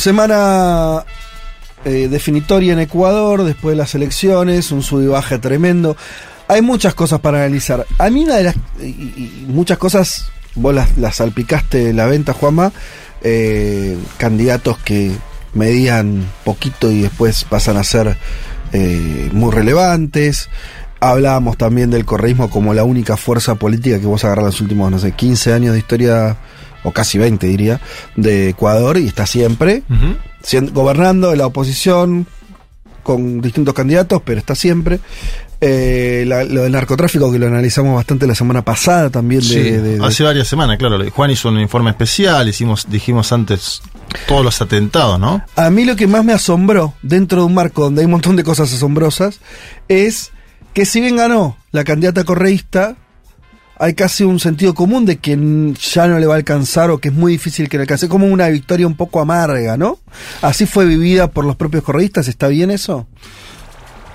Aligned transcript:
Semana 0.00 1.04
eh, 1.84 2.08
definitoria 2.10 2.72
en 2.72 2.78
Ecuador, 2.78 3.44
después 3.44 3.74
de 3.74 3.76
las 3.76 3.94
elecciones, 3.94 4.72
un 4.72 4.82
sub 4.82 5.02
y 5.02 5.06
baja 5.06 5.38
tremendo. 5.42 5.94
Hay 6.48 6.62
muchas 6.62 6.94
cosas 6.94 7.20
para 7.20 7.40
analizar. 7.44 7.86
A 7.98 8.08
mí 8.08 8.24
una 8.24 8.36
de 8.36 8.44
las... 8.44 8.56
Y, 8.80 9.44
muchas 9.48 9.76
cosas, 9.76 10.30
vos 10.54 10.74
las, 10.74 10.96
las 10.96 11.16
salpicaste 11.16 11.92
la 11.92 12.06
venta, 12.06 12.32
Juanma. 12.32 12.72
Eh, 13.20 13.98
candidatos 14.16 14.78
que 14.78 15.12
medían 15.52 16.26
poquito 16.44 16.90
y 16.90 17.02
después 17.02 17.44
pasan 17.44 17.76
a 17.76 17.84
ser 17.84 18.16
eh, 18.72 19.28
muy 19.34 19.52
relevantes. 19.52 20.48
Hablábamos 20.98 21.58
también 21.58 21.90
del 21.90 22.06
correísmo 22.06 22.48
como 22.48 22.72
la 22.72 22.84
única 22.84 23.18
fuerza 23.18 23.56
política 23.56 24.00
que 24.00 24.06
vos 24.06 24.24
agarrás 24.24 24.46
los 24.46 24.60
últimos, 24.62 24.90
no 24.90 24.98
sé, 24.98 25.12
15 25.12 25.52
años 25.52 25.74
de 25.74 25.78
historia 25.80 26.38
o 26.84 26.92
casi 26.92 27.18
20 27.18 27.46
diría, 27.46 27.80
de 28.16 28.50
Ecuador 28.50 28.98
y 28.98 29.06
está 29.06 29.26
siempre, 29.26 29.82
siendo, 30.42 30.72
gobernando 30.72 31.30
de 31.30 31.36
la 31.36 31.46
oposición 31.46 32.26
con 33.02 33.40
distintos 33.40 33.74
candidatos, 33.74 34.22
pero 34.24 34.38
está 34.38 34.54
siempre. 34.54 35.00
Eh, 35.62 36.24
la- 36.26 36.44
lo 36.44 36.62
del 36.62 36.72
narcotráfico 36.72 37.30
que 37.30 37.38
lo 37.38 37.46
analizamos 37.46 37.94
bastante 37.94 38.26
la 38.26 38.34
semana 38.34 38.62
pasada 38.64 39.10
también. 39.10 39.42
De, 39.42 39.46
Sí, 39.46 39.60
de- 39.60 39.82
de- 39.98 40.06
hace 40.06 40.22
varias 40.24 40.48
semanas, 40.48 40.78
claro. 40.78 40.98
Juan 41.10 41.30
hizo 41.30 41.50
un 41.50 41.60
informe 41.60 41.90
especial, 41.90 42.48
hicimos, 42.48 42.86
dijimos 42.88 43.30
antes 43.32 43.82
todos 44.26 44.42
los 44.42 44.60
atentados, 44.62 45.20
¿no? 45.20 45.44
A 45.56 45.68
mí 45.68 45.84
lo 45.84 45.96
que 45.96 46.06
más 46.06 46.24
me 46.24 46.32
asombró, 46.32 46.94
dentro 47.02 47.40
de 47.40 47.44
un 47.46 47.54
marco 47.54 47.82
donde 47.82 48.00
hay 48.00 48.06
un 48.06 48.12
montón 48.12 48.36
de 48.36 48.44
cosas 48.44 48.72
asombrosas, 48.72 49.40
es 49.88 50.30
que 50.72 50.86
si 50.86 51.00
bien 51.02 51.16
ganó 51.16 51.58
la 51.72 51.84
candidata 51.84 52.24
correísta, 52.24 52.96
hay 53.82 53.94
casi 53.94 54.24
un 54.24 54.38
sentido 54.38 54.74
común 54.74 55.06
de 55.06 55.16
que 55.16 55.30
ya 55.92 56.06
no 56.06 56.18
le 56.18 56.26
va 56.26 56.34
a 56.34 56.36
alcanzar 56.36 56.90
o 56.90 56.98
que 56.98 57.08
es 57.08 57.14
muy 57.14 57.32
difícil 57.32 57.68
que 57.68 57.78
le 57.78 57.82
alcance. 57.84 58.08
Como 58.08 58.26
una 58.26 58.48
victoria 58.48 58.86
un 58.86 58.94
poco 58.94 59.20
amarga, 59.20 59.76
¿no? 59.78 59.98
Así 60.42 60.66
fue 60.66 60.84
vivida 60.84 61.30
por 61.30 61.44
los 61.46 61.56
propios 61.56 61.82
correístas, 61.82 62.28
¿está 62.28 62.48
bien 62.48 62.70
eso? 62.70 63.06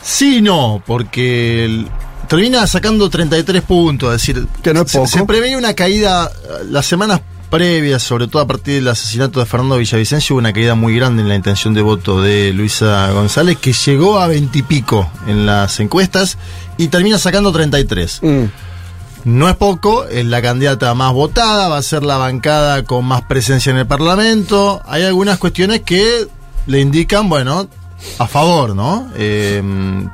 Sí 0.02 0.42
no, 0.42 0.84
porque 0.86 1.66
el- 1.66 1.88
termina 2.28 2.66
sacando 2.68 3.10
33 3.10 3.62
puntos, 3.64 4.14
es 4.16 4.22
decir, 4.22 4.48
Que 4.62 4.74
no 4.74 4.82
es 4.84 4.92
se, 4.92 4.98
poco. 5.00 5.10
se 5.10 5.26
preveía 5.26 5.58
una 5.58 5.74
caída 5.74 6.26
eh, 6.32 6.66
las 6.70 6.86
semanas 6.86 7.22
previas, 7.50 8.04
sobre 8.04 8.28
todo 8.28 8.42
a 8.42 8.48
partir 8.48 8.76
del 8.76 8.88
asesinato 8.88 9.40
de 9.40 9.46
Fernando 9.46 9.78
Villavicencio, 9.78 10.36
hubo 10.36 10.40
una 10.40 10.54
caída 10.54 10.76
muy 10.76 10.96
grande 10.96 11.22
en 11.24 11.30
la 11.30 11.36
intención 11.36 11.74
de 11.74 11.82
voto 11.82 12.22
de 12.22 12.54
Luisa 12.54 13.10
González, 13.12 13.58
que 13.58 13.74
llegó 13.74 14.20
a 14.20 14.28
20 14.28 14.60
y 14.60 14.62
pico 14.64 15.10
en 15.28 15.46
las 15.46 15.80
encuestas 15.80 16.38
y 16.78 16.88
termina 16.90 17.18
sacando 17.18 17.52
33. 17.52 18.20
Mm. 18.22 18.44
No 19.26 19.50
es 19.50 19.56
poco, 19.56 20.06
es 20.06 20.24
la 20.26 20.42
candidata 20.42 20.94
más 20.94 21.12
votada, 21.12 21.68
va 21.68 21.78
a 21.78 21.82
ser 21.82 22.04
la 22.04 22.18
bancada 22.18 22.84
con 22.84 23.06
más 23.06 23.24
presencia 23.24 23.72
en 23.72 23.78
el 23.78 23.88
Parlamento. 23.88 24.82
Hay 24.86 25.04
algunas 25.04 25.40
cuestiones 25.40 25.82
que 25.82 26.28
le 26.68 26.80
indican, 26.80 27.28
bueno, 27.28 27.68
a 28.20 28.28
favor, 28.28 28.76
¿no? 28.76 29.10
Eh, 29.16 29.64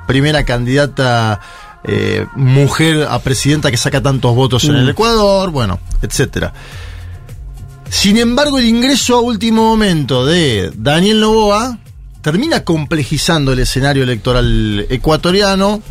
primera 0.07 0.45
candidata 0.45 1.41
eh, 1.83 2.25
mujer 2.35 3.07
a 3.09 3.19
presidenta 3.19 3.69
que 3.69 3.77
saca 3.77 4.01
tantos 4.01 4.33
votos 4.33 4.63
en 4.63 4.75
el 4.75 4.89
Ecuador, 4.89 5.51
bueno, 5.51 5.79
etcétera. 6.01 6.53
Sin 7.89 8.17
embargo, 8.17 8.59
el 8.59 8.65
ingreso 8.65 9.17
a 9.17 9.19
último 9.19 9.63
momento 9.63 10.25
de 10.25 10.71
Daniel 10.75 11.19
Novoa 11.19 11.77
termina 12.21 12.63
complejizando 12.63 13.51
el 13.51 13.59
escenario 13.59 14.03
electoral 14.03 14.85
ecuatoriano. 14.89 15.81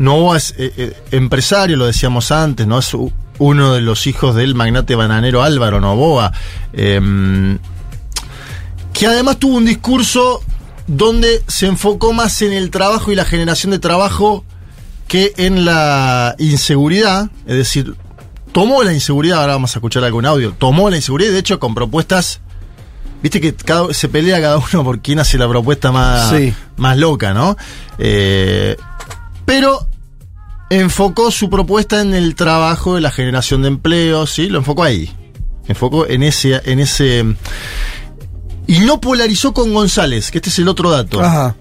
Novoa 0.00 0.38
es 0.38 0.54
eh, 0.56 0.72
eh, 0.78 0.96
empresario, 1.10 1.76
lo 1.76 1.84
decíamos 1.84 2.32
antes, 2.32 2.66
¿no? 2.66 2.78
Es 2.78 2.96
uno 3.38 3.74
de 3.74 3.82
los 3.82 4.06
hijos 4.06 4.34
del 4.34 4.54
magnate 4.54 4.94
bananero 4.94 5.42
Álvaro 5.42 5.78
Novoa, 5.78 6.32
em, 6.72 7.58
que 8.94 9.06
además 9.06 9.36
tuvo 9.38 9.58
un 9.58 9.66
discurso 9.66 10.42
donde 10.86 11.42
se 11.46 11.66
enfocó 11.66 12.14
más 12.14 12.40
en 12.40 12.54
el 12.54 12.70
trabajo 12.70 13.12
y 13.12 13.14
la 13.14 13.26
generación 13.26 13.72
de 13.72 13.78
trabajo 13.78 14.42
que 15.06 15.34
en 15.36 15.66
la 15.66 16.34
inseguridad, 16.38 17.30
es 17.46 17.56
decir, 17.56 17.94
tomó 18.52 18.82
la 18.82 18.94
inseguridad, 18.94 19.40
ahora 19.42 19.52
vamos 19.52 19.76
a 19.76 19.80
escuchar 19.80 20.02
algún 20.02 20.24
audio, 20.24 20.54
tomó 20.56 20.88
la 20.88 20.96
inseguridad, 20.96 21.30
de 21.32 21.40
hecho 21.40 21.60
con 21.60 21.74
propuestas, 21.74 22.40
viste 23.22 23.38
que 23.38 23.54
cada, 23.54 23.92
se 23.92 24.08
pelea 24.08 24.40
cada 24.40 24.56
uno 24.56 24.82
por 24.82 25.00
quién 25.00 25.18
hace 25.18 25.36
la 25.36 25.46
propuesta 25.46 25.92
más, 25.92 26.30
Sí. 26.30 26.54
más 26.78 26.96
loca, 26.96 27.34
¿no? 27.34 27.54
Eh, 27.98 28.76
pero 29.50 29.84
enfocó 30.70 31.32
su 31.32 31.50
propuesta 31.50 32.00
en 32.00 32.14
el 32.14 32.36
trabajo 32.36 32.94
de 32.94 33.00
la 33.00 33.10
generación 33.10 33.62
de 33.62 33.68
empleos, 33.68 34.30
¿sí? 34.30 34.48
Lo 34.48 34.58
enfocó 34.58 34.84
ahí. 34.84 35.12
Enfocó 35.66 36.06
en 36.06 36.22
ese, 36.22 36.62
en 36.66 36.78
ese. 36.78 37.34
Y 38.68 38.78
no 38.78 39.00
polarizó 39.00 39.52
con 39.52 39.74
González, 39.74 40.30
que 40.30 40.38
este 40.38 40.50
es 40.50 40.58
el 40.60 40.68
otro 40.68 40.92
dato. 40.92 41.20
Ajá. 41.20 41.56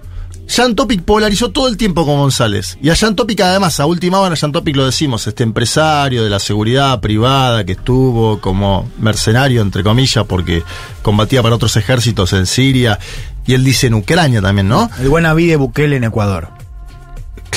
Jan 0.47 0.75
Topic 0.75 1.01
polarizó 1.01 1.49
todo 1.49 1.67
el 1.67 1.77
tiempo 1.77 2.05
con 2.05 2.17
González. 2.17 2.77
Y 2.79 2.91
a 2.91 2.95
Jan 2.95 3.15
Topic, 3.15 3.41
además, 3.41 3.79
a 3.79 3.87
última 3.87 4.19
hora, 4.19 4.35
Jan 4.35 4.51
Topic 4.51 4.75
lo 4.75 4.85
decimos, 4.85 5.25
este 5.25 5.41
empresario 5.41 6.23
de 6.23 6.29
la 6.29 6.39
seguridad 6.39 6.99
privada 6.99 7.63
que 7.63 7.71
estuvo 7.71 8.39
como 8.39 8.87
mercenario, 8.99 9.63
entre 9.63 9.81
comillas, 9.81 10.25
porque 10.25 10.61
combatía 11.01 11.41
para 11.41 11.55
otros 11.55 11.75
ejércitos 11.75 12.33
en 12.33 12.45
Siria. 12.45 12.99
Y 13.47 13.55
él 13.55 13.63
dice 13.63 13.87
en 13.87 13.95
Ucrania 13.95 14.43
también, 14.43 14.67
¿no? 14.67 14.91
El 14.99 15.09
buen 15.09 15.23
de 15.23 15.55
Bukele 15.55 15.95
en 15.95 16.03
Ecuador. 16.03 16.58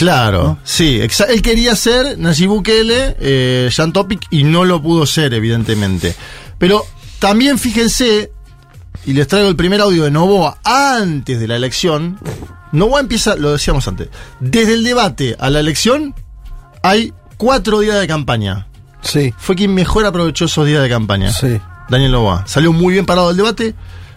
Claro, 0.02 0.58
sí. 0.64 1.00
Él 1.00 1.42
quería 1.42 1.76
ser 1.76 2.18
Nayib 2.18 2.48
Bukele, 2.48 3.16
eh, 3.20 3.70
Jan 3.72 3.92
Topic, 3.92 4.20
y 4.30 4.42
no 4.42 4.64
lo 4.64 4.82
pudo 4.82 5.06
ser, 5.06 5.32
evidentemente. 5.32 6.16
Pero 6.58 6.84
también 7.20 7.56
fíjense, 7.56 8.32
y 9.06 9.12
les 9.12 9.28
traigo 9.28 9.48
el 9.48 9.54
primer 9.54 9.80
audio 9.80 10.02
de 10.02 10.10
Novoa 10.10 10.58
antes 10.64 11.38
de 11.38 11.46
la 11.46 11.54
elección. 11.54 12.18
Novoa 12.72 12.98
empieza, 12.98 13.36
lo 13.36 13.52
decíamos 13.52 13.86
antes, 13.86 14.08
desde 14.40 14.74
el 14.74 14.82
debate 14.82 15.36
a 15.38 15.50
la 15.50 15.60
elección 15.60 16.16
hay 16.82 17.12
cuatro 17.36 17.78
días 17.78 18.00
de 18.00 18.08
campaña. 18.08 18.66
Sí, 19.02 19.32
Fue 19.38 19.54
quien 19.54 19.72
mejor 19.72 20.04
aprovechó 20.04 20.46
esos 20.46 20.66
días 20.66 20.82
de 20.82 20.88
campaña. 20.88 21.30
sí. 21.32 21.60
Daniel 21.88 22.10
Novoa. 22.10 22.44
Salió 22.48 22.72
muy 22.72 22.94
bien 22.94 23.06
parado 23.06 23.28
del 23.28 23.36
debate. 23.36 23.74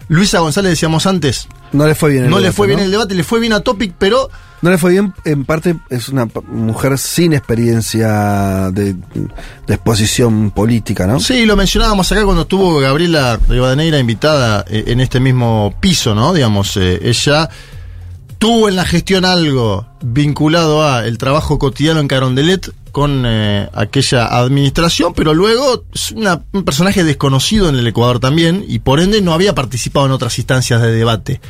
Luisa 0.08 0.38
González, 0.38 0.70
decíamos 0.70 1.06
antes, 1.06 1.48
No 1.72 1.86
le 1.86 1.94
fue 1.94 2.10
bien 2.10 2.24
el 2.24 2.30
no 2.30 2.36
le 2.36 2.44
debate, 2.44 2.56
fue 2.56 2.66
bien 2.68 2.78
¿no? 2.78 2.84
el 2.84 2.90
debate, 2.90 3.14
le 3.14 3.24
fue 3.24 3.40
bien 3.40 3.52
a 3.52 3.60
Topic, 3.60 3.94
pero 3.98 4.30
No 4.62 4.70
le 4.70 4.78
fue 4.78 4.92
bien, 4.92 5.12
en 5.24 5.44
parte 5.44 5.76
es 5.90 6.08
una 6.08 6.28
mujer 6.48 6.96
sin 6.98 7.32
experiencia 7.32 8.70
de, 8.70 8.94
de 8.94 9.74
exposición 9.74 10.52
política, 10.52 11.06
¿no? 11.06 11.18
Sí, 11.18 11.44
lo 11.44 11.56
mencionábamos 11.56 12.10
acá 12.12 12.24
cuando 12.24 12.42
estuvo 12.42 12.78
Gabriela 12.78 13.38
Rivadeneira 13.48 13.98
invitada 13.98 14.64
eh, 14.68 14.84
en 14.86 15.00
este 15.00 15.18
mismo 15.18 15.74
piso, 15.80 16.14
¿no? 16.14 16.32
Digamos, 16.32 16.76
eh, 16.76 17.00
ella 17.02 17.50
tuvo 18.38 18.68
en 18.68 18.76
la 18.76 18.84
gestión 18.84 19.24
algo 19.24 19.86
vinculado 20.02 20.86
a 20.86 21.06
el 21.06 21.18
trabajo 21.18 21.58
cotidiano 21.58 22.00
en 22.00 22.08
Carondelet 22.08 22.70
con 22.96 23.24
eh, 23.26 23.68
aquella 23.74 24.24
administración, 24.38 25.12
pero 25.12 25.34
luego 25.34 25.84
es 25.92 26.12
una- 26.12 26.40
un 26.54 26.64
personaje 26.64 27.04
desconocido 27.04 27.68
en 27.68 27.74
el 27.74 27.86
Ecuador 27.86 28.20
también 28.20 28.64
y 28.66 28.78
por 28.78 29.00
ende 29.00 29.20
no 29.20 29.34
había 29.34 29.54
participado 29.54 30.06
en 30.06 30.12
otras 30.12 30.38
instancias 30.38 30.80
de 30.80 30.92
debate. 30.92 31.42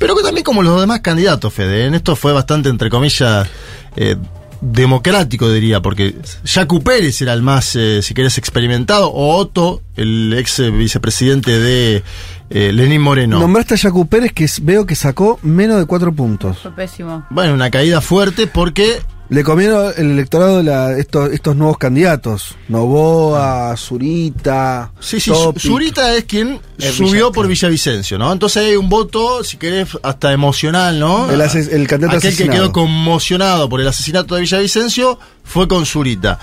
Pero 0.00 0.16
que 0.16 0.24
también 0.24 0.42
como 0.42 0.64
los 0.64 0.80
demás 0.80 0.98
candidatos, 0.98 1.54
Fede, 1.54 1.86
en 1.86 1.94
esto 1.94 2.16
fue 2.16 2.32
bastante, 2.32 2.70
entre 2.70 2.90
comillas, 2.90 3.46
eh, 3.94 4.16
democrático, 4.60 5.48
diría, 5.52 5.80
porque 5.80 6.16
Jacu 6.44 6.82
Pérez 6.82 7.22
era 7.22 7.34
el 7.34 7.42
más, 7.42 7.76
eh, 7.76 8.02
si 8.02 8.12
querés, 8.12 8.36
experimentado, 8.36 9.12
o 9.12 9.36
Otto, 9.36 9.82
el 9.94 10.34
ex 10.36 10.60
vicepresidente 10.72 11.56
de 11.60 12.02
eh, 12.50 12.72
Lenín 12.72 13.00
Moreno. 13.00 13.38
Nombraste 13.38 13.74
a 13.74 13.76
Yacu 13.76 14.08
Pérez 14.08 14.32
que 14.32 14.46
veo 14.62 14.86
que 14.86 14.96
sacó 14.96 15.38
menos 15.42 15.78
de 15.78 15.86
cuatro 15.86 16.12
puntos. 16.12 16.58
Fue 16.58 16.72
pésimo. 16.74 17.24
Bueno, 17.30 17.54
una 17.54 17.70
caída 17.70 18.00
fuerte 18.00 18.48
porque 18.48 19.00
Le 19.30 19.44
comieron 19.44 19.92
el 19.96 20.10
electorado 20.10 20.56
de 20.58 20.64
la- 20.64 20.98
estos, 20.98 21.30
estos 21.32 21.54
nuevos 21.54 21.78
candidatos. 21.78 22.56
Novoa, 22.68 23.76
Zurita. 23.76 24.90
Sí, 24.98 25.20
sí, 25.20 25.30
Topic. 25.30 25.62
Zurita 25.62 26.14
es 26.16 26.24
quien 26.24 26.60
Es 26.78 26.94
subió 26.96 27.26
Villa- 27.26 27.32
por 27.32 27.46
Villavicencio, 27.46 28.18
¿no? 28.18 28.32
Entonces 28.32 28.64
hay 28.64 28.74
un 28.76 28.88
voto, 28.88 29.44
si 29.44 29.56
querés, 29.56 29.88
hasta 30.02 30.32
emocional, 30.32 30.98
¿no? 30.98 31.30
El 31.30 31.40
el 31.40 31.86
candidato 31.86 32.16
Aquel 32.18 32.36
que 32.36 32.48
quedó 32.48 32.72
conmocionado 32.72 33.68
por 33.68 33.80
el 33.80 33.86
asesinato 33.86 34.34
de 34.34 34.40
Villavicencio 34.40 35.18
fue 35.44 35.68
con 35.68 35.86
Zurita. 35.86 36.40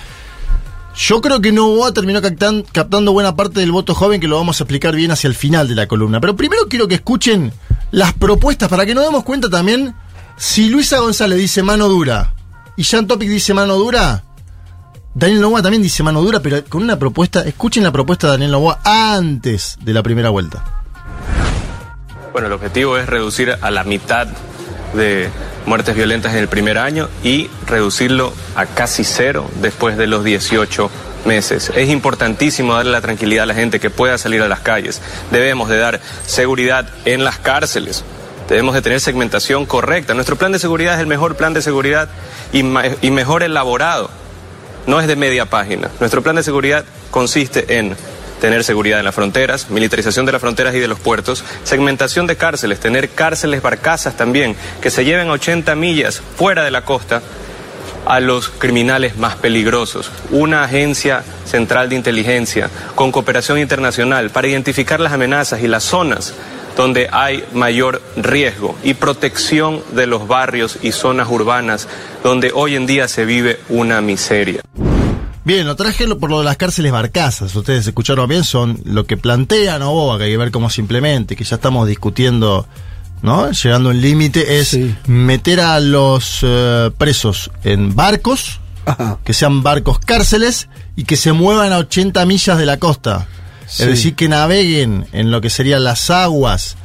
Yo 0.96 1.20
creo 1.22 1.42
que 1.42 1.52
Novoa 1.52 1.92
terminó 1.94 2.22
captan- 2.22 2.64
captando 2.72 3.12
buena 3.12 3.36
parte 3.36 3.60
del 3.60 3.72
voto 3.74 3.94
joven 3.96 4.22
que 4.22 4.28
lo 4.30 4.38
vamos 4.38 4.62
a 4.62 4.64
explicar 4.64 4.96
bien 4.96 5.12
hacia 5.12 5.28
el 5.28 5.36
final 5.36 5.68
de 5.68 5.76
la 5.76 5.88
columna. 5.88 6.22
Pero 6.22 6.36
primero 6.38 6.68
quiero 6.70 6.88
que 6.88 6.96
escuchen 6.96 7.52
las 7.92 8.14
propuestas 8.14 8.70
para 8.70 8.86
que 8.86 8.96
nos 8.96 9.04
demos 9.04 9.24
cuenta 9.26 9.50
también 9.50 9.94
si 10.38 10.70
Luisa 10.70 11.00
González 11.00 11.38
dice 11.38 11.62
mano 11.64 11.88
dura 11.90 12.34
y 12.78 12.84
Jan 12.84 13.08
Topic 13.08 13.28
dice 13.28 13.54
mano 13.54 13.76
dura. 13.76 14.24
Daniel 15.14 15.42
Novoa 15.42 15.64
también 15.64 15.82
dice 15.82 16.04
mano 16.04 16.22
dura, 16.22 16.40
pero 16.40 16.64
con 16.66 16.84
una 16.84 16.98
propuesta. 16.98 17.42
Escuchen 17.42 17.84
la 17.84 17.92
propuesta 17.92 18.28
de 18.28 18.34
Daniel 18.34 18.52
Novoa 18.52 18.80
antes 18.84 19.78
de 19.82 19.94
la 19.94 20.04
primera 20.04 20.30
vuelta. 20.30 20.64
Bueno, 22.32 22.48
el 22.48 22.54
objetivo 22.54 22.98
es 22.98 23.08
reducir 23.08 23.58
a 23.60 23.72
la 23.72 23.84
mitad 23.84 24.28
de 24.94 25.28
muertes 25.66 25.96
violentas 25.96 26.34
en 26.34 26.40
el 26.40 26.48
primer 26.48 26.78
año 26.78 27.10
y 27.24 27.50
reducirlo 27.66 28.32
a 28.56 28.68
casi 28.68 29.04
cero 29.04 29.50
después 29.60 29.98
de 29.98 30.06
los 30.06 30.24
18 30.24 30.92
meses. 31.26 31.72
Es 31.76 31.90
importantísimo 31.90 32.76
darle 32.76 32.92
la 32.92 33.02
tranquilidad 33.02 33.44
a 33.44 33.48
la 33.48 33.56
gente 33.56 33.80
que 33.80 33.90
pueda 33.90 34.20
salir 34.20 34.44
a 34.44 34.48
las 34.48 34.60
calles. 34.60 35.02
Debemos 35.32 35.68
de 35.68 35.78
dar 35.78 36.00
seguridad 36.28 36.88
en 37.06 37.24
las 37.24 37.40
cárceles. 37.40 38.04
Debemos 38.50 38.76
de 38.76 38.82
tener 38.82 39.00
segmentación 39.02 39.66
correcta. 39.66 40.14
Nuestro 40.14 40.38
plan 40.38 40.52
de 40.52 40.60
seguridad 40.60 40.96
es 40.96 41.02
el 41.02 41.08
mejor 41.08 41.36
plan 41.36 41.54
de 41.54 41.62
seguridad 41.62 42.10
y, 42.54 42.60
y 42.60 43.12
mejor 43.12 43.44
elaborado. 43.44 44.10
No 44.86 45.02
es 45.02 45.08
de 45.08 45.16
media 45.16 45.46
página. 45.46 45.90
Nuestro 46.00 46.24
plan 46.24 46.38
de 46.38 46.44
seguridad 46.44 46.86
consiste 47.12 47.78
en 47.78 47.96
tener 48.40 48.64
seguridad 48.64 49.00
en 49.00 49.06
las 49.06 49.16
fronteras, 49.16 49.70
militarización 49.70 50.26
de 50.26 50.32
las 50.32 50.42
fronteras 50.42 50.76
y 50.76 50.80
de 50.80 50.88
los 50.88 51.00
puertos, 51.00 51.44
segmentación 51.64 52.28
de 52.28 52.38
cárceles, 52.38 52.80
tener 52.80 53.10
cárceles 53.10 53.62
barcazas 53.62 54.16
también, 54.16 54.56
que 54.82 54.92
se 54.92 55.04
lleven 55.04 55.30
a 55.30 55.34
80 55.34 55.76
millas 55.76 56.22
fuera 56.38 56.64
de 56.64 56.72
la 56.72 56.86
costa 56.86 57.22
a 58.06 58.20
los 58.22 58.50
criminales 58.50 59.18
más 59.18 59.36
peligrosos. 59.36 60.12
Una 60.32 60.64
agencia 60.64 61.24
central 61.46 61.90
de 61.90 61.96
inteligencia 61.96 62.70
con 62.96 63.12
cooperación 63.12 63.60
internacional 63.60 64.30
para 64.30 64.48
identificar 64.48 65.00
las 65.00 65.14
amenazas 65.14 65.62
y 65.62 65.68
las 65.68 65.84
zonas 65.84 66.34
donde 66.78 67.10
hay 67.12 67.44
mayor 67.54 68.02
riesgo 68.16 68.78
y 68.84 68.94
protección 68.94 69.82
de 69.94 70.08
los 70.08 70.28
barrios 70.28 70.78
y 70.82 70.92
zonas 70.94 71.28
urbanas 71.30 71.88
donde 72.24 72.52
hoy 72.54 72.76
en 72.76 72.86
día 72.88 73.08
se 73.08 73.26
vive 73.26 73.60
una 73.68 74.00
miseria. 74.00 74.62
Bien, 75.44 75.66
lo 75.66 75.76
traje 75.76 76.06
por 76.16 76.30
lo 76.30 76.40
de 76.40 76.46
las 76.46 76.58
cárceles 76.58 76.92
barcazas. 76.92 77.56
Ustedes 77.56 77.88
escucharon 77.88 78.28
bien, 78.30 78.44
son 78.44 78.80
lo 78.84 79.06
que 79.06 79.16
plantea 79.18 79.80
Novoa, 79.80 80.18
que 80.18 80.26
hay 80.26 80.32
que 80.32 80.38
ver 80.38 80.52
cómo 80.52 80.70
se 80.70 80.82
implemente, 80.82 81.36
que 81.38 81.44
ya 81.46 81.56
estamos 81.56 81.88
discutiendo, 81.88 82.68
¿no? 83.22 83.50
Llegando 83.52 83.90
a 83.90 83.92
un 83.94 84.02
límite, 84.02 84.60
es 84.60 84.68
Sí. 84.70 84.94
meter 85.08 85.62
a 85.62 85.80
los 85.80 86.40
eh, 86.44 86.92
presos 86.98 87.50
en 87.64 87.96
barcos, 87.96 88.60
Ajá. 88.86 89.20
que 89.24 89.34
sean 89.34 89.64
barcos 89.64 90.00
cárceles 90.00 90.68
y 90.98 91.06
que 91.06 91.16
se 91.16 91.32
muevan 91.32 91.72
a 91.72 91.78
80 91.78 92.26
millas 92.26 92.58
de 92.58 92.66
la 92.66 92.78
costa. 92.78 93.26
Sí. 93.68 93.84
Es 93.84 93.90
decir, 93.90 94.16
que 94.16 94.30
naveguen 94.30 95.06
en 95.12 95.30
lo 95.32 95.42
que 95.42 95.50
serían 95.50 95.84
las 95.84 96.10
aguas 96.10 96.76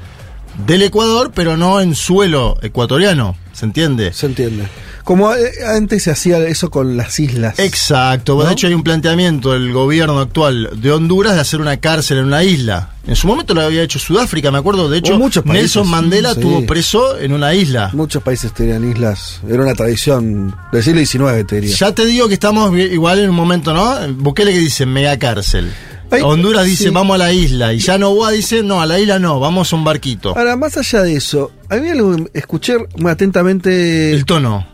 del 0.67 0.83
Ecuador, 0.83 1.33
pero 1.35 1.57
no 1.57 1.81
en 1.81 1.95
suelo 1.95 2.59
ecuatoriano. 2.63 3.37
¿Se 3.53 3.65
entiende? 3.65 4.13
Se 4.13 4.27
entiende. 4.27 4.65
Como 5.05 5.35
eh, 5.35 5.51
antes 5.67 6.05
se 6.05 6.11
hacía 6.13 6.39
eso 6.47 6.71
con 6.71 6.97
las 6.97 7.19
islas. 7.19 7.59
Exacto, 7.59 8.37
¿No? 8.37 8.45
de 8.45 8.53
hecho 8.53 8.67
hay 8.69 8.75
un 8.75 8.85
planteamiento 8.85 9.53
del 9.53 9.73
gobierno 9.73 10.21
actual 10.21 10.71
de 10.81 10.93
Honduras 10.93 11.35
de 11.35 11.41
hacer 11.41 11.61
una 11.61 11.77
cárcel 11.79 12.19
en 12.19 12.27
una 12.27 12.45
isla. 12.45 12.91
En 13.07 13.17
su 13.17 13.27
momento 13.27 13.53
lo 13.53 13.63
había 13.63 13.83
hecho 13.83 13.99
Sudáfrica, 13.99 14.53
me 14.53 14.59
acuerdo, 14.59 14.89
de 14.89 14.99
hecho 14.99 15.19
muchos 15.19 15.43
países. 15.43 15.63
Nelson 15.77 15.89
Mandela 15.89 16.35
Sí. 16.35 16.41
estuvo 16.41 16.65
preso 16.67 17.19
en 17.19 17.33
una 17.33 17.53
isla. 17.53 17.91
Muchos 17.95 18.23
países 18.23 18.53
tenían 18.55 18.89
islas. 18.89 19.41
Era 19.49 19.63
una 19.65 19.75
tradición 19.75 20.55
del 20.71 20.83
siglo 20.85 21.01
XIX, 21.05 21.47
te 21.47 21.61
diría. 21.61 21.77
Ya 21.77 21.93
te 21.93 22.05
digo 22.07 22.29
que 22.29 22.35
estamos 22.35 22.73
igual 22.79 23.19
en 23.19 23.31
un 23.31 23.37
momento, 23.37 23.75
¿no? 23.75 23.97
Bukele 24.15 24.53
que 24.53 24.59
dice 24.61 24.87
mega 24.87 25.19
cárcel. 25.19 25.73
Honduras 26.21 26.67
dice 26.67 26.85
sí. 26.85 26.91
vamos 26.91 27.15
a 27.15 27.19
la 27.19 27.33
isla 27.33 27.73
y 27.73 27.79
ya 27.79 27.97
Novoa 27.99 28.31
dice 28.33 28.63
no, 28.63 28.81
a 28.83 28.87
la 28.87 28.99
isla 28.99 29.19
no, 29.19 29.41
vamos 29.41 29.73
a 29.73 29.77
un 29.77 29.85
barquito. 29.85 30.37
Ahora, 30.37 30.57
más 30.57 30.77
allá 30.77 31.03
de 31.03 31.15
eso, 31.17 31.53
a 31.71 31.77
mí 31.77 31.89
algo 31.89 32.17
escuché 32.35 32.77
muy 32.99 33.11
atentamente 33.11 34.13
El 34.13 34.25
tono. 34.27 34.67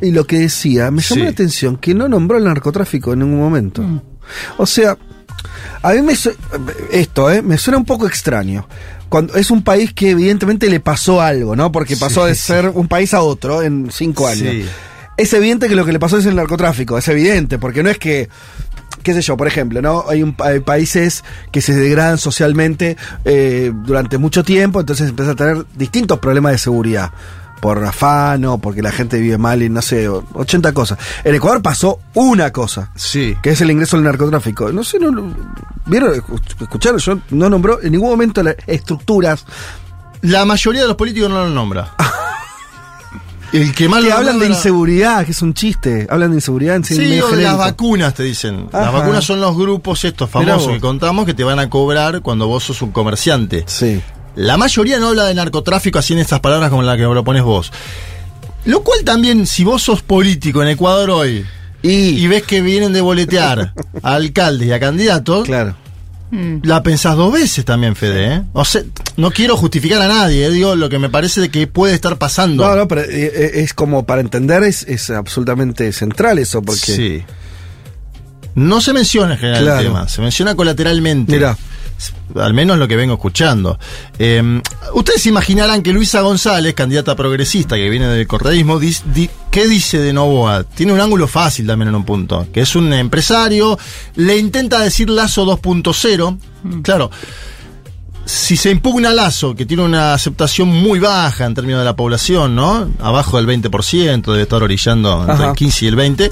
y 0.00 0.10
lo 0.10 0.26
que 0.26 0.38
decía, 0.38 0.90
me 0.90 1.02
llamó 1.02 1.14
Sí. 1.16 1.22
la 1.22 1.30
atención 1.30 1.76
que 1.76 1.94
no 1.94 2.08
nombró 2.08 2.38
el 2.38 2.44
narcotráfico 2.44 3.12
en 3.12 3.18
ningún 3.20 3.38
momento. 3.40 3.82
O 4.56 4.64
sea, 4.66 4.96
a 5.82 5.92
mí 5.92 6.00
me 6.02 6.14
esto, 6.92 7.30
¿eh? 7.30 7.42
Me 7.42 7.58
suena 7.58 7.76
un 7.78 7.84
poco 7.84 8.06
extraño. 8.06 8.66
Cuando 9.10 9.34
es 9.34 9.50
un 9.50 9.62
país 9.62 9.92
que 9.92 10.10
evidentemente 10.10 10.68
le 10.68 10.80
pasó 10.80 11.20
algo, 11.20 11.54
¿no? 11.54 11.70
Porque 11.70 11.96
pasó 11.96 12.22
Sí, 12.22 12.28
de 12.30 12.34
sí. 12.34 12.40
ser 12.42 12.68
un 12.70 12.88
país 12.88 13.12
a 13.14 13.22
otro 13.22 13.62
en 13.62 13.88
cinco 13.92 14.26
años. 14.26 14.50
Sí. 14.50 14.64
Es 15.16 15.32
evidente 15.34 15.68
que 15.68 15.76
lo 15.76 15.84
que 15.84 15.92
le 15.92 16.00
pasó 16.00 16.18
es 16.18 16.26
el 16.26 16.34
narcotráfico, 16.34 16.98
es 16.98 17.06
evidente, 17.06 17.58
porque 17.58 17.84
no 17.84 17.90
es 17.90 17.98
que 17.98 18.28
qué 19.04 19.14
sé 19.14 19.22
yo, 19.22 19.36
por 19.36 19.46
ejemplo, 19.46 19.80
¿no? 19.80 20.04
Hay, 20.08 20.24
un, 20.24 20.34
hay 20.40 20.58
países 20.58 21.22
que 21.52 21.60
se 21.60 21.74
degradan 21.74 22.18
socialmente 22.18 22.96
eh, 23.24 23.70
durante 23.72 24.18
mucho 24.18 24.42
tiempo, 24.42 24.80
entonces 24.80 25.10
empieza 25.10 25.30
a 25.32 25.36
tener 25.36 25.64
distintos 25.76 26.18
problemas 26.18 26.50
de 26.52 26.58
seguridad. 26.58 27.12
Por 27.60 27.82
afano, 27.82 28.58
porque 28.58 28.82
la 28.82 28.92
gente 28.92 29.18
vive 29.18 29.38
mal 29.38 29.62
y 29.62 29.70
no 29.70 29.80
sé, 29.80 30.06
80 30.06 30.72
cosas. 30.74 30.98
En 31.24 31.34
Ecuador 31.34 31.62
pasó 31.62 31.98
una 32.12 32.50
cosa, 32.52 32.90
Sí. 32.94 33.36
que 33.42 33.50
es 33.50 33.60
el 33.62 33.70
ingreso 33.70 33.96
al 33.96 34.02
narcotráfico. 34.04 34.70
No 34.70 34.84
sé, 34.84 34.98
no, 34.98 35.10
no- 35.10 35.34
¿vieron? 35.86 36.12
Escucharon, 36.60 36.98
yo 36.98 37.18
no 37.30 37.48
nombró 37.48 37.80
en 37.80 37.92
ningún 37.92 38.10
momento 38.10 38.42
las 38.42 38.56
estructuras 38.66 39.46
La 40.20 40.44
mayoría 40.44 40.82
de 40.82 40.88
los 40.88 40.96
políticos 40.96 41.30
no 41.30 41.44
lo 41.44 41.50
nombra. 41.50 41.94
El 43.52 43.72
que 43.74 43.88
más 43.88 44.02
que 44.02 44.10
hablan 44.12 44.38
de 44.38 44.46
inseguridad, 44.46 45.24
que 45.24 45.32
es 45.32 45.42
un 45.42 45.54
chiste. 45.54 46.06
Hablan 46.10 46.30
de 46.30 46.36
inseguridad 46.38 46.76
en 46.76 46.84
Sí, 46.84 46.96
medio 46.98 47.26
o 47.26 47.30
de 47.30 47.42
las 47.42 47.56
vacunas 47.56 48.14
te 48.14 48.22
dicen. 48.24 48.68
Las 48.72 48.92
vacunas 48.92 49.24
son 49.24 49.40
los 49.40 49.56
grupos 49.56 50.04
estos 50.04 50.28
famosos 50.28 50.72
que 50.72 50.80
contamos 50.80 51.24
que 51.24 51.34
te 51.34 51.44
van 51.44 51.58
a 51.58 51.70
cobrar 51.70 52.20
cuando 52.20 52.48
vos 52.48 52.64
sos 52.64 52.82
un 52.82 52.90
comerciante. 52.90 53.64
Sí. 53.66 54.00
La 54.34 54.56
mayoría 54.56 54.98
no 54.98 55.08
habla 55.08 55.24
de 55.26 55.34
narcotráfico 55.34 55.98
así 56.00 56.12
en 56.14 56.18
estas 56.18 56.40
palabras 56.40 56.70
como 56.70 56.82
la 56.82 56.96
que 56.96 57.02
lo 57.02 57.22
pones 57.22 57.44
vos. 57.44 57.70
Lo 58.64 58.82
cual 58.82 59.04
también, 59.04 59.46
si 59.46 59.62
vos 59.62 59.82
sos 59.82 60.02
político 60.02 60.62
en 60.62 60.68
Ecuador 60.68 61.10
hoy 61.10 61.44
Y, 61.82 61.90
y 61.90 62.26
ves 62.26 62.42
que 62.44 62.62
vienen 62.62 62.92
de 62.94 63.02
boletear 63.02 63.74
a 64.02 64.14
alcaldes 64.14 64.66
y 64.68 64.72
a 64.72 64.80
candidatos, 64.80 65.44
claro. 65.44 65.76
La 66.62 66.82
pensás 66.82 67.16
dos 67.16 67.32
veces 67.32 67.64
también, 67.64 67.94
Fede. 67.96 68.34
¿eh? 68.34 68.42
O 68.52 68.64
sea, 68.64 68.82
no 69.16 69.30
quiero 69.30 69.56
justificar 69.56 70.00
a 70.02 70.08
nadie, 70.08 70.46
eh, 70.46 70.50
digo 70.50 70.74
lo 70.76 70.88
que 70.88 70.98
me 70.98 71.08
parece 71.08 71.40
de 71.40 71.48
que 71.50 71.66
puede 71.66 71.94
estar 71.94 72.16
pasando. 72.18 72.66
No, 72.66 72.76
no, 72.76 72.88
pero 72.88 73.02
eh, 73.02 73.06
eh, 73.10 73.50
es 73.56 73.74
como 73.74 74.04
para 74.06 74.20
entender, 74.20 74.62
es, 74.64 74.82
es 74.84 75.10
absolutamente 75.10 75.92
central 75.92 76.38
eso, 76.38 76.62
porque. 76.62 76.78
Sí. 76.80 77.22
No 78.54 78.80
se 78.80 78.92
menciona 78.92 79.32
en 79.34 79.38
general 79.40 79.62
Claro. 79.64 79.80
el 79.80 79.86
tema, 79.86 80.08
se 80.08 80.22
menciona 80.22 80.54
colateralmente. 80.54 81.32
Mirá. 81.32 81.56
Al 82.36 82.52
menos 82.54 82.78
lo 82.78 82.88
que 82.88 82.96
vengo 82.96 83.14
escuchando. 83.14 83.78
Eh, 84.18 84.60
ustedes 84.94 85.24
imaginarán 85.26 85.82
que 85.82 85.92
Luisa 85.92 86.20
González, 86.22 86.74
candidata 86.74 87.14
progresista 87.14 87.76
que 87.76 87.88
viene 87.88 88.06
del 88.08 88.26
correísmo, 88.26 88.78
di- 88.78 89.30
¿qué 89.50 89.66
dice 89.68 89.98
de 89.98 90.12
Novoa? 90.12 90.64
Tiene 90.64 90.92
un 90.92 91.00
ángulo 91.00 91.28
fácil 91.28 91.66
también 91.66 91.88
en 91.90 91.94
un 91.94 92.04
punto, 92.04 92.46
que 92.52 92.60
es 92.62 92.74
un 92.76 92.92
empresario, 92.92 93.78
le 94.16 94.36
intenta 94.36 94.80
decir 94.80 95.08
Lazo 95.08 95.44
2.0, 95.46 96.38
claro. 96.82 97.10
Si 98.26 98.56
se 98.56 98.70
impugna 98.70 99.10
Lazo, 99.10 99.54
que 99.54 99.66
tiene 99.66 99.82
una 99.82 100.14
aceptación 100.14 100.68
muy 100.68 100.98
baja 100.98 101.44
en 101.44 101.54
términos 101.54 101.80
de 101.80 101.84
la 101.84 101.94
población, 101.94 102.56
¿no? 102.56 102.88
Abajo 103.00 103.36
del 103.36 103.46
20%, 103.46 104.22
debe 104.32 104.42
estar 104.42 104.62
orillando 104.62 105.20
entre 105.20 105.34
Ajá. 105.34 105.48
el 105.50 105.54
15 105.56 105.84
y 105.84 105.88
el 105.88 105.96
20%. 105.96 106.30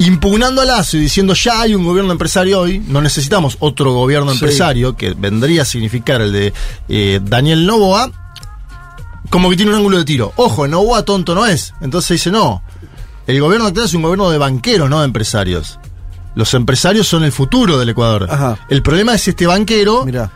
Impugnando 0.00 0.62
a 0.62 0.64
Lazo 0.64 0.96
y 0.96 1.00
diciendo 1.00 1.34
ya 1.34 1.60
hay 1.62 1.74
un 1.74 1.84
gobierno 1.84 2.12
empresario 2.12 2.60
hoy, 2.60 2.78
no 2.78 3.00
necesitamos 3.02 3.56
otro 3.58 3.92
gobierno 3.92 4.30
Sí. 4.30 4.36
empresario, 4.38 4.96
que 4.96 5.14
vendría 5.14 5.62
a 5.62 5.64
significar 5.64 6.20
el 6.20 6.32
de 6.32 6.52
eh, 6.88 7.18
Daniel 7.22 7.66
Novoa, 7.66 8.10
como 9.28 9.50
que 9.50 9.56
tiene 9.56 9.72
un 9.72 9.78
ángulo 9.78 9.98
de 9.98 10.04
tiro. 10.04 10.32
Ojo, 10.36 10.68
Novoa 10.68 11.04
tonto 11.04 11.34
no 11.34 11.46
es. 11.46 11.74
Entonces 11.80 12.10
dice, 12.10 12.30
no, 12.30 12.62
el 13.26 13.40
gobierno 13.40 13.66
actual 13.66 13.86
es 13.86 13.94
un 13.94 14.02
gobierno 14.02 14.30
de 14.30 14.38
banqueros, 14.38 14.88
no 14.88 15.00
de 15.00 15.06
empresarios. 15.06 15.80
Los 16.36 16.54
empresarios 16.54 17.08
son 17.08 17.24
el 17.24 17.32
futuro 17.32 17.76
del 17.78 17.88
Ecuador. 17.88 18.28
Ajá. 18.30 18.56
El 18.68 18.82
problema 18.82 19.14
es 19.14 19.26
este 19.26 19.48
banquero, 19.48 20.04
Mirá. 20.04 20.30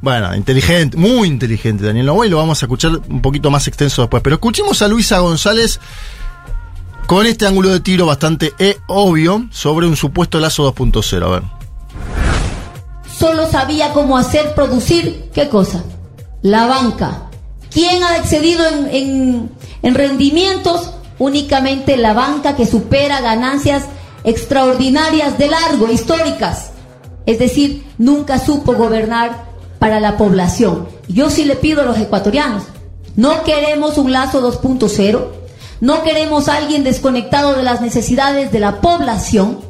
bueno, 0.00 0.32
inteligente, 0.36 0.96
muy 0.96 1.26
inteligente 1.26 1.84
Daniel 1.84 2.06
Novoa, 2.06 2.26
y 2.26 2.30
lo 2.30 2.36
vamos 2.36 2.62
a 2.62 2.66
escuchar 2.66 2.92
un 3.08 3.20
poquito 3.20 3.50
más 3.50 3.66
extenso 3.66 4.02
después. 4.02 4.22
Pero 4.22 4.36
escuchemos 4.36 4.80
a 4.80 4.86
Luisa 4.86 5.18
González 5.18 5.80
con 7.08 7.26
este 7.26 7.46
ángulo 7.46 7.70
de 7.70 7.80
tiro 7.80 8.04
bastante 8.06 8.52
eh, 8.58 8.76
obvio 8.86 9.48
sobre 9.50 9.86
un 9.86 9.96
supuesto 9.96 10.38
lazo 10.40 10.72
2.0. 10.72 11.24
A 11.24 11.28
ver. 11.28 11.42
solo 13.18 13.50
sabía 13.50 13.92
cómo 13.94 14.16
hacer 14.18 14.54
producir, 14.54 15.30
¿qué 15.34 15.48
cosa? 15.48 15.82
La 16.42 16.66
banca. 16.66 17.22
¿Quién 17.72 18.02
ha 18.02 18.16
excedido 18.18 18.64
en, 18.68 18.88
en- 18.94 19.50
en 19.82 19.94
rendimientos? 19.94 20.90
Únicamente 21.18 21.96
la 21.96 22.12
banca 22.12 22.54
que 22.54 22.64
supera 22.66 23.20
ganancias 23.20 23.84
extraordinarias 24.22 25.36
de 25.38 25.48
largo, 25.48 25.90
históricas. 25.90 26.70
Es 27.26 27.38
decir, 27.38 27.84
nunca 27.98 28.38
supo 28.38 28.74
gobernar 28.74 29.46
para 29.78 29.98
la 29.98 30.16
población. 30.16 30.86
Yo 31.08 31.30
sí 31.30 31.44
le 31.44 31.56
pido 31.56 31.80
a 31.82 31.84
los 31.86 31.98
ecuatorianos, 31.98 32.64
no 33.16 33.42
queremos 33.44 33.98
un 33.98 34.12
lazo 34.12 34.40
2.0, 34.62 35.24
no 35.80 36.02
queremos 36.02 36.48
a 36.48 36.56
alguien 36.56 36.84
desconectado 36.84 37.54
de 37.54 37.62
las 37.62 37.80
necesidades 37.80 38.50
de 38.50 38.60
la 38.60 38.80
población, 38.80 39.60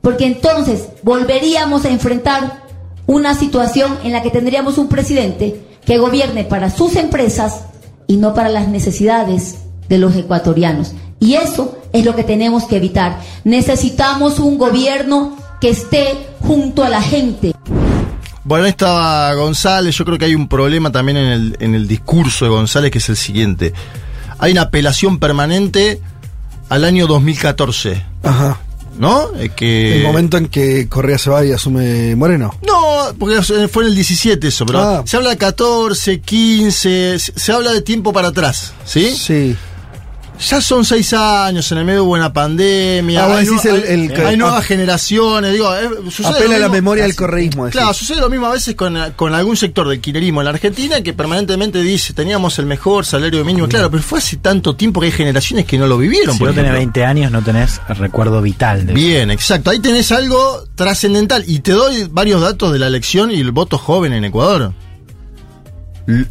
porque 0.00 0.26
entonces 0.26 0.88
volveríamos 1.02 1.84
a 1.84 1.90
enfrentar 1.90 2.62
una 3.06 3.34
situación 3.34 3.98
en 4.04 4.12
la 4.12 4.22
que 4.22 4.30
tendríamos 4.30 4.78
un 4.78 4.88
presidente 4.88 5.60
que 5.84 5.98
gobierne 5.98 6.44
para 6.44 6.70
sus 6.70 6.96
empresas 6.96 7.64
y 8.06 8.16
no 8.16 8.34
para 8.34 8.48
las 8.48 8.68
necesidades 8.68 9.56
de 9.88 9.98
los 9.98 10.14
ecuatorianos. 10.16 10.92
Y 11.18 11.34
eso 11.34 11.78
es 11.92 12.04
lo 12.04 12.14
que 12.14 12.24
tenemos 12.24 12.64
que 12.64 12.76
evitar. 12.76 13.20
Necesitamos 13.44 14.38
un 14.38 14.58
gobierno 14.58 15.36
que 15.60 15.70
esté 15.70 16.26
junto 16.40 16.82
a 16.82 16.88
la 16.88 17.00
gente. 17.00 17.52
Bueno, 18.44 18.66
estaba 18.66 19.32
González. 19.34 19.96
Yo 19.96 20.04
creo 20.04 20.18
que 20.18 20.24
hay 20.24 20.34
un 20.34 20.48
problema 20.48 20.90
también 20.90 21.16
en 21.16 21.28
el, 21.28 21.56
en 21.60 21.74
el 21.74 21.86
discurso 21.86 22.44
de 22.44 22.50
González, 22.50 22.90
que 22.90 22.98
es 22.98 23.08
el 23.08 23.16
siguiente. 23.16 23.72
Hay 24.42 24.50
una 24.52 24.62
apelación 24.62 25.18
permanente 25.20 26.00
al 26.68 26.84
año 26.84 27.06
2014, 27.06 28.02
Ajá. 28.24 28.58
¿no? 28.98 29.30
Que... 29.54 29.98
El 29.98 30.02
momento 30.02 30.36
en 30.36 30.48
que 30.48 30.88
Correa 30.88 31.16
se 31.16 31.30
va 31.30 31.44
y 31.44 31.52
asume 31.52 32.16
Moreno. 32.16 32.52
No, 32.66 33.14
porque 33.18 33.40
fue 33.42 33.84
en 33.84 33.88
el 33.90 33.94
17 33.94 34.48
eso, 34.48 34.66
pero 34.66 34.80
Ah. 34.80 35.02
se 35.06 35.16
habla 35.16 35.30
de 35.30 35.36
14, 35.38 36.20
15, 36.20 37.18
se, 37.20 37.32
se 37.38 37.52
habla 37.52 37.72
de 37.72 37.82
tiempo 37.82 38.12
para 38.12 38.28
atrás, 38.28 38.72
¿sí? 38.84 39.14
Sí. 39.16 39.56
Ya 40.48 40.60
son 40.60 40.84
seis 40.84 41.12
años, 41.12 41.70
en 41.72 41.78
el 41.78 41.84
medio 41.84 42.04
hubo 42.04 42.12
una 42.12 42.32
pandemia. 42.32 43.24
Ah, 43.24 43.28
vos 43.28 43.36
hay, 43.38 43.46
decís 43.46 43.64
el- 43.64 43.74
hay- 43.84 44.16
el 44.16 44.26
hay 44.26 44.36
nuevas 44.36 44.64
generaciones. 44.64 45.52
Digo, 45.52 45.74
eh, 45.74 45.88
sucede 46.10 46.36
Apela 46.36 46.56
a 46.56 46.58
la 46.58 46.68
memoria 46.68 47.04
del 47.04 47.14
correísmo. 47.16 47.64
decís. 47.66 47.78
Claro, 47.80 47.94
sucede 47.94 48.20
lo 48.20 48.28
mismo 48.30 48.46
a 48.46 48.52
veces 48.52 48.74
con, 48.74 48.96
con 49.16 49.34
algún 49.34 49.56
sector 49.56 49.88
del 49.88 50.00
quinerismo 50.00 50.40
en 50.40 50.44
la 50.46 50.50
Argentina 50.50 51.00
que 51.02 51.12
permanentemente 51.12 51.80
dice 51.82 52.12
teníamos 52.12 52.58
el 52.58 52.66
mejor 52.66 53.04
salario 53.06 53.44
mínimo. 53.44 53.68
Claro, 53.68 53.90
pero 53.90 54.02
fue 54.02 54.18
hace 54.18 54.36
tanto 54.36 54.74
tiempo 54.76 55.00
que 55.00 55.06
hay 55.06 55.12
generaciones 55.12 55.64
que 55.66 55.78
no 55.78 55.86
lo 55.86 55.96
vivieron. 55.98 56.34
Si 56.34 56.38
por 56.38 56.48
no 56.48 56.54
tenés 56.54 56.70
ejemplo. 56.72 56.92
20 57.00 57.04
años, 57.04 57.30
no 57.32 57.42
tenés 57.42 57.80
el 57.88 57.96
recuerdo 57.96 58.42
vital 58.42 58.86
de 58.86 58.92
Bien, 58.92 59.30
exacto. 59.30 59.70
Ahí 59.70 59.78
tenés 59.80 60.10
algo 60.12 60.64
trascendental. 60.74 61.44
Y 61.46 61.60
te 61.60 61.72
doy 61.72 62.08
varios 62.10 62.40
datos 62.40 62.72
de 62.72 62.78
la 62.78 62.86
elección 62.88 63.30
y 63.30 63.40
el 63.40 63.50
voto 63.52 63.78
joven 63.78 64.12
en 64.12 64.24
Ecuador. 64.24 64.72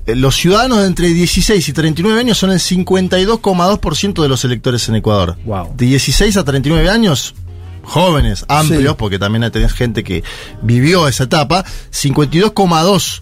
Los 0.06 0.36
ciudadanos 0.36 0.80
de 0.80 0.88
entre 0.88 1.08
16 1.10 1.68
y 1.70 1.74
39 1.74 2.20
años 2.20 2.38
son 2.38 2.52
el 2.52 2.60
52,2% 2.60 4.22
de 4.22 4.28
los 4.30 4.44
electores 4.46 4.88
en 4.90 4.96
Ecuador. 4.96 5.38
Wow. 5.46 5.74
De 5.78 5.86
16 5.86 6.36
a 6.38 6.44
39 6.44 6.90
años, 6.90 7.36
jóvenes, 7.84 8.46
amplios, 8.48 8.92
Sí. 8.94 8.96
porque 8.98 9.18
también 9.20 9.50
tenés 9.52 9.74
gente 9.74 10.04
que 10.04 10.24
vivió 10.62 11.08
esa 11.08 11.24
etapa, 11.24 11.64
52,2. 11.92 13.22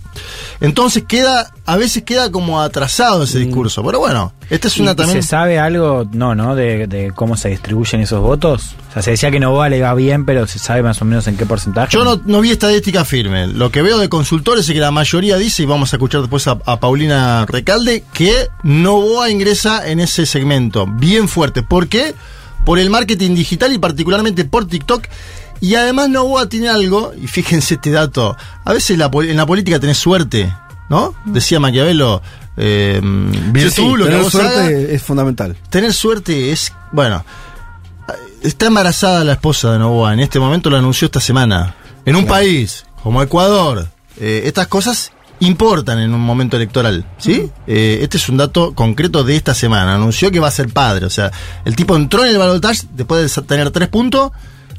Entonces 0.62 1.04
queda, 1.08 1.52
a 1.66 1.78
veces 1.78 2.04
queda 2.04 2.32
como 2.32 2.62
atrasado 2.62 3.24
ese 3.24 3.40
discurso. 3.40 3.84
Pero 3.84 4.00
bueno, 4.00 4.34
esta 4.50 4.68
es 4.68 4.78
¿Y- 4.78 4.82
una 4.82 4.92
y 4.92 4.96
también. 4.96 5.22
¿Se 5.24 5.28
sabe 5.30 5.60
algo, 5.60 6.08
no, 6.12 6.36
no, 6.36 6.56
de, 6.56 6.88
de 6.88 7.12
cómo 7.16 7.38
se 7.38 7.50
distribuyen 7.50 8.02
esos 8.02 8.22
votos? 8.22 8.76
O 8.90 8.94
sea, 8.94 9.02
se 9.02 9.12
decía 9.12 9.32
que 9.32 9.40
Novoa 9.40 9.70
le 9.70 9.82
va 9.82 9.94
bien, 9.94 10.26
pero 10.26 10.48
se 10.48 10.60
sabe 10.60 10.84
más 10.84 11.02
o 11.02 11.06
menos 11.06 11.28
en 11.28 11.38
qué 11.38 11.46
porcentaje. 11.46 11.94
Yo 11.94 12.04
no, 12.04 12.22
no 12.26 12.42
vi 12.42 12.52
estadística 12.52 13.06
firme. 13.06 13.48
Lo 13.48 13.72
que 13.72 13.82
veo 13.82 13.98
de 14.00 14.10
consultores 14.10 14.68
es 14.68 14.74
que 14.74 14.80
la 14.80 14.92
mayoría 14.92 15.38
dice, 15.38 15.64
y 15.64 15.66
vamos 15.66 15.94
a 15.94 15.96
escuchar 15.98 16.22
después 16.22 16.48
a, 16.48 16.58
a 16.66 16.80
Paulina 16.80 17.46
Recalde, 17.46 18.04
que 18.14 18.48
Novoa 18.64 19.30
ingresa 19.30 19.88
en 19.88 20.00
ese 20.00 20.26
segmento 20.26 20.88
bien 20.88 21.28
fuerte. 21.30 21.64
¿Por 21.64 21.88
qué? 21.88 22.14
Por 22.66 22.78
el 22.80 22.90
marketing 22.90 23.36
digital 23.36 23.72
y 23.74 23.78
particularmente 23.78 24.44
por 24.46 24.68
TikTok. 24.68 25.06
Y 25.62 25.76
además 25.76 26.10
Novoa 26.10 26.48
tiene 26.48 26.70
algo, 26.70 27.14
y 27.22 27.28
fíjense 27.28 27.76
este 27.76 27.92
dato, 27.92 28.36
a 28.64 28.74
veces 28.74 28.98
la 28.98 29.10
en 29.14 29.38
la 29.38 29.46
política 29.46 29.80
tenés 29.80 29.98
suerte, 29.98 30.54
¿no? 30.90 31.14
Decía 31.26 31.60
Maquiavelo, 31.60 32.22
eh, 32.56 33.00
virtud, 33.04 33.70
Sí, 33.70 33.82
sí, 33.82 33.88
lo 33.88 33.98
que 33.98 34.04
tener 34.04 34.22
vos 34.22 34.32
suerte 34.32 34.96
es 34.96 35.04
fundamental. 35.04 35.56
tener 35.70 35.94
suerte 35.94 36.52
es, 36.52 36.72
bueno, 36.92 37.26
está 38.42 38.68
embarazada 38.68 39.24
la 39.24 39.34
esposa 39.34 39.74
de 39.74 39.80
Novoa, 39.80 40.14
en 40.14 40.22
este 40.22 40.40
momento 40.40 40.70
lo 40.70 40.78
anunció 40.78 41.06
esta 41.08 41.20
semana. 41.20 41.76
En 42.06 42.16
un 42.16 42.26
país 42.26 42.86
como 43.04 43.22
Ecuador, 43.22 43.88
eh, 44.18 44.44
estas 44.46 44.68
cosas 44.68 45.12
importan 45.42 46.00
en 46.00 46.14
un 46.14 46.22
momento 46.22 46.58
electoral, 46.58 47.06
¿sí? 47.18 47.50
Eh, 47.68 48.00
este 48.02 48.18
es 48.18 48.28
un 48.30 48.38
dato 48.38 48.74
concreto 48.74 49.24
de 49.24 49.36
esta 49.36 49.54
semana. 49.54 49.96
Anunció 49.96 50.32
que 50.32 50.40
va 50.40 50.48
a 50.48 50.52
ser 50.52 50.70
padre, 50.70 51.06
o 51.06 51.10
sea, 51.10 51.32
el 51.66 51.76
tipo 51.76 51.96
entró 51.96 52.24
en 52.26 52.32
el 52.32 52.38
balotaje 52.38 52.88
después 52.94 53.36
de 53.36 53.42
tener 53.44 53.72
tres 53.72 53.90
puntos 53.90 54.32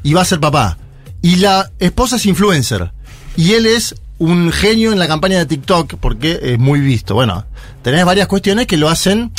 y 0.03 0.13
va 0.13 0.21
a 0.21 0.25
ser 0.25 0.39
papá. 0.39 0.77
Y 1.21 1.37
la 1.37 1.71
esposa 1.79 2.15
es 2.15 2.25
influencer. 2.25 2.91
Y 3.35 3.53
él 3.53 3.65
es 3.65 3.95
un 4.17 4.51
genio 4.51 4.91
en 4.91 4.99
la 4.99 5.07
campaña 5.07 5.39
de 5.39 5.45
TikTok 5.45 5.95
porque 5.99 6.39
es 6.41 6.59
muy 6.59 6.79
visto. 6.79 7.13
Bueno, 7.15 7.45
tenés 7.81 8.05
varias 8.05 8.27
cuestiones 8.27 8.67
que 8.67 8.77
lo 8.77 8.89
hacen 8.89 9.31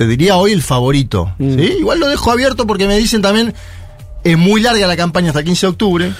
te 0.00 0.06
diría 0.06 0.38
hoy 0.38 0.52
el 0.52 0.62
favorito. 0.62 1.34
¿sí? 1.36 1.74
Igual 1.78 2.00
lo 2.00 2.08
dejo 2.08 2.30
abierto 2.30 2.66
porque 2.66 2.86
me 2.86 2.96
dicen 2.96 3.20
también, 3.20 3.52
es 4.22 4.36
muy 4.36 4.60
larga 4.60 4.86
la 4.86 4.96
campaña 4.96 5.28
hasta 5.28 5.40
el 5.40 5.46
15 5.46 5.66
de 5.66 5.70
octubre. 5.70 6.12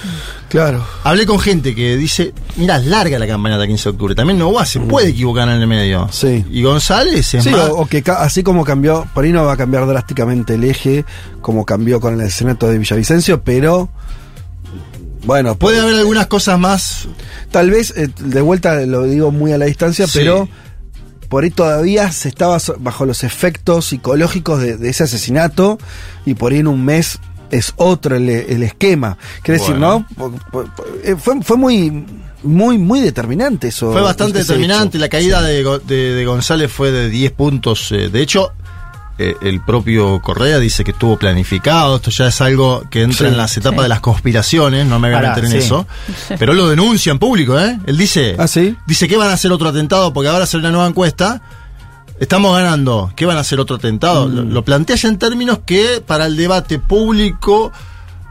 Claro. 0.48 0.84
Hablé 1.04 1.26
con 1.26 1.38
gente 1.38 1.74
que 1.74 1.96
dice, 1.96 2.32
mira, 2.56 2.78
es 2.78 2.86
larga 2.86 3.18
la 3.18 3.26
campaña 3.26 3.54
hasta 3.56 3.64
el 3.64 3.68
15 3.70 3.84
de 3.84 3.90
octubre. 3.90 4.14
También 4.14 4.38
Novoa 4.38 4.64
se 4.66 4.80
puede 4.80 5.08
equivocar 5.08 5.48
en 5.48 5.60
el 5.60 5.66
medio. 5.66 6.08
Sí. 6.10 6.44
Y 6.50 6.62
González 6.62 7.34
es 7.34 7.44
Sí, 7.44 7.50
más... 7.50 7.68
o, 7.70 7.80
o 7.80 7.86
que 7.86 8.02
así 8.18 8.42
como 8.42 8.64
cambió, 8.64 9.06
por 9.14 9.24
ahí 9.24 9.32
no 9.32 9.44
va 9.44 9.52
a 9.52 9.56
cambiar 9.56 9.86
drásticamente 9.86 10.54
el 10.54 10.64
eje, 10.64 11.04
como 11.40 11.64
cambió 11.66 12.00
con 12.00 12.20
el 12.20 12.30
Senato 12.30 12.66
de 12.68 12.78
Villavicencio, 12.78 13.42
pero 13.42 13.90
bueno, 15.24 15.54
Puede 15.56 15.76
puede 15.76 15.80
haber 15.88 16.00
algunas 16.00 16.26
cosas 16.28 16.58
más... 16.58 17.08
tal 17.50 17.70
vez, 17.70 17.92
eh, 17.96 18.08
de 18.20 18.40
vuelta 18.40 18.80
lo 18.86 19.02
digo 19.04 19.30
muy 19.30 19.52
a 19.52 19.58
la 19.58 19.66
distancia, 19.66 20.06
Sí. 20.06 20.18
pero 20.20 20.48
por 21.28 21.44
ahí 21.44 21.50
todavía 21.50 22.10
se 22.10 22.28
estaba 22.28 22.56
bajo 22.78 23.04
los 23.06 23.22
efectos 23.22 23.84
psicológicos 23.86 24.60
de, 24.60 24.76
de 24.76 24.88
ese 24.88 25.04
asesinato 25.04 25.78
y 26.26 26.34
por 26.34 26.52
ahí 26.52 26.58
en 26.58 26.66
un 26.66 26.84
mes 26.84 27.20
es 27.50 27.72
otro 27.76 28.16
el, 28.16 28.28
el 28.28 28.62
esquema. 28.62 29.16
Quiere 29.42 29.60
decir. 29.60 29.76
¿no? 29.76 30.06
Eh, 31.04 31.16
fue, 31.18 31.42
fue 31.42 31.56
muy, 31.56 32.04
muy, 32.42 32.78
muy 32.78 33.00
determinante 33.00 33.68
eso. 33.68 33.92
Fue 33.92 34.00
bastante 34.02 34.38
determinante. 34.38 34.98
La 34.98 35.08
caída 35.08 35.42
de, 35.42 35.62
de- 35.86 36.14
de 36.14 36.24
González 36.24 36.70
fue 36.70 36.90
de 36.90 37.08
10 37.10 37.32
puntos. 37.32 37.90
eh, 37.92 38.08
de 38.08 38.22
hecho, 38.22 38.52
eh, 39.18 39.34
el 39.42 39.60
propio 39.62 40.20
Correa 40.22 40.58
dice 40.58 40.82
que 40.82 40.92
estuvo 40.92 41.18
planificado. 41.18 41.96
Esto 41.96 42.10
ya 42.10 42.28
es 42.28 42.40
algo 42.40 42.84
que 42.90 43.02
entra 43.02 43.26
Sí, 43.26 43.32
en 43.32 43.36
las 43.36 43.54
etapas 43.56 43.80
sí. 43.80 43.82
de 43.82 43.88
las 43.90 44.00
conspiraciones. 44.00 44.86
No 44.86 44.98
me 44.98 45.10
voy 45.14 45.24
a 45.24 45.28
meter 45.30 45.44
en 45.44 45.50
sí. 45.50 45.58
eso. 45.58 45.86
Pero 46.38 46.52
él 46.52 46.58
lo 46.58 46.68
denuncia 46.68 47.12
en 47.12 47.18
público, 47.18 47.58
¿eh? 47.60 47.78
Él 47.86 47.96
dice. 47.98 48.36
¿Ah, 48.38 48.48
sí? 48.48 48.74
Dice 48.86 49.06
que 49.08 49.16
van 49.18 49.28
a 49.28 49.34
hacer 49.34 49.52
otro 49.52 49.68
atentado 49.68 50.12
porque 50.12 50.28
ahora 50.28 50.44
hacer 50.44 50.60
una 50.60 50.70
nueva 50.70 50.86
encuesta. 50.88 51.42
Estamos 52.20 52.54
ganando. 52.56 53.10
¿Qué 53.16 53.24
van 53.26 53.36
a 53.38 53.40
hacer 53.40 53.58
otro 53.60 53.76
atentado? 53.76 54.28
Lo, 54.28 54.42
lo 54.42 54.64
plantea 54.64 54.94
ya 54.96 55.08
en 55.08 55.18
términos 55.18 55.60
que 55.66 56.02
para 56.06 56.26
el 56.26 56.36
debate 56.36 56.78
público 56.78 57.72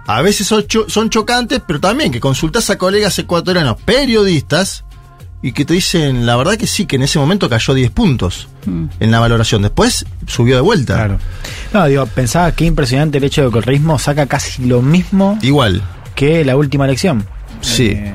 a 0.08 0.22
veces 0.22 0.48
son, 0.48 0.66
cho- 0.68 0.88
son 0.90 1.10
chocantes, 1.10 1.62
pero 1.68 1.80
también 1.80 2.12
que 2.12 2.20
consultas 2.20 2.70
a 2.70 2.78
colegas 2.78 3.18
ecuatorianos 3.20 3.78
periodistas 3.82 4.84
y 5.42 5.54
que 5.54 5.66
te 5.66 5.74
dicen 5.74 6.26
la 6.26 6.36
verdad 6.36 6.56
que 6.58 6.68
sí, 6.68 6.86
que 6.86 6.98
en 6.98 7.04
ese 7.04 7.18
momento 7.18 7.50
cayó 7.50 7.74
10 7.74 7.92
puntos 7.92 8.48
en 8.66 9.10
la 9.12 9.20
valoración. 9.20 9.62
Después 9.64 10.06
subió 10.28 10.56
de 10.56 10.62
vuelta. 10.62 10.96
Claro. 10.96 11.20
No, 11.74 11.86
digo, 11.88 12.06
pensaba 12.08 12.52
que 12.52 12.66
impresionante 12.66 13.18
el 13.18 13.24
hecho 13.24 13.42
de 13.42 13.50
que 13.50 13.58
el 13.58 13.64
correísmo 13.64 13.98
saca 13.98 14.26
casi 14.28 14.66
lo 14.66 14.82
mismo 14.82 15.40
Igual. 15.42 15.82
que 16.16 16.44
la 16.46 16.56
última 16.58 16.86
elección. 16.86 17.26
Sí. 17.62 17.88
Eh, 17.88 18.14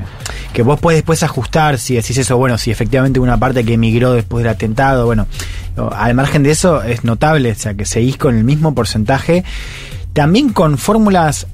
que 0.55 0.63
vos 0.63 0.79
podés 0.79 0.99
después 0.99 1.21
ajustar 1.21 1.77
si 1.77 1.95
decís 1.95 2.17
eso, 2.17 2.37
bueno, 2.37 2.57
si 2.57 2.71
efectivamente 2.71 3.19
una 3.19 3.37
parte 3.37 3.65
que 3.65 3.73
emigró 3.73 4.13
después 4.13 4.41
del 4.41 4.53
atentado, 4.53 5.05
bueno, 5.05 5.27
al 5.91 6.13
margen 6.15 6.43
de 6.43 6.51
eso 6.51 6.81
es 6.81 7.03
notable, 7.03 7.51
o 7.51 7.55
sea, 7.55 7.73
que 7.73 7.83
seguís 7.85 8.15
con 8.15 8.37
el 8.37 8.45
mismo 8.45 8.73
porcentaje, 8.73 9.43
también 10.13 10.53
con 10.53 10.77
fórmulas, 10.77 11.47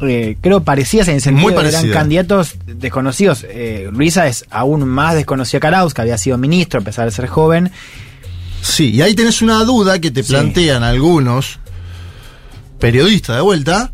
eh, 0.00 0.36
creo, 0.40 0.64
parecidas 0.64 1.06
en 1.06 1.14
el 1.14 1.20
sentido 1.20 1.44
Muy 1.52 1.54
de 1.54 1.62
que 1.62 1.68
eran 1.76 1.88
candidatos 1.90 2.56
desconocidos. 2.66 3.46
Eh, 3.48 3.88
Luisa 3.92 4.26
es 4.26 4.44
aún 4.50 4.88
más 4.88 5.14
desconocida 5.14 5.60
que 5.60 5.66
Arauz, 5.68 5.94
que 5.94 6.00
había 6.02 6.18
sido 6.18 6.36
ministro 6.36 6.80
a 6.80 6.82
pesar 6.82 7.04
de 7.04 7.12
ser 7.12 7.28
joven. 7.28 7.70
Sí, 8.60 8.90
y 8.90 9.02
ahí 9.02 9.14
tenés 9.14 9.40
una 9.40 9.62
duda 9.62 10.00
que 10.00 10.10
te 10.10 10.24
Sí. 10.24 10.32
plantean 10.32 10.82
algunos 10.82 11.60
periodistas 12.80 13.36
de 13.36 13.42
vuelta, 13.42 13.92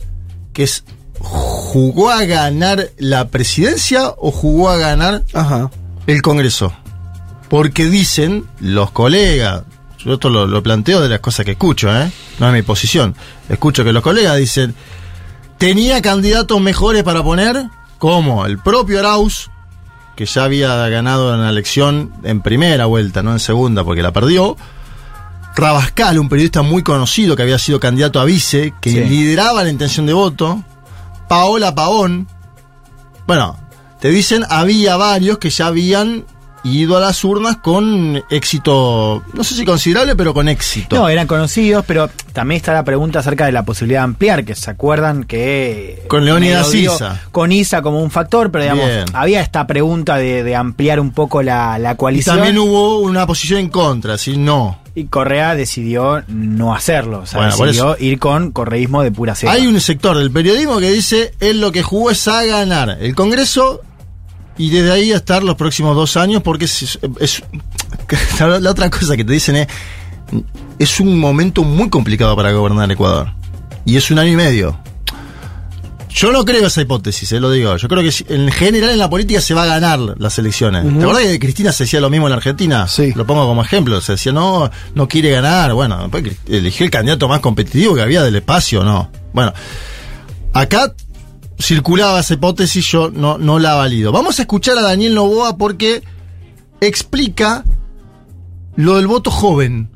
que 0.54 0.62
es, 0.64 0.85
¿jugó 1.25 2.11
a 2.11 2.25
ganar 2.25 2.90
la 2.99 3.28
presidencia 3.28 4.09
o 4.19 4.31
jugó 4.31 4.71
a 4.71 4.76
ganar 4.76 5.25
Ajá. 5.33 5.71
el 6.07 6.23
Congreso? 6.23 6.73
Porque 7.49 7.87
dicen 7.87 8.45
los 8.61 8.90
colegas, 8.90 9.62
yo 9.99 10.14
esto 10.14 10.28
lo, 10.31 10.47
lo 10.47 10.62
planteo 10.62 11.00
de 11.00 11.09
las 11.09 11.21
cosas 11.21 11.45
que 11.45 11.52
escucho, 11.52 11.95
¿eh? 11.95 12.11
no 12.38 12.47
es 12.49 12.52
mi 12.52 12.62
posición, 12.62 13.14
escucho 13.49 13.85
que 13.85 13.93
los 13.93 14.02
colegas 14.02 14.37
dicen, 14.37 14.75
tenía 15.59 16.02
candidatos 16.02 16.61
mejores 16.61 17.02
para 17.02 17.23
poner, 17.23 17.64
como 17.99 18.45
el 18.47 18.59
propio 18.59 18.99
Arauz, 19.00 19.50
que 20.16 20.26
ya 20.26 20.45
había 20.45 20.88
ganado 20.88 21.35
en 21.35 21.43
la 21.43 21.50
elección 21.50 22.12
en 22.23 22.40
primera 22.40 22.87
vuelta, 22.87 23.23
no 23.23 23.33
en 23.33 23.40
segunda, 23.40 23.83
porque 23.83 24.02
la 24.02 24.12
perdió. 24.12 24.57
Rabascal, 25.57 26.19
un 26.19 26.28
periodista 26.28 26.62
muy 26.62 26.83
conocido 26.83 27.37
que 27.37 27.43
había 27.43 27.59
sido 27.59 27.78
candidato 27.78 28.21
a 28.21 28.25
vice, 28.25 28.75
que 28.81 28.90
Sí. 28.90 29.00
lideraba 29.00 29.62
la 29.62 29.71
intención 29.71 30.04
de 30.07 30.12
voto. 30.12 30.62
Paola 31.28 31.75
Pavón. 31.75 32.28
Bueno, 33.26 33.57
te 34.00 34.11
dicen, 34.11 34.45
había 34.49 34.97
varios 34.97 35.38
que 35.38 35.50
ya 35.50 35.66
habían 35.69 36.25
ido 36.66 36.97
a 36.97 37.00
las 37.00 37.23
urnas 37.25 37.59
con 37.59 38.23
éxito, 38.31 39.23
no 39.35 39.45
sé 39.45 39.54
si 39.54 39.66
considerable, 39.66 40.16
pero 40.16 40.33
con 40.33 40.49
éxito. 40.49 40.97
No, 40.97 41.09
eran 41.11 41.26
conocidos, 41.26 41.85
pero 41.87 42.09
también 42.33 42.57
está 42.57 42.73
la 42.73 42.85
pregunta 42.85 43.19
acerca 43.19 43.45
de 43.45 43.52
la 43.52 43.64
posibilidad 43.64 44.00
de 44.00 44.04
ampliar, 44.04 44.45
que 44.47 44.54
se 44.54 44.71
acuerdan 44.71 45.25
que... 45.25 46.04
Con 46.09 46.25
Leónidas 46.25 46.73
Issa. 46.75 47.21
Con 47.33 47.52
Isa 47.52 47.83
como 47.83 48.00
un 48.00 48.11
factor, 48.11 48.50
pero 48.50 48.64
digamos, 48.64 48.87
Bien. 48.87 49.04
había 49.12 49.43
esta 49.43 49.66
pregunta 49.66 50.16
de, 50.16 50.43
de 50.43 50.57
ampliar 50.57 51.00
un 51.00 51.11
poco 51.12 51.43
la, 51.43 51.78
la 51.78 51.93
y 51.93 51.97
coalición. 51.97 52.37
también 52.37 52.57
hubo 52.59 53.00
una 53.00 53.26
posición 53.26 53.61
en 53.61 53.69
contra, 53.69 54.16
si 54.16 54.38
no. 54.38 54.78
Y 54.96 55.06
Correa 55.06 55.56
decidió 55.56 56.22
no 56.28 56.74
hacerlo, 56.74 57.20
o 57.20 57.26
sea, 57.26 57.40
Bueno, 57.40 57.56
decidió 57.56 57.96
ir 57.98 58.18
con 58.20 58.52
correísmo 58.52 59.02
de 59.02 59.10
pura 59.10 59.34
cepa. 59.34 59.52
Hay 59.52 59.66
un 59.66 59.80
sector 59.80 60.16
del 60.16 60.30
periodismo 60.30 60.78
que 60.78 60.90
dice, 60.90 61.34
él 61.40 61.60
lo 61.60 61.72
que 61.72 61.82
jugó 61.82 62.10
es 62.10 62.28
a 62.28 62.44
ganar 62.44 62.98
el 63.00 63.14
Congreso 63.14 63.80
y 64.56 64.70
desde 64.70 64.92
ahí 64.92 65.12
a 65.12 65.16
estar 65.16 65.42
los 65.42 65.56
próximos 65.56 65.96
dos 65.96 66.16
años, 66.16 66.42
porque 66.42 66.66
es, 66.66 66.98
la 68.38 68.70
otra 68.70 68.88
cosa 68.88 69.16
que 69.16 69.24
te 69.24 69.32
dicen 69.32 69.56
es, 69.56 69.66
es 70.78 71.00
un 71.00 71.18
momento 71.18 71.64
muy 71.64 71.90
complicado 71.90 72.36
para 72.36 72.52
gobernar 72.52 72.90
Ecuador. 72.90 73.32
Y 73.84 73.96
es 73.96 74.10
un 74.10 74.18
año 74.18 74.30
y 74.32 74.36
medio. 74.36 74.78
Yo 76.14 76.30
no 76.30 76.44
creo 76.44 76.68
esa 76.68 76.80
hipótesis, 76.80 77.33
eh, 77.33 77.40
lo 77.40 77.50
digo. 77.50 77.76
Yo 77.76 77.88
creo 77.88 78.00
que 78.00 78.12
en 78.33 78.49
general 78.52 78.90
en 78.90 78.99
la 78.99 79.11
política 79.11 79.40
se 79.40 79.52
va 79.52 79.64
a 79.64 79.66
ganar 79.66 79.99
las 79.99 80.38
elecciones. 80.38 80.85
¿Te 80.85 81.02
acuerdas 81.02 81.25
que 81.25 81.40
Cristina 81.40 81.73
se 81.73 81.85
decía 81.85 82.00
lo 82.00 82.09
mismo 82.09 82.28
en 82.28 82.30
la 82.30 82.37
Argentina? 82.37 82.87
Sí. 82.87 83.12
Lo 83.16 83.26
pongo 83.26 83.44
como 83.49 83.62
ejemplo. 83.62 84.00
Se 84.00 84.12
decía, 84.12 84.30
no, 84.30 84.71
no 84.94 85.09
quiere 85.09 85.30
ganar. 85.30 85.75
Bueno, 85.75 86.09
eligió 86.47 86.85
el 86.85 86.92
candidato 86.92 87.26
más 87.26 87.40
competitivo 87.40 87.97
que 87.97 88.02
había 88.02 88.23
del 88.23 88.37
espacio, 88.37 88.85
¿no? 88.85 89.11
Bueno, 89.33 89.52
acá 90.52 90.94
circulaba 91.61 92.21
esa 92.21 92.35
hipótesis, 92.35 92.87
yo 92.87 93.11
no, 93.11 93.37
no 93.37 93.59
la 93.59 93.75
valido. 93.75 94.12
Vamos 94.12 94.38
a 94.38 94.42
escuchar 94.42 94.78
a 94.78 94.83
Daniel 94.83 95.16
Novoa 95.16 95.56
porque 95.56 96.04
explica 96.80 97.64
lo 98.76 98.97
del 98.97 99.09
voto 99.09 99.33
joven. 99.33 99.90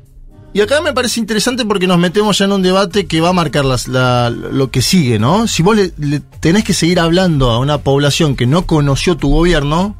Y 0.59 0.61
acá 0.61 0.81
me 0.81 0.91
parece 0.91 1.21
interesante 1.21 1.63
porque 1.63 1.87
nos 1.87 1.97
metemos 1.99 2.37
ya 2.37 2.43
en 2.43 2.51
un 2.51 2.61
debate 2.61 3.07
que 3.07 3.21
va 3.21 3.29
a 3.29 3.31
marcar 3.31 3.63
lo 3.63 4.69
que 4.69 4.81
sigue, 4.81 5.17
¿no? 5.17 5.47
Si 5.47 5.63
vos 5.63 5.77
le 5.77 6.19
tenés 6.41 6.65
que 6.65 6.73
seguir 6.73 6.99
hablando 6.99 7.49
a 7.51 7.59
una 7.59 7.77
población 7.77 8.35
que 8.35 8.45
no 8.45 8.65
conoció 8.65 9.15
tu 9.15 9.29
gobierno, 9.29 9.95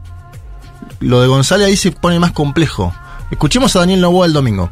lo 1.00 1.22
de 1.22 1.28
González 1.30 1.68
ahí 1.68 1.78
se 1.78 1.92
pone 1.92 2.20
más 2.20 2.34
complejo. 2.34 2.94
Escuchemos 3.32 3.74
a 3.78 3.80
Daniel 3.80 4.02
Novoa 4.02 4.26
el 4.26 4.34
domingo. 4.34 4.70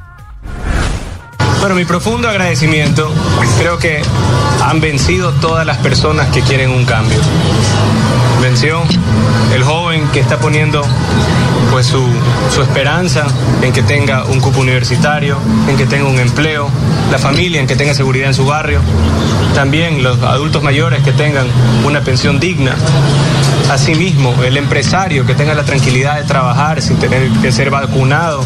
Bueno, 1.62 1.76
mi 1.76 1.86
profundo 1.86 2.28
agradecimiento. 2.28 3.10
Creo 3.58 3.78
que 3.78 4.02
han 4.62 4.82
vencido 4.82 5.32
todas 5.40 5.66
las 5.66 5.78
personas 5.78 6.28
que 6.34 6.42
quieren 6.42 6.70
un 6.70 6.84
cambio. 6.84 7.20
Venció 8.42 8.84
el 9.54 9.64
joven 9.64 10.08
que 10.10 10.20
está 10.20 10.38
poniendo 10.40 10.82
pues 11.72 11.86
su, 11.86 12.04
su 12.54 12.62
esperanza 12.62 13.26
en 13.62 13.74
que 13.74 13.84
tenga 13.84 14.26
un 14.26 14.40
cupo 14.40 14.62
universitario, 14.62 15.38
en 15.68 15.78
que 15.78 15.86
tenga 15.86 16.08
un 16.08 16.20
empleo, 16.20 16.70
la 17.12 17.18
familia 17.18 17.60
en 17.60 17.68
que 17.68 17.76
tenga 17.76 17.94
seguridad 17.94 18.28
en 18.28 18.34
su 18.34 18.46
barrio, 18.46 18.82
también 19.54 20.04
los 20.04 20.22
adultos 20.22 20.62
mayores 20.62 21.02
que 21.04 21.12
tengan 21.12 21.48
una 21.86 22.02
pensión 22.02 22.40
digna, 22.40 22.76
asimismo 23.72 24.34
el 24.44 24.56
empresario 24.56 25.26
que 25.26 25.34
tenga 25.34 25.54
la 25.54 25.64
tranquilidad 25.64 26.16
de 26.18 26.24
trabajar 26.24 26.82
sin 26.82 26.98
tener 26.98 27.30
que 27.42 27.52
ser 27.52 27.70
vacunado 27.70 28.44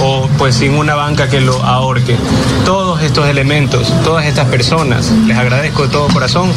o 0.00 0.28
pues 0.38 0.54
sin 0.54 0.74
una 0.74 0.94
banca 0.94 1.28
que 1.28 1.40
lo 1.40 1.62
ahorque. 1.64 2.16
Todos 2.64 3.02
estos 3.02 3.26
elementos, 3.26 3.92
todas 4.04 4.24
estas 4.24 4.46
personas, 4.46 5.10
les 5.26 5.36
agradezco 5.36 5.82
de 5.82 5.88
todo 5.88 6.08
corazón 6.08 6.50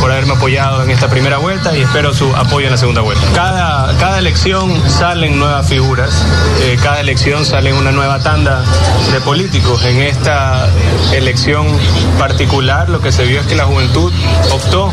por 0.00 0.10
haberme 0.10 0.32
apoyado 0.32 0.82
en 0.82 0.90
esta 0.90 1.08
primera 1.08 1.38
vuelta 1.38 1.76
y 1.76 1.82
espero 1.82 2.14
su 2.14 2.34
apoyo 2.34 2.66
en 2.66 2.72
la 2.72 2.78
segunda 2.78 3.02
vuelta. 3.02 3.21
Cada, 3.34 3.96
cada 3.98 4.18
elección 4.18 4.70
salen 4.90 5.38
nuevas 5.38 5.66
figuras, 5.66 6.24
eh, 6.62 6.76
cada 6.82 7.00
elección 7.00 7.44
sale 7.44 7.72
una 7.72 7.90
nueva 7.90 8.18
tanda 8.22 8.62
de 9.10 9.20
políticos. 9.20 9.84
En 9.84 10.02
esta 10.02 10.68
elección 11.12 11.66
particular 12.18 12.88
lo 12.88 13.00
que 13.00 13.10
se 13.10 13.24
vio 13.24 13.40
es 13.40 13.46
que 13.46 13.56
la 13.56 13.64
juventud 13.64 14.12
optó 14.52 14.90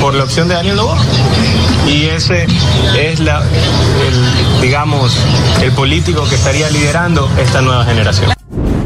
por 0.00 0.14
la 0.14 0.24
opción 0.24 0.48
de 0.48 0.54
Daniel 0.54 0.76
Noboa 0.76 0.98
y 1.86 2.04
ese 2.04 2.46
es 2.96 3.20
la, 3.20 3.42
el, 3.42 4.60
digamos, 4.60 5.16
el 5.62 5.72
político 5.72 6.28
que 6.28 6.34
estaría 6.34 6.70
liderando 6.70 7.28
esta 7.38 7.60
nueva 7.60 7.84
generación. 7.84 8.32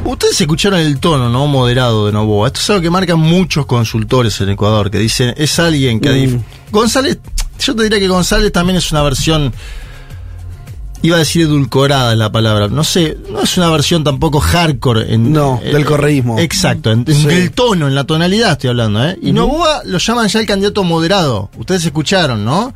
Ustedes 0.05 0.41
escucharon 0.41 0.81
el 0.81 0.99
tono, 0.99 1.29
¿no? 1.29 1.47
Moderado 1.47 2.07
de 2.07 2.13
Novoa. 2.13 2.49
Esto 2.49 2.61
es 2.61 2.71
algo 2.71 2.83
que 2.83 2.91
marcan 2.91 3.19
muchos 3.19 3.67
consultores 3.67 4.41
en 4.41 4.51
Ecuador, 4.51 4.91
que 4.91 4.99
dicen, 4.99 5.35
es 5.37 5.59
alguien 5.59 6.01
que... 6.01 6.27
Mm. 6.27 6.45
González, 6.71 7.19
yo 7.63 7.75
te 7.75 7.85
diría 7.85 7.99
que 7.99 8.09
González 8.09 8.53
también 8.53 8.77
es 8.77 8.91
una 8.93 9.03
versión... 9.03 9.53
Iba 11.05 11.17
a 11.17 11.19
decir 11.19 11.43
edulcorada 11.43 12.15
la 12.15 12.31
palabra. 12.31 12.69
No 12.69 12.85
sé, 12.85 13.19
no 13.29 13.43
es 13.43 13.57
una 13.57 13.69
versión 13.71 14.05
tampoco 14.05 14.39
hardcore. 14.39 15.13
En, 15.13 15.33
No, 15.33 15.61
eh, 15.61 15.73
del 15.73 15.85
correísmo. 15.85 16.39
Exacto, 16.39 16.93
en, 16.93 17.05
el 17.09 17.51
tono, 17.51 17.89
en 17.89 17.97
la 17.97 18.05
tonalidad 18.05 18.53
estoy 18.53 18.71
hablando, 18.71 19.05
¿eh? 19.05 19.19
Y 19.21 19.33
Novoa 19.33 19.83
lo 19.85 19.99
llaman 19.99 20.29
ya 20.29 20.39
el 20.39 20.47
candidato 20.47 20.85
moderado. 20.85 21.51
Ustedes 21.59 21.85
escucharon, 21.85 22.45
¿no? 22.45 22.73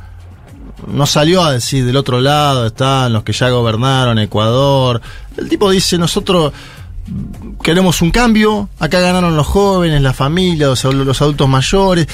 no 0.86 1.06
salió 1.06 1.42
a 1.42 1.52
decir 1.52 1.84
del 1.84 1.96
otro 1.96 2.20
lado 2.20 2.66
están 2.66 3.12
los 3.12 3.22
que 3.22 3.32
ya 3.32 3.48
gobernaron 3.48 4.18
Ecuador. 4.18 5.00
El 5.36 5.48
tipo 5.48 5.70
dice, 5.70 5.98
nosotros 5.98 6.52
queremos 7.62 8.02
un 8.02 8.10
cambio, 8.10 8.68
acá 8.78 9.00
ganaron 9.00 9.36
los 9.36 9.46
jóvenes, 9.46 10.02
la 10.02 10.12
familia, 10.12 10.66
los, 10.66 10.84
los 10.84 11.22
adultos 11.22 11.48
mayores. 11.48 12.06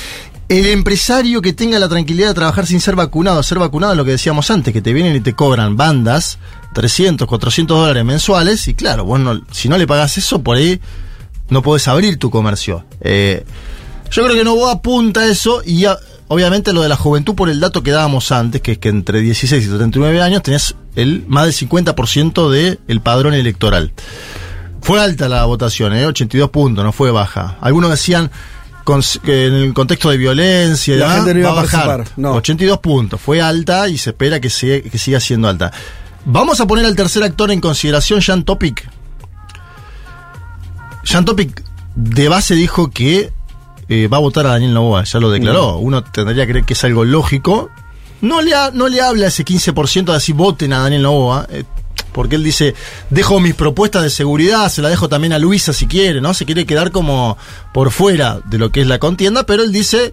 El 0.52 0.66
empresario 0.66 1.40
que 1.40 1.54
tenga 1.54 1.78
la 1.78 1.88
tranquilidad 1.88 2.28
de 2.28 2.34
trabajar 2.34 2.66
sin 2.66 2.78
ser 2.78 2.94
vacunado, 2.94 3.42
ser 3.42 3.58
vacunado 3.58 3.94
es 3.94 3.96
lo 3.96 4.04
que 4.04 4.10
decíamos 4.10 4.50
antes, 4.50 4.74
que 4.74 4.82
te 4.82 4.92
vienen 4.92 5.16
y 5.16 5.20
te 5.20 5.32
cobran 5.32 5.78
bandas, 5.78 6.38
300, 6.74 7.26
400 7.26 7.74
dólares 7.74 8.04
mensuales, 8.04 8.68
y 8.68 8.74
claro, 8.74 9.06
vos 9.06 9.18
si 9.50 9.70
no 9.70 9.78
le 9.78 9.86
pagas 9.86 10.18
eso, 10.18 10.42
por 10.42 10.58
ahí 10.58 10.78
no 11.48 11.62
podés 11.62 11.88
abrir 11.88 12.18
tu 12.18 12.28
comercio. 12.28 12.84
Eh, 13.00 13.46
yo 14.10 14.24
creo 14.24 14.36
que 14.36 14.44
no 14.44 14.68
apunta 14.68 15.20
a 15.20 15.26
eso 15.26 15.62
y 15.64 15.86
obviamente 16.28 16.74
lo 16.74 16.82
de 16.82 16.90
la 16.90 16.96
juventud 16.96 17.34
por 17.34 17.48
el 17.48 17.58
dato 17.58 17.82
que 17.82 17.92
dábamos 17.92 18.30
antes, 18.30 18.60
que 18.60 18.72
es 18.72 18.78
que 18.78 18.90
entre 18.90 19.22
16 19.22 19.64
y 19.64 19.68
39 19.68 20.20
años 20.20 20.42
tenés 20.42 20.74
el 20.96 21.24
más 21.28 21.46
del 21.46 21.54
50% 21.54 22.50
del 22.50 22.78
el 22.88 23.00
padrón 23.00 23.32
electoral. 23.32 23.92
Fue 24.82 25.00
alta 25.00 25.30
la 25.30 25.46
votación, 25.46 25.94
¿eh? 25.94 26.04
82 26.04 26.50
puntos, 26.50 26.84
no 26.84 26.92
fue 26.92 27.10
baja. 27.10 27.56
Algunos 27.62 27.88
decían 27.88 28.30
con- 28.84 29.02
en 29.24 29.54
el 29.54 29.74
contexto 29.74 30.10
de 30.10 30.16
violencia 30.16 30.94
y 30.94 30.98
La 30.98 31.04
demás, 31.06 31.16
gente 31.24 31.34
no 31.34 31.40
iba 31.40 31.52
va 31.52 31.60
a 31.60 31.62
bajar. 31.62 31.86
participar, 31.86 32.18
no. 32.18 32.32
82 32.34 32.78
puntos, 32.78 33.20
fue 33.20 33.40
alta 33.40 33.88
y 33.88 33.98
se 33.98 34.10
espera 34.10 34.40
que, 34.40 34.48
siga- 34.50 34.82
que 34.90 34.98
siga 34.98 35.20
siendo 35.20 35.48
alta. 35.48 35.70
Vamos 36.24 36.60
a 36.60 36.66
poner 36.66 36.84
al 36.86 36.94
tercer 36.96 37.22
actor 37.22 37.50
en 37.50 37.60
consideración, 37.60 38.20
Jan 38.20 38.44
Topic. 38.44 38.88
Jan 41.04 41.24
Topic 41.24 41.62
de 41.94 42.28
base 42.28 42.54
dijo 42.54 42.90
que 42.90 43.32
eh, 43.88 44.08
va 44.08 44.16
a 44.18 44.20
votar 44.20 44.46
a 44.46 44.50
Daniel 44.50 44.72
Novoa, 44.74 45.04
ya 45.04 45.18
lo 45.20 45.30
declaró. 45.30 45.76
Uno 45.78 46.02
tendría 46.04 46.46
que 46.46 46.52
creer 46.52 46.64
que 46.64 46.72
es 46.74 46.84
algo 46.84 47.04
lógico. 47.04 47.70
No 48.20 48.40
le, 48.40 48.54
ha- 48.54 48.70
no 48.72 48.88
le 48.88 49.00
habla 49.00 49.26
ese 49.26 49.44
15% 49.44 50.04
de 50.04 50.12
decir 50.12 50.34
voten 50.36 50.72
a 50.72 50.78
Daniel 50.78 51.02
Novoa, 51.02 51.46
eh, 51.50 51.64
porque 52.12 52.36
él 52.36 52.44
dice, 52.44 52.74
dejo 53.10 53.40
mis 53.40 53.54
propuestas 53.54 54.02
de 54.02 54.10
seguridad, 54.10 54.68
se 54.70 54.82
la 54.82 54.88
dejo 54.88 55.08
también 55.08 55.32
a 55.32 55.38
Luisa 55.38 55.72
si 55.72 55.86
quiere, 55.86 56.20
¿no? 56.20 56.34
Se 56.34 56.44
quiere 56.46 56.66
quedar 56.66 56.90
como 56.90 57.36
por 57.72 57.90
fuera 57.90 58.40
de 58.44 58.58
lo 58.58 58.70
que 58.70 58.82
es 58.82 58.86
la 58.86 58.98
contienda, 58.98 59.44
pero 59.44 59.62
él 59.62 59.72
dice, 59.72 60.12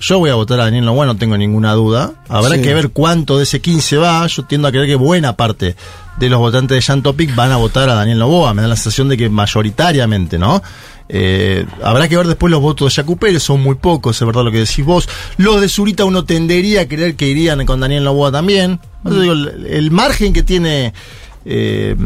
yo 0.00 0.18
voy 0.20 0.30
a 0.30 0.34
votar 0.36 0.60
a 0.60 0.64
Daniel 0.64 0.84
Novoa, 0.84 1.06
no 1.06 1.16
tengo 1.16 1.36
ninguna 1.36 1.72
duda. 1.74 2.12
Habrá 2.28 2.54
Sí. 2.56 2.62
que 2.62 2.72
ver 2.74 2.90
cuánto 2.90 3.36
de 3.36 3.42
ese 3.42 3.60
15 3.60 3.96
va. 3.96 4.24
Yo 4.28 4.44
tiendo 4.44 4.68
a 4.68 4.70
creer 4.70 4.86
que 4.86 4.94
buena 4.94 5.36
parte 5.36 5.74
de 6.18 6.28
los 6.28 6.38
votantes 6.38 6.76
de 6.76 6.82
Jan 6.82 7.02
Topic 7.02 7.34
van 7.34 7.50
a 7.50 7.56
votar 7.56 7.88
a 7.90 7.94
Daniel 7.94 8.18
Novoa. 8.18 8.54
Me 8.54 8.62
da 8.62 8.68
la 8.68 8.76
sensación 8.76 9.08
de 9.08 9.16
que 9.16 9.28
mayoritariamente, 9.28 10.38
¿no? 10.38 10.62
Eh, 11.08 11.66
habrá 11.82 12.06
que 12.08 12.16
ver 12.16 12.26
después 12.28 12.50
los 12.50 12.60
votos 12.60 12.94
de 12.94 13.02
Jacu 13.02 13.16
Pérez, 13.16 13.42
son 13.42 13.60
muy 13.62 13.74
pocos, 13.76 14.20
es 14.20 14.26
verdad 14.26 14.44
lo 14.44 14.52
que 14.52 14.58
decís 14.58 14.84
vos. 14.84 15.08
Los 15.36 15.60
de 15.60 15.68
Zurita 15.68 16.04
uno 16.04 16.24
tendería 16.24 16.82
a 16.82 16.86
creer 16.86 17.16
que 17.16 17.26
irían 17.26 17.64
con 17.66 17.80
Daniel 17.80 18.04
Novoa 18.04 18.30
también. 18.30 18.78
Digo, 19.08 19.32
el, 19.32 19.66
el 19.66 19.90
margen 19.90 20.32
que 20.32 20.42
tiene 20.42 20.92
eh, 21.44 21.96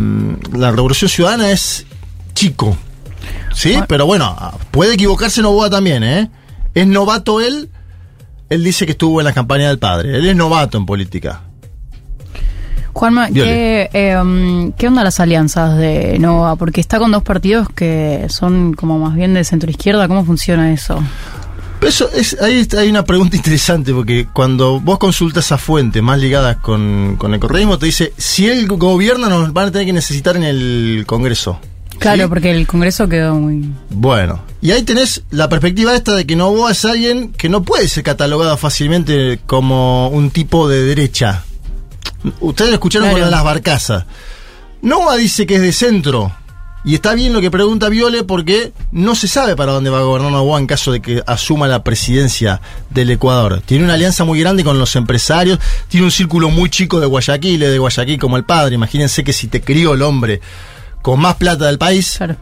la 0.53 0.71
Revolución 0.71 1.09
Ciudadana 1.09 1.51
es 1.51 1.87
chico. 2.35 2.77
Sí, 3.53 3.77
pero 3.89 4.07
bueno, 4.07 4.37
puede 4.71 4.95
equivocarse 4.95 5.43
Novoa 5.43 5.69
también, 5.69 6.03
¿eh? 6.05 6.31
Es 6.75 6.87
novato 6.87 7.41
él. 7.41 7.69
Él 8.49 8.65
dice 8.65 8.87
que 8.87 8.93
estuvo 8.93 9.21
en 9.21 9.25
la 9.25 9.33
campaña 9.33 9.69
del 9.69 9.79
padre. 9.79 10.17
Él 10.17 10.29
es 10.29 10.37
novato 10.37 10.79
en 10.79 10.87
política. 10.87 11.43
Juanma. 12.93 13.31
¿qué, 13.31 13.89
eh, 13.93 14.73
¿qué 14.77 14.87
onda 14.87 15.03
las 15.03 15.19
alianzas 15.21 15.77
de 15.79 16.19
Nova? 16.19 16.57
Porque 16.57 16.81
está 16.81 16.99
con 16.99 17.11
dos 17.11 17.23
partidos 17.23 17.69
que 17.71 18.27
son 18.29 18.75
como 18.75 18.99
más 18.99 19.15
bien 19.15 19.35
de 19.35 19.45
centro 19.45 19.71
izquierda. 19.71 20.09
¿Cómo 20.09 20.25
funciona 20.25 20.73
eso? 20.73 21.03
Pero 21.83 21.91
eso 21.91 22.09
es, 22.13 22.37
ahí 22.41 22.59
está- 22.61 22.79
hay 22.79 22.89
una 22.89 23.05
pregunta 23.05 23.37
interesante, 23.37 23.93
porque 23.93 24.29
cuando 24.33 24.79
vos 24.79 24.99
consultas 25.01 25.51
a 25.51 25.59
fuentes 25.59 26.01
más 26.01 26.21
ligadas 26.21 26.59
con, 26.59 27.17
con 27.19 27.35
el 27.35 27.41
correísmo, 27.41 27.77
te 27.77 27.87
dice, 27.87 28.13
si 28.17 28.49
él 28.49 28.69
gobierna 28.69 29.29
nos 29.29 29.53
van 29.53 29.67
a 29.67 29.73
tener 29.73 29.89
que 29.89 29.93
necesitar 29.93 30.37
en 30.37 30.45
el 30.45 31.03
Congreso. 31.09 31.59
Claro, 31.99 32.23
¿Sí? 32.23 32.29
porque 32.29 32.53
el 32.53 32.69
Congreso 32.69 33.09
quedó 33.09 33.35
muy... 33.35 33.69
Bueno, 33.91 34.43
y 34.61 34.71
ahí 34.71 34.83
tenés 34.83 35.25
la 35.31 35.49
perspectiva 35.49 35.93
esta 35.97 36.15
de 36.15 36.25
que 36.25 36.37
Novoa 36.37 36.71
es 36.71 36.85
alguien 36.85 37.33
que 37.33 37.49
no 37.49 37.65
puede 37.65 37.89
ser 37.89 38.05
catalogado 38.05 38.57
fácilmente 38.57 39.41
como 39.45 40.07
un 40.09 40.31
tipo 40.31 40.69
de 40.69 40.83
derecha. 40.83 41.43
Ustedes 42.39 42.71
lo 42.71 42.75
escucharon 42.77 43.09
con 43.09 43.17
Claro. 43.17 43.27
de 43.27 43.37
las 43.37 43.45
barcazas. 43.45 44.05
Nova 44.83 45.17
dice 45.17 45.47
que 45.47 45.57
es 45.57 45.63
de 45.63 45.73
centro. 45.73 46.33
Y 46.85 46.95
está 46.97 47.15
bien 47.15 47.33
lo 47.33 47.41
que 47.41 47.51
pregunta 47.51 47.89
Viole 47.89 48.25
porque 48.25 48.73
no 48.91 49.15
se 49.15 49.29
sabe 49.29 49.55
para 49.55 49.71
dónde 49.73 49.89
va 49.91 49.99
a 49.99 50.03
gobernar 50.03 50.33
Novoa 50.33 50.59
en 50.59 50.67
caso 50.67 50.91
de 50.91 51.01
que 51.01 51.23
asuma 51.27 51.69
la 51.69 51.85
presidencia 51.85 52.61
del 52.91 53.11
Ecuador. 53.11 53.63
Tiene 53.65 53.85
una 53.85 53.95
alianza 53.95 54.25
muy 54.25 54.41
grande 54.41 54.65
con 54.65 54.79
los 54.81 54.97
empresarios, 54.97 55.61
tiene 55.89 56.07
un 56.07 56.11
círculo 56.11 56.51
muy 56.51 56.71
chico 56.71 56.99
de 56.99 57.07
Guayaquil, 57.07 57.61
de 57.61 57.79
Guayaquil 57.79 58.19
como 58.19 58.37
el 58.37 58.45
padre. 58.45 58.75
Imagínense 58.75 59.23
que 59.23 59.33
si 59.33 59.47
te 59.47 59.61
crió 59.61 59.95
el 59.95 60.03
hombre 60.03 60.41
con 61.03 61.21
más 61.21 61.37
plata 61.37 61.67
del 61.67 61.79
país 61.79 62.15
Claro. 62.17 62.37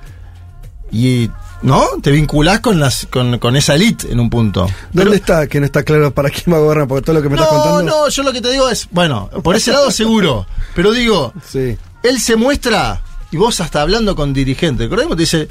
y 0.90 1.31
¿no? 1.62 1.85
Te 2.03 2.11
vinculás 2.11 2.61
con 2.61 2.81
las 2.81 3.07
con, 3.11 3.38
con 3.38 3.55
esa 3.57 3.74
elite 3.74 4.11
en 4.11 4.20
un 4.20 4.31
punto. 4.31 4.62
¿Dónde 4.62 4.72
Pero- 4.94 5.12
está 5.12 5.46
que 5.48 5.61
no 5.61 5.66
está 5.66 5.83
claro 5.83 6.14
para 6.14 6.31
quién 6.31 6.44
va 6.55 6.57
a 6.57 6.61
gobernar? 6.61 6.88
Porque 6.88 7.05
todo 7.05 7.16
lo 7.16 7.22
que 7.22 7.29
me 7.29 7.35
estás 7.37 7.53
no, 7.53 7.59
contando. 7.62 7.83
no, 7.92 8.09
yo 8.09 8.22
lo 8.22 8.33
que 8.33 8.40
te 8.40 8.50
digo 8.50 8.70
es, 8.70 8.88
bueno, 8.90 9.29
por 9.42 9.55
ese 9.55 9.70
lado 9.70 9.90
seguro, 9.90 10.46
pero 10.74 10.92
digo, 10.92 11.35
Sí. 11.46 11.76
él 12.03 12.18
se 12.18 12.37
muestra, 12.37 13.03
y 13.31 13.37
vos 13.37 13.61
hasta 13.61 13.83
hablando 13.83 14.14
con 14.16 14.33
dirigentes, 14.33 14.88
correcto 14.88 15.14
te 15.16 15.23
dice, 15.23 15.49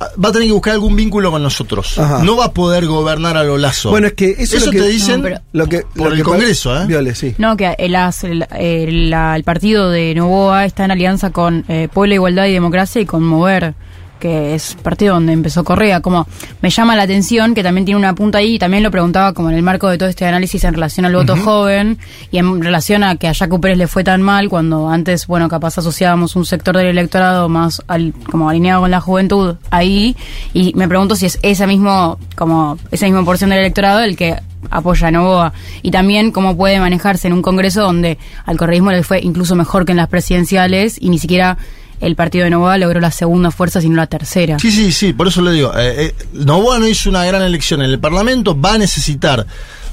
"Ah, 0.00 0.08
va 0.22 0.28
a 0.28 0.32
tener 0.32 0.48
que 0.48 0.52
buscar 0.52 0.74
algún 0.74 0.94
vínculo 0.96 1.30
con 1.30 1.42
nosotros. 1.42 1.98
Ajá. 1.98 2.22
No 2.22 2.36
va 2.36 2.46
a 2.46 2.52
poder 2.52 2.86
gobernar 2.86 3.36
a 3.36 3.44
lo 3.44 3.56
lazo. 3.58 3.90
Bueno, 3.90 4.08
es 4.08 4.12
que 4.14 4.34
eso, 4.38 4.56
es 4.56 4.66
lo 4.66 4.72
que 4.72 4.80
te 4.82 4.88
dicen 4.88 5.16
No, 5.18 5.22
pero- 5.22 5.40
lo 5.52 5.66
que, 5.66 5.82
por 5.94 6.08
lo 6.08 6.12
el 6.12 6.16
que 6.18 6.22
Congreso, 6.22 6.76
¿eh? 6.82 6.86
Viole, 6.86 7.14
sí. 7.14 7.34
No, 7.38 7.56
que 7.56 7.74
el, 7.78 7.94
as- 7.96 8.24
el- 8.24 8.46
el 8.58 9.44
partido 9.44 9.90
de 9.90 10.14
Novoa 10.14 10.64
está 10.66 10.84
en 10.84 10.90
alianza 10.90 11.30
con 11.30 11.64
eh, 11.68 11.88
Puebla, 11.92 12.14
Igualdad 12.16 12.46
y 12.46 12.52
Democracia 12.52 13.00
y 13.00 13.06
con 13.06 13.22
Mover, 13.22 13.74
que 14.18 14.54
es 14.54 14.74
partido 14.82 15.14
donde 15.14 15.32
empezó 15.32 15.64
Correa. 15.64 16.00
Como 16.00 16.26
me 16.62 16.70
llama 16.70 16.96
la 16.96 17.02
atención 17.02 17.54
que 17.54 17.62
también 17.62 17.84
tiene 17.84 17.98
una 17.98 18.14
punta 18.14 18.38
ahí, 18.38 18.54
y 18.54 18.58
también 18.58 18.82
lo 18.82 18.90
preguntaba 18.90 19.32
como 19.32 19.50
en 19.50 19.56
el 19.56 19.62
marco 19.62 19.88
de 19.88 19.98
todo 19.98 20.08
este 20.08 20.26
análisis 20.26 20.64
en 20.64 20.74
relación 20.74 21.06
al 21.06 21.14
voto 21.14 21.36
joven 21.36 21.98
y 22.30 22.38
en 22.38 22.62
relación 22.62 23.02
a 23.02 23.16
que 23.16 23.28
a 23.28 23.34
Jaco 23.34 23.60
Pérez 23.60 23.78
le 23.78 23.86
fue 23.86 24.04
tan 24.04 24.22
mal 24.22 24.48
cuando 24.48 24.88
antes, 24.88 25.26
bueno, 25.26 25.48
capaz 25.48 25.78
asociábamos 25.78 26.36
un 26.36 26.44
sector 26.44 26.76
del 26.76 26.86
electorado 26.86 27.48
más 27.48 27.82
al, 27.86 28.14
como 28.30 28.48
alineado 28.48 28.82
con 28.82 28.90
la 28.90 29.00
juventud 29.00 29.56
ahí, 29.70 30.16
y 30.52 30.72
me 30.74 30.88
pregunto 30.88 31.16
si 31.16 31.26
es 31.26 31.38
esa 31.42 31.66
mismo, 31.66 32.18
como 32.36 32.78
esa 32.90 33.06
misma 33.06 33.24
porción 33.24 33.50
del 33.50 33.60
electorado 33.60 34.00
el 34.00 34.16
que 34.16 34.36
apoya 34.70 35.08
a 35.08 35.10
Novoa 35.10 35.52
y 35.82 35.90
también 35.90 36.32
cómo 36.32 36.56
puede 36.56 36.80
manejarse 36.80 37.28
en 37.28 37.34
un 37.34 37.42
congreso 37.42 37.82
donde 37.82 38.18
al 38.44 38.56
correísmo 38.56 38.90
le 38.90 39.02
fue 39.02 39.20
incluso 39.20 39.54
mejor 39.54 39.84
que 39.84 39.92
en 39.92 39.98
las 39.98 40.08
presidenciales 40.08 40.96
y 41.00 41.10
ni 41.10 41.18
siquiera 41.18 41.56
el 42.00 42.16
partido 42.16 42.44
de 42.44 42.50
Novoa 42.50 42.78
logró 42.78 43.00
la 43.00 43.10
segunda 43.10 43.50
fuerza 43.50 43.80
sino 43.80 43.96
la 43.96 44.06
tercera. 44.06 44.58
Sí, 44.58 44.70
sí, 44.70 44.92
sí, 44.92 45.12
por 45.12 45.28
eso 45.28 45.42
le 45.42 45.52
digo. 45.52 45.72
eh, 45.76 46.06
eh, 46.06 46.14
Novoa 46.32 46.78
no 46.78 46.86
hizo 46.86 47.08
una 47.10 47.24
gran 47.24 47.42
elección 47.42 47.82
en 47.82 47.90
el 47.90 47.98
Parlamento, 47.98 48.58
va 48.58 48.74
a 48.74 48.78
necesitar 48.78 49.46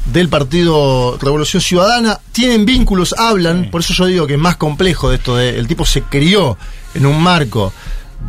del 0.05 0.27
Partido 0.27 1.17
Revolución 1.21 1.61
Ciudadana, 1.61 2.19
tienen 2.33 2.65
vínculos, 2.65 3.15
hablan, 3.17 3.69
por 3.71 3.81
eso 3.81 3.93
yo 3.93 4.05
digo 4.05 4.27
que 4.27 4.33
es 4.33 4.39
más 4.39 4.57
complejo 4.57 5.09
de 5.09 5.15
esto, 5.15 5.37
de, 5.37 5.57
el 5.57 5.67
tipo 5.67 5.85
se 5.85 6.01
crió 6.01 6.57
en 6.93 7.05
un 7.05 7.21
marco 7.21 7.71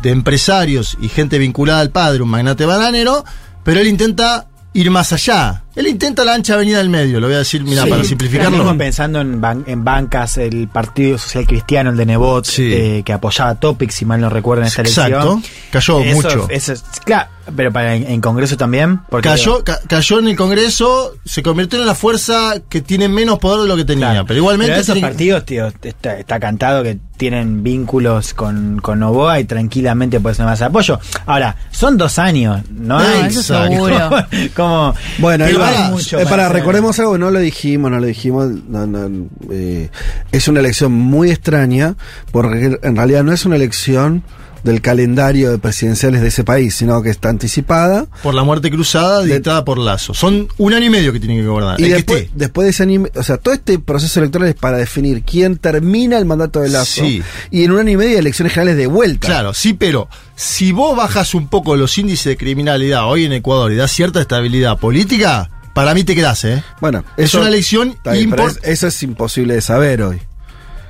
de 0.01 0.11
empresarios 0.11 0.97
y 1.01 1.09
gente 1.09 1.37
vinculada 1.37 1.81
al 1.81 1.89
padre, 1.89 2.21
un 2.23 2.29
magnate 2.29 2.65
bananero, 2.65 3.25
pero 3.63 3.81
él 3.81 3.87
intenta 3.87 4.47
ir 4.73 4.89
más 4.89 5.11
allá. 5.11 5.63
Él 5.75 5.87
intenta 5.87 6.23
la 6.23 6.33
ancha 6.33 6.53
avenida 6.53 6.77
del 6.77 6.89
medio, 6.89 7.19
lo 7.19 7.27
voy 7.27 7.35
a 7.35 7.39
decir, 7.39 7.63
mira, 7.63 7.83
Sí, 7.83 7.89
para 7.89 8.01
Estamos 8.01 8.07
simplificarlo. 8.07 8.77
pensando 8.77 9.19
en, 9.21 9.41
ban- 9.41 9.63
en 9.67 9.83
bancas, 9.83 10.37
el 10.37 10.67
Partido 10.69 11.17
Social 11.17 11.45
Cristiano, 11.45 11.89
el 11.89 11.97
de 11.97 12.05
Nebot, 12.05 12.45
Sí. 12.45 12.69
eh, 12.73 13.03
que 13.05 13.11
apoyaba 13.13 13.49
a 13.51 13.55
Topic, 13.59 13.89
si 13.91 14.05
mal 14.05 14.21
no 14.21 14.29
recuerdo, 14.29 14.61
en 14.63 14.67
esta 14.67 14.81
Exacto. 14.83 15.15
elección. 15.33 15.43
Cayó 15.71 15.99
Eso- 15.99 16.15
mucho. 16.15 16.47
eso 16.49 16.73
claro, 17.03 17.29
pero 17.55 17.71
para 17.73 17.93
en, 17.95 18.09
en 18.09 18.21
Congreso 18.21 18.55
también. 18.57 19.01
Porque, 19.09 19.27
Cayó, 19.29 19.63
ca- 19.63 19.79
cayó 19.87 20.19
en 20.19 20.29
el 20.29 20.35
Congreso, 20.37 21.15
se 21.25 21.43
convirtió 21.43 21.79
en 21.79 21.85
la 21.85 21.95
fuerza 21.95 22.55
que 22.69 22.81
tiene 22.81 23.09
menos 23.09 23.37
poder 23.39 23.61
de 23.63 23.67
lo 23.67 23.75
que 23.75 23.83
tenía. 23.85 24.11
Claro. 24.11 24.25
Pero 24.27 24.39
igualmente. 24.39 24.71
Pero 24.71 24.81
esos 24.81 24.99
partidos, 24.99 25.45
tío, 25.45 25.67
está, 25.81 26.17
está 26.17 26.39
cantado 26.39 26.83
que 26.83 26.97
tienen 27.17 27.63
vínculos 27.63 28.33
con, 28.33 28.79
con 28.81 28.99
Novoa 28.99 29.39
y 29.39 29.45
tranquilamente 29.45 30.19
pueden 30.19 30.35
ser 30.35 30.45
más 30.45 30.61
apoyo. 30.61 30.99
Ahora, 31.25 31.55
son 31.71 31.97
dos 31.97 32.17
años, 32.19 32.61
¿no? 32.71 32.97
Hay- 32.97 33.27
eso 33.27 33.39
Exacto. 33.41 33.67
seguro. 33.71 34.09
como 34.55 34.93
Bueno, 35.19 35.45
hay 35.67 35.91
mucho 35.91 36.17
para, 36.23 36.45
hacer. 36.45 36.57
recordemos 36.57 36.99
algo, 36.99 37.17
no 37.17 37.31
lo 37.31 37.39
dijimos, 37.39 37.91
no 37.91 37.99
lo 37.99 38.05
dijimos. 38.05 38.47
no, 38.67 38.85
no, 38.85 39.27
eh, 39.51 39.89
es 40.31 40.47
una 40.47 40.59
elección 40.59 40.91
muy 40.91 41.31
extraña, 41.31 41.95
porque 42.31 42.79
en 42.81 42.95
realidad 42.95 43.23
no 43.23 43.33
es 43.33 43.45
una 43.45 43.55
elección 43.55 44.23
del 44.65 44.81
calendario 44.81 45.51
de 45.51 45.59
presidenciales 45.59 46.21
de 46.21 46.27
ese 46.27 46.43
país, 46.43 46.73
sino 46.73 47.01
que 47.03 47.11
está 47.11 47.29
anticipada. 47.29 48.07
por 48.23 48.33
la 48.33 48.43
muerte 48.43 48.71
cruzada 48.71 49.21
dictada 49.21 49.63
por 49.63 49.77
Lazo. 49.77 50.15
Son 50.15 50.47
un 50.57 50.73
año 50.73 50.87
y 50.87 50.89
medio 50.89 51.13
que 51.13 51.19
tienen 51.19 51.37
que 51.37 51.45
gobernar. 51.45 51.79
Y 51.79 51.83
que 51.83 51.93
después, 51.93 52.29
después 52.33 52.65
de 52.65 52.69
ese 52.71 52.83
año, 52.83 53.03
o 53.15 53.23
sea, 53.23 53.37
todo 53.37 53.53
este 53.53 53.77
proceso 53.77 54.19
electoral 54.19 54.49
es 54.49 54.55
para 54.55 54.77
definir 54.77 55.21
quién 55.21 55.57
termina 55.57 56.17
el 56.17 56.25
mandato 56.25 56.61
de 56.61 56.69
Lazo. 56.69 57.05
Sí. 57.05 57.21
Y 57.51 57.63
en 57.63 57.71
un 57.71 57.79
año 57.79 57.91
y 57.91 57.97
medio 57.97 58.17
elecciones 58.17 58.53
generales 58.53 58.77
de 58.77 58.87
vuelta. 58.87 59.27
Claro, 59.27 59.53
sí, 59.53 59.73
pero 59.73 60.09
si 60.35 60.71
vos 60.71 60.97
bajas 60.97 61.35
un 61.35 61.47
poco 61.47 61.75
los 61.75 61.95
índices 61.99 62.25
de 62.25 62.37
criminalidad 62.37 63.07
hoy 63.07 63.25
en 63.25 63.33
Ecuador 63.33 63.71
y 63.71 63.75
das 63.75 63.91
cierta 63.91 64.19
estabilidad 64.19 64.79
política, 64.79 65.51
para 65.75 65.93
mí 65.93 66.03
te 66.03 66.15
quedás, 66.15 66.43
¿eh? 66.45 66.63
Bueno, 66.81 67.03
Es 67.17 67.35
una 67.35 67.49
elección 67.49 67.89
está 67.89 68.13
bien, 68.13 68.31
pero 68.31 68.45
import- 68.45 68.57
es- 68.63 68.69
eso 68.69 68.87
es 68.87 69.03
imposible 69.03 69.53
de 69.53 69.61
saber 69.61 70.01
hoy. 70.01 70.19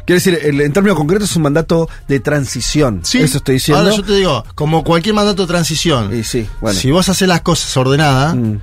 Quiero 0.06 0.18
decir, 0.22 0.40
en 0.62 0.72
términos 0.72 0.96
concretos 0.98 1.32
es 1.32 1.36
un 1.36 1.42
mandato 1.42 1.90
de 2.08 2.20
transición. 2.20 3.02
Sí, 3.04 3.18
Eso 3.20 3.38
estoy 3.38 3.56
diciendo. 3.56 3.82
Ahora 3.82 3.96
yo 3.96 4.04
te 4.04 4.14
digo, 4.14 4.46
como 4.54 4.84
cualquier 4.84 5.16
mandato 5.16 5.42
de 5.42 5.48
transición, 5.48 6.16
Y 6.16 6.24
sí, 6.24 6.48
bueno. 6.62 6.80
si 6.80 6.92
vos 6.92 7.10
haces 7.10 7.28
las 7.28 7.42
cosas 7.42 7.76
ordenadas, 7.76 8.36
Mm. 8.36 8.58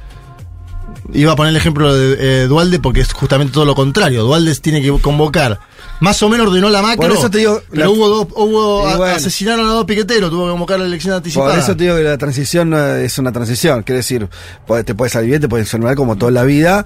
iba 1.15 1.33
a 1.33 1.37
poner 1.37 1.51
el 1.51 1.57
ejemplo 1.57 1.93
de 1.95 2.45
eh, 2.45 2.47
Dualde 2.47 2.79
porque 2.79 3.01
es 3.01 3.13
justamente 3.13 3.53
todo 3.53 3.65
lo 3.65 3.75
contrario. 3.75 4.23
Dualde 4.23 4.55
tiene 4.57 4.81
que 4.81 4.91
convocar. 5.01 5.59
Más 6.03 6.23
o 6.23 6.29
menos 6.29 6.49
ordenó 6.49 6.69
la 6.69 6.83
macro. 6.83 7.09
Por 7.09 7.17
eso 7.17 7.31
te 7.31 7.39
digo, 7.39 7.63
pero 7.71 7.85
la- 7.85 7.91
hubo 7.91 8.09
dos, 8.09 8.27
hubo 8.35 8.89
Y 8.89 8.93
a- 8.93 8.97
bueno. 8.97 9.15
asesinaron 9.15 9.67
a 9.69 9.73
dos 9.73 9.85
piqueteros, 9.85 10.31
tuvo 10.31 10.47
que 10.47 10.51
convocar 10.51 10.79
la 10.81 10.87
elección 10.87 11.15
anticipada. 11.15 11.51
Por 11.51 11.59
eso 11.61 11.77
te 11.77 11.85
digo 11.85 11.97
que 11.97 12.03
la 12.03 12.19
transición 12.19 12.75
es 12.75 13.19
una 13.19 13.31
transición. 13.33 13.83
Quiere 13.85 13.99
decir, 13.99 14.29
te 14.85 14.95
puede 14.95 15.11
salir 15.11 15.31
bien, 15.31 15.41
te 15.41 15.49
puede 15.49 15.65
salir 15.65 15.87
mal 15.87 15.95
como 15.97 16.17
toda 16.17 16.33
la 16.33 16.43
vida, 16.43 16.85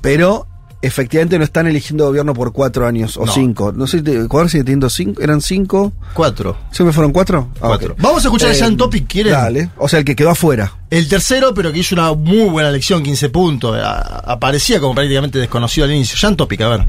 pero 0.00 0.46
efectivamente 0.80 1.38
no 1.38 1.44
están 1.44 1.66
eligiendo 1.68 2.06
gobierno 2.06 2.34
por 2.34 2.52
cuatro 2.52 2.86
años 2.86 3.16
o 3.16 3.24
No. 3.26 3.32
cinco. 3.32 3.72
No 3.72 3.86
sé, 3.86 4.02
te- 4.02 4.20
Ecuador 4.20 4.50
sigue 4.50 4.64
teniendo 4.64 4.90
cinco, 4.90 5.20
eran 5.22 5.40
cinco. 5.40 5.92
Cuatro. 6.14 6.56
¿Siempre 6.72 6.92
fueron 6.92 7.12
cuatro? 7.12 7.48
Ah, 7.56 7.68
Cuatro. 7.68 7.94
Vamos 7.98 8.24
a 8.24 8.28
escuchar 8.28 8.50
a 8.50 8.54
Eh, 8.54 8.58
Jan 8.58 8.76
Topic, 8.76 9.06
¿quieren? 9.08 9.32
Dale. 9.32 9.70
O 9.76 9.88
sea, 9.88 10.00
el 10.00 10.04
que 10.04 10.16
quedó 10.16 10.30
afuera. 10.30 10.72
El 10.90 11.08
tercero, 11.08 11.54
pero 11.54 11.72
que 11.72 11.78
hizo 11.80 11.94
una 11.94 12.12
muy 12.14 12.48
buena 12.50 12.68
elección, 12.68 13.02
15 13.02 13.28
puntos. 13.28 13.76
A- 13.76 14.22
aparecía 14.32 14.80
como 14.80 14.94
prácticamente 14.94 15.38
desconocido 15.38 15.84
al 15.84 15.92
inicio. 15.92 16.16
Jan 16.20 16.36
Topic, 16.36 16.60
a 16.62 16.68
ver. 16.68 16.84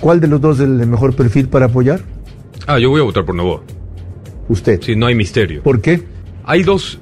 ¿Cuál 0.00 0.20
de 0.20 0.28
los 0.28 0.40
dos 0.40 0.60
es 0.60 0.64
el 0.66 0.86
mejor 0.86 1.14
perfil 1.14 1.48
para 1.48 1.66
apoyar? 1.66 2.00
Ah, 2.66 2.78
yo 2.78 2.90
voy 2.90 3.00
a 3.00 3.04
votar 3.04 3.24
por 3.24 3.34
Novoa. 3.34 3.62
Usted. 4.48 4.80
Sí, 4.82 4.96
no 4.96 5.06
hay 5.06 5.14
misterio. 5.14 5.62
¿Por 5.62 5.80
qué? 5.80 6.02
Hay 6.44 6.62
dos 6.62 7.00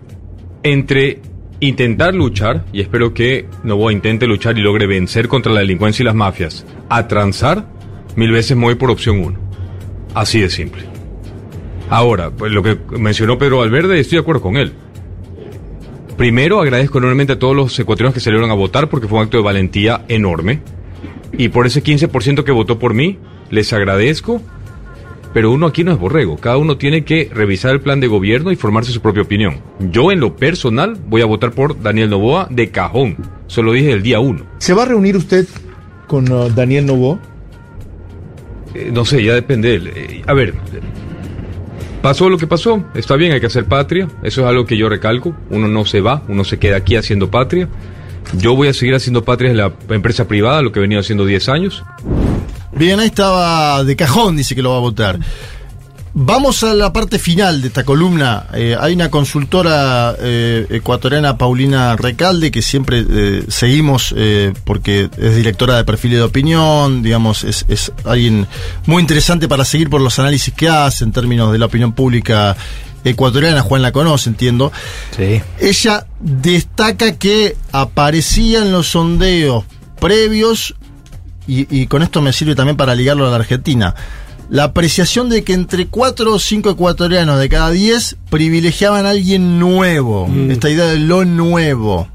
entre 0.62 1.20
intentar 1.61 2.14
luchar, 2.14 2.64
y 2.72 2.80
espero 2.80 3.14
que 3.14 3.46
Novoa 3.62 3.92
intente 3.92 4.26
luchar 4.26 4.59
y 4.59 4.62
logre 4.62 4.87
vencer 4.87 5.28
contra 5.28 5.52
la 5.52 5.61
delincuencia 5.61 6.02
y 6.02 6.07
las 6.07 6.14
mafias, 6.14 6.66
a 6.88 7.09
transar, 7.09 7.66
mil 8.16 8.30
veces 8.30 8.57
me 8.57 8.64
voy 8.64 8.74
por 8.74 8.90
opción 8.90 9.20
uno. 9.20 9.38
Así 10.14 10.40
de 10.40 10.50
simple. 10.50 10.85
Ahora, 11.90 12.30
pues 12.30 12.52
lo 12.52 12.62
que 12.62 12.78
mencionó 12.98 13.38
Pedro 13.38 13.59
Valverde, 13.59 14.00
estoy 14.00 14.16
de 14.16 14.22
acuerdo 14.22 14.42
con 14.42 14.57
él. 14.57 14.72
Primero, 16.16 16.61
agradezco 16.61 16.98
enormemente 16.98 17.35
a 17.35 17.38
todos 17.38 17.57
los 17.57 17.78
ecuatorianos 17.78 18.14
que 18.14 18.20
salieron 18.20 18.50
a 18.50 18.54
votar 18.54 18.88
porque 18.88 19.09
fue 19.09 19.18
un 19.18 19.24
acto 19.24 19.37
de 19.37 19.42
valentía 19.42 20.04
enorme. 20.09 20.61
Y 21.38 21.49
por 21.49 21.66
ese 21.66 21.83
15% 21.83 22.44
que 22.44 22.53
votó 22.53 22.79
por 22.79 22.94
mí, 22.94 23.18
les 23.51 23.73
agradezco. 23.73 24.40
Pero 25.33 25.51
uno 25.51 25.66
aquí 25.66 25.83
no 25.83 25.90
es 25.90 25.99
borrego. 25.99 26.37
Cada 26.37 26.59
uno 26.59 26.79
tiene 26.79 27.05
que 27.05 27.29
revisar 27.35 27.73
el 27.73 27.81
plan 27.81 27.99
de 27.99 28.07
gobierno 28.07 28.53
y 28.53 28.57
formarse 28.57 28.92
su 28.92 29.01
propia 29.01 29.23
opinión. 29.23 29.61
Yo, 29.81 30.12
en 30.12 30.20
lo 30.20 30.37
personal, 30.37 30.97
voy 31.09 31.23
a 31.23 31.27
votar 31.27 31.51
por 31.51 31.83
Daniel 31.83 32.11
Novoa 32.11 32.47
de 32.51 32.70
cajón. 32.70 33.16
Se 33.49 33.61
lo 33.61 33.73
dije 33.73 33.90
el 33.90 34.03
día 34.03 34.20
uno. 34.20 34.47
¿Se 34.59 34.75
va 34.75 34.85
a 34.85 34.87
reunir 34.87 35.16
usted 35.16 35.47
con 36.07 36.31
uh, 36.31 36.51
Daniel 36.51 36.87
Novoa? 36.87 37.18
Eh, 38.75 38.90
no 38.92 39.05
sé, 39.05 39.25
ya 39.25 39.35
depende 39.35 39.70
de 39.70 39.75
él. 39.75 39.92
Eh, 39.94 40.23
a 40.25 40.35
ver, 40.35 40.55
pasó 42.01 42.31
lo 42.31 42.38
que 42.38 42.47
pasó. 42.47 42.85
Está 42.94 43.16
bien, 43.16 43.33
hay 43.33 43.40
que 43.40 43.47
hacer 43.47 43.64
patria. 43.64 44.09
Eso 44.23 44.42
es 44.42 44.47
algo 44.47 44.66
que 44.66 44.77
yo 44.77 44.88
recalco. 44.88 45.35
Uno 45.51 45.66
no 45.66 45.85
se 45.85 46.01
va, 46.01 46.23
uno 46.29 46.44
se 46.44 46.61
queda 46.61 46.77
aquí 46.77 46.94
haciendo 46.94 47.29
patria. 47.29 47.68
Yo 48.32 48.56
voy 48.56 48.68
a 48.68 48.74
seguir 48.74 48.94
haciendo 48.94 49.24
patria 49.24 49.50
en 49.50 49.56
la 49.56 49.72
empresa 49.90 50.26
privada, 50.26 50.62
lo 50.62 50.72
que 50.72 50.80
he 50.80 50.82
venido 50.82 51.00
haciendo 51.00 51.24
10 51.24 51.48
años. 51.48 51.82
Bien, 52.72 52.98
ahí 52.98 53.06
estaba 53.06 53.84
de 53.84 53.94
cajón, 53.94 54.37
dice 54.37 54.54
que 54.54 54.62
lo 54.62 54.70
va 54.70 54.76
a 54.76 54.80
votar. 54.80 55.18
Vamos 56.16 56.62
a 56.62 56.74
la 56.74 56.92
parte 56.92 57.18
final 57.18 57.60
de 57.60 57.68
esta 57.68 57.82
columna. 57.82 58.46
Eh, 58.54 58.76
hay 58.78 58.94
una 58.94 59.10
consultora 59.10 60.14
eh, 60.20 60.64
ecuatoriana, 60.70 61.37
Paulina 61.37 61.96
Recalde, 61.96 62.52
que 62.52 62.62
siempre 62.62 63.04
eh, 63.08 63.44
seguimos 63.48 64.14
porque 64.62 65.10
es 65.18 65.37
directora 65.37 65.76
de 65.76 65.84
perfiles 65.84 66.18
de 66.18 66.24
opinión, 66.24 67.02
digamos, 67.02 67.42
es 67.42 67.92
alguien 68.04 68.46
muy 68.87 69.00
interesante 69.00 69.48
para 69.48 69.64
seguir 69.64 69.90
por 69.90 70.00
los 70.00 70.16
análisis 70.20 70.54
que 70.54 70.68
hace 70.68 71.02
en 71.02 71.10
términos 71.10 71.50
de 71.50 71.58
la 71.58 71.66
opinión 71.66 71.92
pública 71.92 72.56
ecuatoriana. 73.05 73.62
Juan 73.62 73.83
la 73.83 73.93
conoce, 73.93 74.31
entiendo. 74.31 74.73
Sí. 75.17 75.40
y, 81.47 81.67
y 81.75 81.87
con 81.87 82.03
esto 82.03 82.23
me 82.23 82.33
sirve 82.33 82.55
también 82.55 82.77
para 82.77 82.95
ligarlo 82.95 83.27
a 83.27 83.31
la 83.31 83.37
Argentina. 83.37 83.95
La 84.51 84.64
apreciación 84.64 85.29
de 85.31 85.43
que 85.43 85.55
entre 85.55 85.87
4 85.87 86.33
o 86.33 86.38
5 86.38 86.71
ecuatorianos 86.71 87.38
de 87.38 87.49
cada 87.49 87.71
10 87.71 88.17
privilegiaban 88.31 89.07
a 89.07 89.11
alguien 89.11 89.59
nuevo. 89.59 90.29
Esta 90.51 90.69
idea 90.69 90.85
de 90.85 90.99
lo 90.99 91.25
nuevo. 91.25 92.09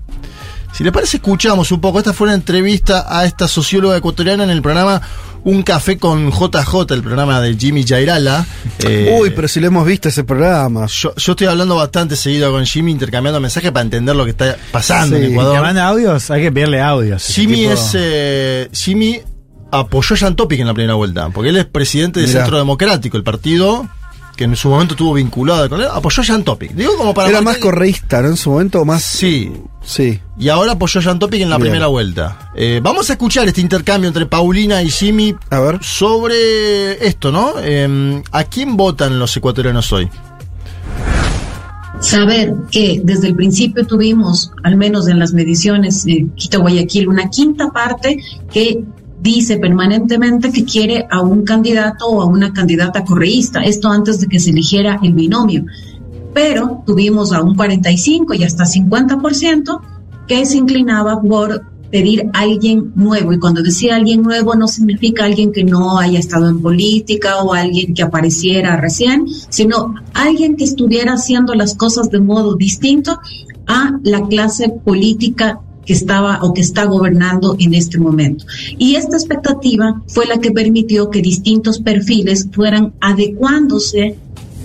Si 0.73 0.84
le 0.84 0.91
parece, 0.91 1.17
escuchamos 1.17 1.71
un 1.71 1.82
poco. 1.82 1.97
Esta 1.97 2.13
fue 2.13 2.28
una 2.28 2.36
entrevista 2.36 3.06
a 3.10 3.25
esta 3.25 3.47
socióloga 3.47 3.97
ecuatoriana 3.97 4.43
en 4.43 4.52
el 4.52 4.62
programa 4.62 5.02
Un 5.45 5.63
Café 5.63 5.97
con 5.97 6.32
JJ, 6.32 6.91
el 6.93 7.02
programa 7.02 7.39
de 7.41 7.56
Jimmy 7.56 7.86
Jairala. 7.88 8.45
Eh, 8.80 9.17
Uy, 9.19 9.32
pero 9.32 9.47
si 9.47 9.60
lo 9.60 9.67
hemos 9.67 9.86
visto 9.86 10.10
ese 10.10 10.23
programa. 10.23 10.86
yo, 10.88 11.13
yo 11.15 11.32
estoy 11.34 11.47
hablando 11.47 11.75
bastante 11.75 12.15
seguido 12.15 12.52
con 12.52 12.65
Jimmy, 12.65 12.91
intercambiando 12.91 13.39
mensajes 13.39 13.71
para 13.71 13.84
entender 13.84 14.15
lo 14.15 14.25
que 14.25 14.32
está 14.32 14.58
pasando 14.71 15.15
Sí, 15.17 15.23
en 15.23 15.28
¿Te 15.30 15.34
Ecuador. 15.34 15.62
manda 15.62 15.88
audios? 15.88 16.30
Hay 16.30 16.41
que 16.43 16.52
pedirle 16.52 16.82
audios. 16.82 17.23
Jimmy 17.25 17.56
tipo- 17.62 17.71
es. 17.73 17.91
eh, 17.95 18.69
Jimmy 18.73 19.21
apoyó 19.71 20.15
a 20.15 20.17
Jan 20.19 20.36
Topic 20.36 20.60
en 20.60 20.67
la 20.67 20.73
primera 20.73 20.95
vuelta, 20.95 21.30
porque 21.30 21.49
él 21.49 21.58
es 21.58 21.65
presidente 21.65 22.19
del. 22.19 22.30
Centro 22.30 22.58
Democrático, 22.58 23.15
el 23.17 23.23
partido 23.23 23.88
que 24.39 24.45
en 24.45 24.56
su 24.56 24.69
momento 24.69 24.93
estuvo 24.93 25.13
vinculado 25.15 25.67
con 25.69 25.82
él, 25.82 25.88
apoyó 25.91 26.21
a 26.21 26.25
Jan 26.25 26.45
Topic. 26.45 26.71
Digo 26.71 26.95
como 26.95 27.13
para 27.13 27.28
Era 27.28 27.41
marcar- 27.41 27.62
más 27.62 27.62
correísta, 27.62 28.21
¿no? 28.21 28.30
En 28.30 28.38
su 28.38 28.49
momento, 28.52 28.86
más. 28.86 29.04
Sí. 29.04 29.52
Sí. 29.84 30.17
Y 30.39 30.47
ahora 30.47 30.71
apoyó 30.71 31.02
a 31.02 31.04
Jan 31.04 31.19
Topic 31.19 31.41
en 31.41 31.49
la 31.49 31.58
Bien. 31.58 31.65
primera 31.67 31.88
vuelta. 31.88 32.52
Eh, 32.56 32.80
vamos 32.82 33.10
a 33.10 33.13
escuchar 33.13 33.49
este 33.49 33.60
intercambio 33.60 34.08
entre 34.08 34.25
Paulina 34.28 34.82
y 34.82 34.89
Jimmy 34.89 35.36
A 35.49 35.60
ver. 35.60 35.84
sobre 35.84 37.06
esto, 37.06 37.34
¿no? 37.34 37.52
Eh, 37.62 38.21
¿A 38.32 38.45
quién 38.45 38.78
votan 38.78 39.19
los 39.19 39.36
ecuatorianos 39.36 39.91
hoy? 39.91 40.10
saber 41.99 42.54
que 42.71 43.02
desde 43.04 43.28
el 43.28 43.36
principio 43.36 43.86
tuvimos, 43.86 44.54
al 44.63 44.78
menos 44.78 45.10
en 45.10 45.19
las 45.19 45.34
mediciones 45.34 46.06
de 46.06 46.28
Quito 46.36 46.62
Guayaquil, 46.62 47.10
una 47.10 47.30
quinta 47.30 47.71
parte 47.71 48.23
que 48.54 48.86
dice 49.21 49.58
permanentemente 49.58 50.51
que 50.51 50.63
quiere 50.63 51.08
a 51.10 51.21
un 51.21 51.43
candidato 51.43 52.08
o 52.08 52.21
a 52.21 52.25
una 52.25 52.53
candidata 52.53 53.03
correísta, 53.03 53.62
esto 53.63 53.89
antes 53.89 54.19
de 54.19 54.27
que 54.27 54.39
se 54.39 54.51
eligiera 54.51 54.99
el 55.03 55.13
binomio. 55.13 55.65
Pero 56.34 56.84
tuvimos 56.86 57.34
a 57.34 57.41
un 57.41 57.55
45 57.55 58.34
y 58.36 58.43
hasta 58.43 58.63
50% 58.63 59.82
que 60.27 60.45
se 60.45 60.58
inclinaba 60.58 61.21
por 61.21 61.65
pedir 61.89 62.29
a 62.34 62.41
alguien 62.41 62.91
nuevo. 62.95 63.34
Y 63.34 63.39
cuando 63.39 63.63
decía 63.63 63.95
alguien 63.95 64.21
nuevo 64.21 64.55
no 64.55 64.67
significa 64.67 65.25
alguien 65.25 65.51
que 65.51 65.63
no 65.63 65.97
haya 65.97 66.19
estado 66.19 66.47
en 66.47 66.62
política 66.62 67.41
o 67.41 67.53
alguien 67.53 67.93
que 67.93 68.03
apareciera 68.03 68.77
recién, 68.77 69.25
sino 69.49 69.95
alguien 70.13 70.55
que 70.55 70.65
estuviera 70.65 71.13
haciendo 71.13 71.55
las 71.55 71.75
cosas 71.75 72.10
de 72.10 72.19
modo 72.19 72.55
distinto 72.55 73.19
a 73.67 73.99
la 74.03 74.27
clase 74.27 74.69
política 74.69 75.62
que 75.89 75.93
estaba 75.93 76.38
o 76.43 76.54
que 76.54 76.62
está 76.62 76.86
gobernando 76.86 77.56
en 77.58 77.73
este 77.73 77.97
momento. 77.97 78.45
Y 78.78 78.93
esta 78.93 79.17
expectativa 79.17 80.04
fue 80.06 80.28
la 80.28 80.38
que 80.38 80.52
permitió 80.52 81.10
que 81.10 81.19
distintos 81.19 81.80
perfiles 81.80 82.47
fueran 82.52 82.93
adecuándose 83.02 84.15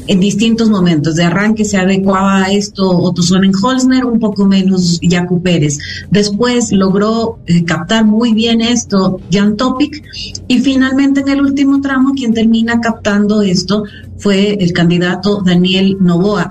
en 0.06 0.20
distintos 0.20 0.68
momentos. 0.68 1.14
De 1.14 1.24
arranque 1.24 1.64
se 1.64 1.78
adecuaba 1.78 2.44
a 2.44 2.52
esto 2.52 2.90
Otto 2.90 3.22
Sonnenholzner, 3.22 4.04
un 4.04 4.20
poco 4.20 4.44
menos 4.44 5.00
Jaco 5.02 5.40
Pérez. 5.40 5.78
Después 6.10 6.72
logró 6.72 7.38
eh, 7.46 7.64
captar 7.64 8.04
muy 8.04 8.34
bien 8.34 8.60
esto 8.60 9.18
Jan 9.32 9.56
Topic 9.56 10.04
y 10.46 10.58
finalmente 10.58 11.20
en 11.20 11.28
el 11.30 11.40
último 11.40 11.80
tramo 11.80 12.12
quien 12.12 12.34
termina 12.34 12.82
captando 12.82 13.40
esto 13.40 13.84
fue 14.18 14.62
el 14.62 14.74
candidato 14.74 15.40
Daniel 15.42 15.96
Novoa. 16.00 16.50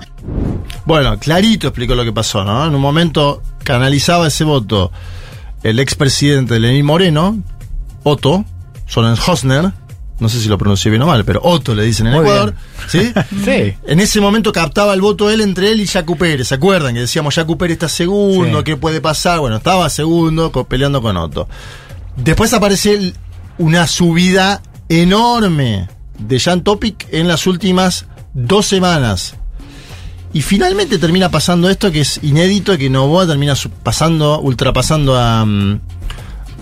Bueno, 0.86 1.18
clarito 1.18 1.68
explicó 1.68 1.94
lo 1.94 2.04
que 2.04 2.12
pasó, 2.12 2.44
¿no? 2.44 2.66
En 2.66 2.74
un 2.74 2.80
momento 2.80 3.42
canalizaba 3.62 4.26
ese 4.28 4.44
voto 4.44 4.92
el 5.62 5.78
expresidente 5.78 6.60
Lenín 6.60 6.84
Moreno, 6.84 7.38
Otto 8.02 8.44
Sonnenhosner, 8.86 9.72
no 10.20 10.28
sé 10.28 10.38
si 10.40 10.48
lo 10.48 10.58
pronuncié 10.58 10.90
bien 10.90 11.02
o 11.02 11.06
mal, 11.06 11.24
pero 11.24 11.40
Otto 11.42 11.74
le 11.74 11.84
dicen 11.84 12.06
en 12.06 12.12
Muy 12.12 12.20
Ecuador, 12.22 12.54
¿sí? 12.86 13.12
Sí. 13.44 13.74
En 13.86 13.98
ese 13.98 14.20
momento 14.20 14.52
captaba 14.52 14.92
el 14.92 15.00
voto 15.00 15.30
él 15.30 15.40
entre 15.40 15.70
él 15.70 15.80
y 15.80 15.86
Jacu 15.86 16.16
Pérez, 16.16 16.48
¿se 16.48 16.54
acuerdan? 16.54 16.94
Que 16.94 17.00
decíamos, 17.00 17.34
Jacu 17.34 17.56
Pérez 17.56 17.74
está 17.76 17.88
segundo, 17.88 18.58
Sí. 18.58 18.64
¿qué 18.64 18.76
puede 18.76 19.00
pasar? 19.00 19.40
Bueno, 19.40 19.56
estaba 19.56 19.88
segundo, 19.88 20.52
peleando 20.68 21.00
con 21.00 21.16
Otto. 21.16 21.48
Después 22.16 22.52
aparece 22.52 23.14
una 23.58 23.86
subida 23.86 24.60
enorme 24.88 25.88
de 26.18 26.38
Jan 26.38 26.62
Topic 26.62 27.08
en 27.10 27.26
las 27.26 27.46
últimas 27.46 28.06
dos 28.34 28.66
semanas. 28.66 29.34
Y 30.34 30.42
finalmente 30.42 30.98
termina 30.98 31.30
pasando 31.30 31.70
esto 31.70 31.92
que 31.92 32.00
es 32.00 32.18
inédito, 32.22 32.76
que 32.76 32.90
Novoa 32.90 33.24
termina 33.24 33.54
pasando, 33.84 34.40
ultrapasando 34.40 35.16
a, 35.16 35.44
mm, 35.46 35.80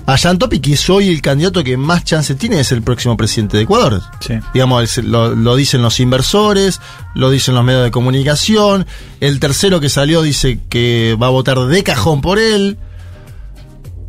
a 0.04 0.18
Jan 0.18 0.38
Topic, 0.38 0.62
que 0.62 0.74
es 0.74 0.90
hoy 0.90 1.08
el 1.08 1.22
candidato 1.22 1.64
que 1.64 1.78
más 1.78 2.04
chance 2.04 2.34
tiene 2.34 2.56
de 2.56 2.64
ser 2.64 2.76
el 2.76 2.84
próximo 2.84 3.16
presidente 3.16 3.56
de 3.56 3.62
Ecuador. 3.62 4.02
Sí. 4.20 4.34
Digamos, 4.52 4.98
lo, 4.98 5.34
lo 5.34 5.56
dicen 5.56 5.80
los 5.80 6.00
inversores, 6.00 6.82
lo 7.14 7.30
dicen 7.30 7.54
los 7.54 7.64
medios 7.64 7.82
de 7.84 7.90
comunicación. 7.90 8.86
El 9.20 9.40
tercero 9.40 9.80
que 9.80 9.88
salió 9.88 10.20
dice 10.20 10.60
que 10.68 11.16
va 11.20 11.28
a 11.28 11.30
votar 11.30 11.58
de 11.58 11.82
cajón 11.82 12.20
por 12.20 12.38
él. 12.38 12.76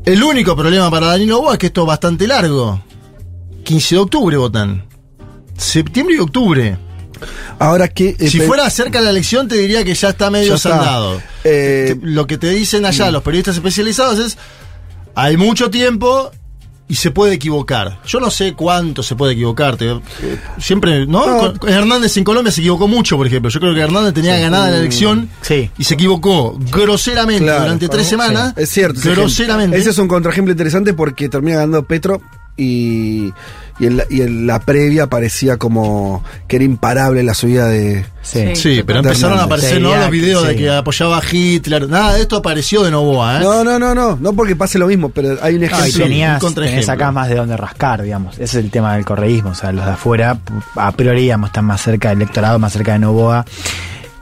El 0.03 0.21
único 0.23 0.57
problema 0.57 0.91
para 0.91 1.07
Daniel 1.07 1.29
Novoa 1.29 1.53
es 1.53 1.59
que 1.59 1.67
esto 1.67 1.83
es 1.83 1.87
bastante 1.87 2.27
largo. 2.27 2.83
15 3.63 3.95
de 3.95 4.01
octubre 4.01 4.35
votan. 4.35 4.85
Septiembre 5.55 6.17
y 6.17 6.19
octubre. 6.19 6.77
Ahora 7.59 7.87
que. 7.87 8.15
eh, 8.19 8.27
Si 8.29 8.39
fuera 8.41 8.69
cerca 8.69 8.99
de 8.99 9.05
la 9.05 9.11
elección, 9.11 9.47
te 9.47 9.55
diría 9.55 9.83
que 9.83 9.93
ya 9.93 10.09
está 10.09 10.29
medio 10.29 10.57
saldado. 10.57 11.21
Eh, 11.43 11.95
Lo 12.01 12.27
que 12.27 12.37
te 12.37 12.49
dicen 12.49 12.85
allá 12.85 13.11
los 13.11 13.23
periodistas 13.23 13.55
especializados 13.55 14.19
es: 14.19 14.37
hay 15.15 15.37
mucho 15.37 15.69
tiempo 15.69 16.31
y 16.87 16.95
se 16.95 17.11
puede 17.11 17.33
equivocar. 17.35 17.99
Yo 18.05 18.19
no 18.19 18.29
sé 18.29 18.53
cuánto 18.53 19.01
se 19.03 19.15
puede 19.15 19.33
equivocar. 19.33 19.77
te- 19.77 19.89
eh, 19.89 20.01
siempre, 20.59 21.07
¿no? 21.07 21.53
Hernández 21.65 22.17
en 22.17 22.23
Colombia 22.23 22.51
se 22.51 22.59
equivocó 22.61 22.87
mucho, 22.87 23.15
por 23.17 23.25
ejemplo. 23.25 23.49
Yo 23.49 23.59
creo 23.59 23.73
que 23.73 23.79
Hernández 23.79 24.13
tenía 24.13 24.37
ganada 24.37 24.69
la 24.69 24.77
elección 24.77 25.29
Sí. 25.41 25.71
y 25.77 25.83
se 25.85 25.93
equivocó 25.95 26.59
groseramente 26.71 27.43
Claro, 27.45 27.61
durante 27.63 27.87
tres 27.87 28.03
sí. 28.03 28.09
semanas. 28.11 28.53
Es 28.57 28.69
cierto. 28.69 28.99
Groseramente. 29.03 29.77
Ese 29.77 29.91
es 29.91 29.97
un 29.97 30.07
contraejemplo 30.09 30.51
interesante 30.51 30.93
porque 30.93 31.29
termina 31.29 31.57
ganando 31.59 31.83
Petro 31.83 32.21
y, 32.57 33.31
y, 33.79 33.87
en 33.87 33.97
la, 33.97 34.05
y 34.09 34.21
en 34.21 34.45
la 34.45 34.59
previa 34.59 35.07
parecía 35.07 35.57
como 35.57 36.23
que 36.47 36.57
era 36.57 36.65
imparable 36.65 37.23
la 37.23 37.33
subida 37.33 37.67
de. 37.67 38.05
Sí. 38.21 38.55
Sí, 38.55 38.83
pero 38.85 38.99
empezaron 38.99 39.39
a 39.39 39.43
aparecer 39.43 39.81
¿no? 39.81 39.95
Los 39.95 40.09
videos 40.09 40.47
de 40.47 40.55
que 40.55 40.69
apoyaba 40.69 41.17
a 41.17 41.23
Hitler. 41.29 41.89
Nada 41.89 42.13
de 42.13 42.21
esto 42.21 42.37
apareció 42.37 42.83
de 42.83 42.91
Novoa, 42.91 43.37
¿eh? 43.37 43.39
No, 43.41 43.63
no, 43.63 43.79
no, 43.79 43.93
no. 43.93 44.15
No 44.15 44.33
porque 44.33 44.55
pase 44.55 44.77
lo 44.77 44.87
mismo, 44.87 45.09
pero 45.09 45.37
hay 45.41 45.55
un 45.55 45.63
y 45.63 45.65
ejemplo. 45.65 46.03
tenías, 46.03 46.35
un 46.35 46.47
contraejemplo. 46.47 46.85
tenés 46.85 46.89
acá 46.89 47.11
más 47.11 47.29
de 47.29 47.35
dónde 47.35 47.57
rascar, 47.57 48.03
digamos. 48.03 48.35
Ese 48.35 48.43
es 48.43 48.55
el 48.55 48.69
tema 48.71 48.95
del 48.95 49.05
correísmo. 49.05 49.49
O 49.49 49.55
sea, 49.55 49.71
los 49.71 49.85
de 49.85 49.91
afuera, 49.91 50.37
a 50.75 50.91
priori, 50.91 51.21
digamos, 51.21 51.49
están 51.49 51.65
más 51.65 51.81
cerca 51.81 52.09
del 52.09 52.21
electorado, 52.21 52.59
más 52.59 52.73
cerca 52.73 52.93
de 52.93 52.99
Novoa 52.99 53.45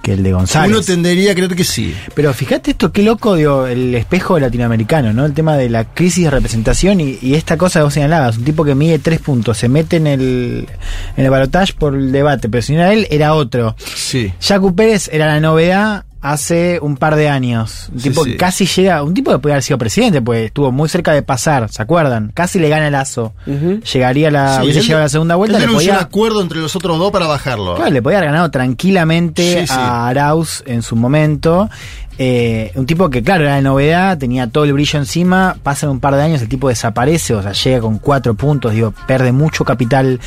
que 0.02 0.14
el 0.14 0.24
de 0.24 0.34
González. 0.34 0.72
Uno 0.72 0.82
tendería 0.82 1.32
a 1.32 1.36
creer 1.36 1.56
que 1.56 1.64
sí. 1.64 1.96
Pero 2.16 2.34
fíjate 2.34 2.72
esto, 2.72 2.92
qué 2.92 3.04
loco, 3.04 3.36
digo, 3.36 3.68
el 3.68 3.94
espejo 3.96 4.40
latinoamericano, 4.40 5.14
¿no? 5.14 5.26
El 5.26 5.34
tema 5.34 5.58
de 5.58 5.70
la 5.70 5.86
crisis 5.86 6.26
de 6.26 6.32
representación 6.32 7.00
y, 7.02 7.18
y 7.22 7.36
esta 7.36 7.58
cosa 7.58 7.80
que 7.80 7.84
vos 7.84 7.94
señalabas, 7.94 8.38
un 8.38 8.44
tipo 8.44 8.64
que 8.64 8.76
mide 8.76 9.00
tres 9.00 9.20
puntos, 9.20 9.58
se 9.58 9.70
mete 9.70 9.98
en 9.98 10.08
el, 10.08 10.68
en 11.18 11.26
el 11.26 11.30
balotaje 11.30 11.74
por 11.74 11.96
el 11.96 12.12
debate, 12.12 12.50
pero 12.50 12.62
si 12.62 12.74
no 12.74 12.80
era 12.80 12.94
él, 12.94 13.08
era 13.10 13.34
otro. 13.36 13.76
Sí. 13.96 14.34
Jacu 14.42 14.76
Pérez 14.76 15.10
era 15.12 15.28
la 15.28 15.40
novedad 15.40 16.06
hace 16.22 16.80
un 16.82 16.98
par 16.98 17.16
de 17.16 17.30
años. 17.30 17.90
Un 17.94 18.00
Sí, 18.00 18.10
tipo 18.10 18.24
sí. 18.24 18.32
que 18.32 18.38
casi 18.38 18.66
llega, 18.66 19.02
un 19.04 19.14
tipo 19.14 19.32
que 19.32 19.40
puede 19.40 19.54
haber 19.56 19.64
sido 19.64 19.78
presidente, 19.78 20.22
pues 20.22 20.46
estuvo 20.46 20.72
muy 20.72 20.88
cerca 20.88 21.14
de 21.14 21.24
pasar, 21.24 21.70
¿se 21.72 21.82
acuerdan? 21.82 22.32
Casi 22.34 22.60
le 22.60 22.70
gana 22.70 22.86
el 22.88 22.92
lazo. 22.94 23.34
Llegaría 23.94 24.28
a 24.28 24.32
la, 24.32 24.56
Sí, 24.58 24.62
hubiese 24.64 24.80
él- 24.80 24.86
llegado 24.86 25.02
a 25.02 25.06
la 25.06 25.10
segunda 25.10 25.36
vuelta, 25.36 25.58
él 25.58 25.66
le 25.68 25.74
podía, 25.74 25.94
un 25.94 26.00
acuerdo 26.00 26.42
entre 26.42 26.60
los 26.60 26.76
otros 26.76 27.00
dos 27.00 27.12
para 27.12 27.26
bajarlo. 27.28 27.76
Claro, 27.76 27.92
le 27.92 28.02
podía 28.02 28.20
haber 28.20 28.30
ganado 28.32 28.52
tranquilamente 28.52 29.66
a 29.70 30.08
Arauz 30.08 30.64
en 30.66 30.82
su 30.82 30.96
momento. 30.96 31.70
Eh, 32.18 32.72
un 32.76 32.86
tipo 32.86 33.10
que, 33.10 33.24
claro, 33.24 33.46
era 33.46 33.56
de 33.56 33.62
novedad, 33.62 34.18
tenía 34.18 34.48
todo 34.48 34.66
el 34.66 34.74
brillo 34.74 35.00
encima. 35.00 35.58
Pasan 35.64 35.90
un 35.90 36.00
par 36.00 36.16
de 36.16 36.22
años, 36.22 36.42
el 36.42 36.50
tipo 36.50 36.70
desaparece, 36.70 37.34
o 37.34 37.42
sea, 37.42 37.54
llega 37.54 37.82
con 37.82 37.98
cuatro 38.00 38.34
puntos, 38.34 38.74
digo, 38.74 38.94
pierde 39.08 39.32
mucho 39.32 39.66
capital 39.66 40.20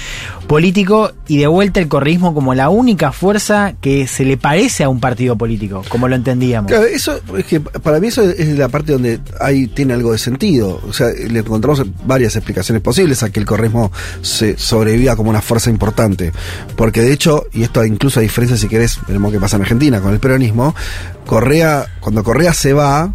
político 0.47 1.13
y 1.29 1.39
de 1.39 1.47
vuelta 1.47 1.81
el 1.81 1.89
correísmo 1.89 2.35
como 2.35 2.55
la 2.55 2.69
única 2.69 3.13
fuerza 3.13 3.75
que 3.81 4.07
se 4.07 4.25
le 4.25 4.37
parece 4.37 4.85
a 4.85 4.89
un 4.89 5.01
partido 5.01 5.37
político, 5.37 5.83
como 5.89 6.09
lo 6.09 6.17
entendíamos. 6.17 6.71
Claro, 6.71 6.87
eso 6.87 7.21
es 7.37 7.45
que 7.45 7.61
para 7.61 8.01
mí 8.01 8.09
eso 8.09 8.23
es 8.23 8.59
la 8.59 8.69
parte 8.69 8.93
donde 8.93 9.21
ahí 9.41 9.67
tiene 9.69 9.95
algo 9.95 10.13
de 10.13 10.19
sentido. 10.19 10.81
O 10.89 10.93
sea, 10.93 11.09
le 11.09 11.41
encontramos 11.41 11.85
varias 12.05 12.37
explicaciones 12.37 12.83
posibles 12.83 13.23
a 13.23 13.31
que 13.31 13.41
el 13.41 13.47
correísmo 13.47 13.93
se 14.23 14.59
sobreviva 14.59 15.17
como 15.17 15.31
una 15.31 15.43
fuerza 15.43 15.71
importante. 15.71 16.33
Porque 16.77 17.03
de 17.03 17.13
hecho, 17.13 17.47
y 17.53 17.63
esto 17.63 17.85
incluso 17.85 18.21
a 18.21 18.23
diferencia, 18.23 18.57
si 18.57 18.69
querés, 18.69 18.99
veremos 19.07 19.33
qué 19.33 19.41
pasa 19.41 19.57
en 19.57 19.63
Argentina 19.63 20.01
con 20.01 20.13
el 20.13 20.21
peronismo, 20.21 20.75
Correa, 21.27 21.87
cuando 22.01 22.23
Correa 22.23 22.53
se 22.53 22.73
va, 22.73 23.15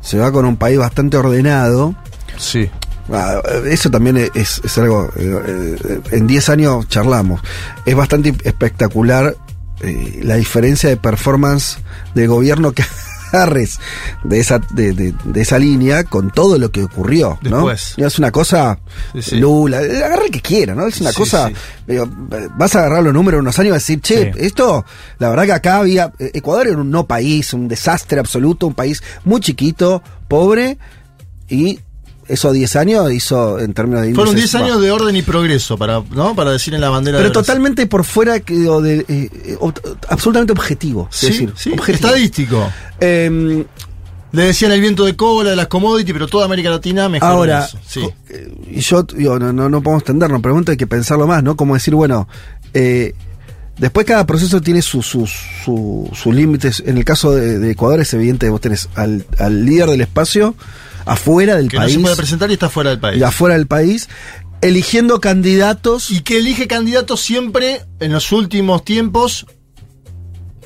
se 0.00 0.18
va 0.18 0.32
con 0.32 0.44
un 0.44 0.56
país 0.56 0.78
bastante 0.78 1.16
ordenado. 1.16 1.94
Sí. 2.36 2.70
Ah, 3.12 3.40
Eso 3.66 3.90
también 3.90 4.16
es, 4.16 4.60
es 4.64 4.78
algo, 4.78 5.10
eh, 5.16 5.76
eh, 5.88 6.00
en 6.10 6.26
10 6.26 6.48
años 6.48 6.88
charlamos. 6.88 7.40
Es 7.84 7.94
bastante 7.94 8.34
espectacular 8.44 9.36
eh, 9.80 10.20
la 10.22 10.36
diferencia 10.36 10.88
de 10.88 10.96
performance 10.96 11.78
del 12.14 12.28
gobierno 12.28 12.72
que 12.72 12.84
agarres 13.36 13.78
de 14.24 14.38
esa, 14.40 14.58
de, 14.70 14.92
de- 14.92 15.14
de 15.24 15.40
esa 15.40 15.58
línea 15.58 16.04
con 16.04 16.30
todo 16.30 16.58
lo 16.58 16.70
que 16.70 16.84
ocurrió, 16.84 17.38
¿no? 17.42 17.56
Después. 17.68 17.94
Es 17.96 18.18
una 18.18 18.30
cosa, 18.32 18.78
Sí. 19.20 19.36
Lula, 19.36 19.78
agarra 19.78 20.24
el 20.24 20.30
que 20.30 20.40
quiera, 20.40 20.74
¿no? 20.74 20.86
Es 20.86 21.00
una 21.00 21.10
Sí, 21.10 21.16
cosa, 21.16 21.48
sí. 21.48 21.54
digo, 21.86 22.06
vas 22.56 22.74
a 22.76 22.80
agarrar 22.80 23.02
los 23.02 23.12
números 23.12 23.40
unos 23.40 23.58
años 23.58 23.68
y 23.68 23.70
vas 23.72 23.82
a 23.82 23.86
decir, 23.86 24.00
che, 24.00 24.32
esto, 24.38 24.84
la 25.18 25.28
verdad 25.30 25.44
que 25.44 25.52
acá 25.52 25.76
había, 25.78 26.12
eh, 26.18 26.30
Ecuador 26.34 26.66
era 26.68 26.78
un 26.78 26.90
no 26.90 27.06
país, 27.06 27.52
un 27.52 27.68
desastre 27.68 28.18
absoluto, 28.20 28.66
un 28.66 28.74
país 28.74 29.02
muy 29.24 29.40
chiquito, 29.40 30.02
pobre, 30.28 30.78
y 31.48 31.78
esos 32.28 32.52
10 32.52 32.76
años 32.76 33.12
hizo 33.12 33.58
en 33.58 33.72
términos 33.74 34.02
de 34.02 34.14
Fueron 34.14 34.34
índices 34.34 34.52
10 34.52 34.62
años 34.64 34.80
de 34.82 34.90
orden 34.90 35.14
y 35.16 35.22
progreso, 35.22 35.76
para, 35.78 36.02
¿no? 36.10 36.34
Para 36.34 36.50
decir 36.52 36.74
en 36.74 36.80
la 36.80 36.90
bandera 36.90 37.18
Pero 37.18 37.28
de 37.28 37.34
totalmente 37.34 37.86
por 37.86 38.04
fuera 38.04 38.40
que, 38.40 38.54
digo, 38.54 38.80
de, 38.82 39.04
eh, 39.08 39.30
eh, 39.44 39.58
absolutamente 40.08 40.52
objetivo. 40.52 41.08
Sí, 41.10 41.26
es 41.26 41.32
decir, 41.32 41.52
sí, 41.56 41.70
objetivo. 41.72 42.08
estadístico. 42.08 42.72
Eh, 43.00 43.64
Le 44.32 44.42
decían 44.42 44.72
el 44.72 44.80
viento 44.80 45.04
de 45.04 45.16
cola, 45.16 45.50
de 45.50 45.56
las 45.56 45.68
commodities, 45.68 46.12
pero 46.12 46.26
toda 46.26 46.44
América 46.44 46.68
Latina 46.68 47.08
mejor. 47.08 47.28
Ahora, 47.28 47.64
eso. 47.64 47.78
Sí. 47.86 48.00
eh, 48.28 48.52
y 48.70 48.80
yo 48.80 49.02
digo, 49.04 49.38
no, 49.38 49.52
no, 49.52 49.68
no 49.68 49.80
podemos 49.82 50.04
tendernos, 50.04 50.42
pregunta 50.42 50.72
hay 50.72 50.76
que 50.76 50.86
pensarlo 50.86 51.26
más, 51.26 51.42
¿no? 51.42 51.56
Como 51.56 51.74
decir, 51.74 51.94
bueno, 51.94 52.28
eh, 52.74 53.14
después 53.78 54.04
cada 54.04 54.26
proceso 54.26 54.60
tiene 54.60 54.82
sus 54.82 55.06
sus 55.06 55.30
su- 55.64 56.10
sus 56.12 56.34
límites. 56.34 56.82
En 56.84 56.98
el 56.98 57.04
caso 57.04 57.30
de, 57.32 57.58
de 57.60 57.70
Ecuador 57.70 58.00
es 58.00 58.12
evidente 58.14 58.46
que 58.46 58.50
vos 58.50 58.60
tenés 58.60 58.88
al, 58.96 59.24
al 59.38 59.64
líder 59.64 59.88
del 59.90 60.00
espacio 60.02 60.54
afuera 61.06 61.56
del 61.56 61.68
que 61.68 61.76
no 61.76 61.82
país 61.84 61.94
se 61.94 62.00
puede 62.00 62.16
presentar 62.16 62.50
y 62.50 62.54
está 62.54 62.68
fuera 62.68 62.90
del 62.90 63.00
país. 63.00 63.18
y 63.20 63.22
afuera 63.24 63.54
del 63.56 63.66
país, 63.66 64.08
eligiendo 64.60 65.20
candidatos. 65.20 66.10
Y 66.10 66.20
que 66.20 66.38
elige 66.38 66.66
candidatos 66.66 67.20
siempre, 67.20 67.82
en 68.00 68.12
los 68.12 68.30
últimos 68.32 68.84
tiempos, 68.84 69.46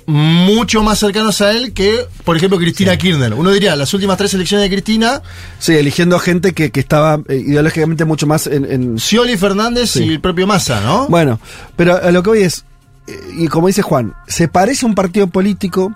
mucho 0.06 0.82
más 0.82 0.98
cercanos 0.98 1.40
a 1.40 1.52
él 1.52 1.72
que, 1.72 2.06
por 2.24 2.36
ejemplo, 2.36 2.58
Cristina 2.58 2.96
Kirchner. 2.96 3.32
Uno 3.34 3.50
diría, 3.52 3.76
las 3.76 3.94
últimas 3.94 4.16
tres 4.18 4.34
elecciones 4.34 4.68
de 4.68 4.74
Cristina, 4.74 5.22
Sí, 5.60 5.74
eligiendo 5.74 6.18
gente 6.18 6.52
que, 6.52 6.70
que 6.72 6.80
estaba 6.80 7.20
eh, 7.28 7.36
ideológicamente 7.46 8.04
mucho 8.04 8.26
más 8.26 8.46
en- 8.48 8.64
en, 8.64 8.98
Scioli 8.98 9.36
Fernández 9.36 9.90
Sí. 9.90 10.04
y 10.04 10.08
el 10.08 10.20
propio 10.20 10.46
Massa, 10.48 10.80
¿no? 10.80 11.06
Bueno, 11.08 11.38
pero 11.76 11.96
a 12.02 12.10
lo 12.10 12.22
que 12.24 12.30
voy 12.30 12.42
es, 12.42 12.64
eh, 13.06 13.20
y 13.38 13.46
como 13.46 13.68
dice 13.68 13.82
Juan, 13.82 14.14
se 14.26 14.48
parece 14.48 14.84
a 14.84 14.88
un 14.88 14.96
partido 14.96 15.28
político, 15.28 15.94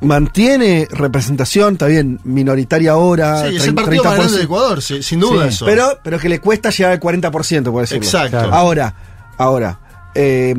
mantiene 0.00 0.86
representación, 0.90 1.74
está 1.74 1.86
bien, 1.86 2.20
minoritaria 2.24 2.92
ahora, 2.92 3.48
sí, 3.48 3.56
es 3.56 3.66
el 3.66 3.74
30, 3.74 3.82
partido 3.82 4.04
más 4.04 4.14
grande 4.14 4.32
de 4.32 4.38
30%, 4.40 4.44
Ecuador, 4.44 4.82
sí, 4.82 5.02
sin 5.02 5.20
duda 5.20 5.42
Sí, 5.44 5.48
eso. 5.48 5.66
pero, 5.66 5.98
pero 6.02 6.18
que 6.18 6.28
le 6.28 6.40
cuesta 6.40 6.70
llegar 6.70 6.92
al 6.92 7.00
40%, 7.00 7.72
por 7.72 7.80
decirlo. 7.82 8.04
Exacto. 8.04 8.30
Claro. 8.38 8.54
Ahora, 8.54 8.94
ahora, 9.36 9.78
eh, 10.14 10.54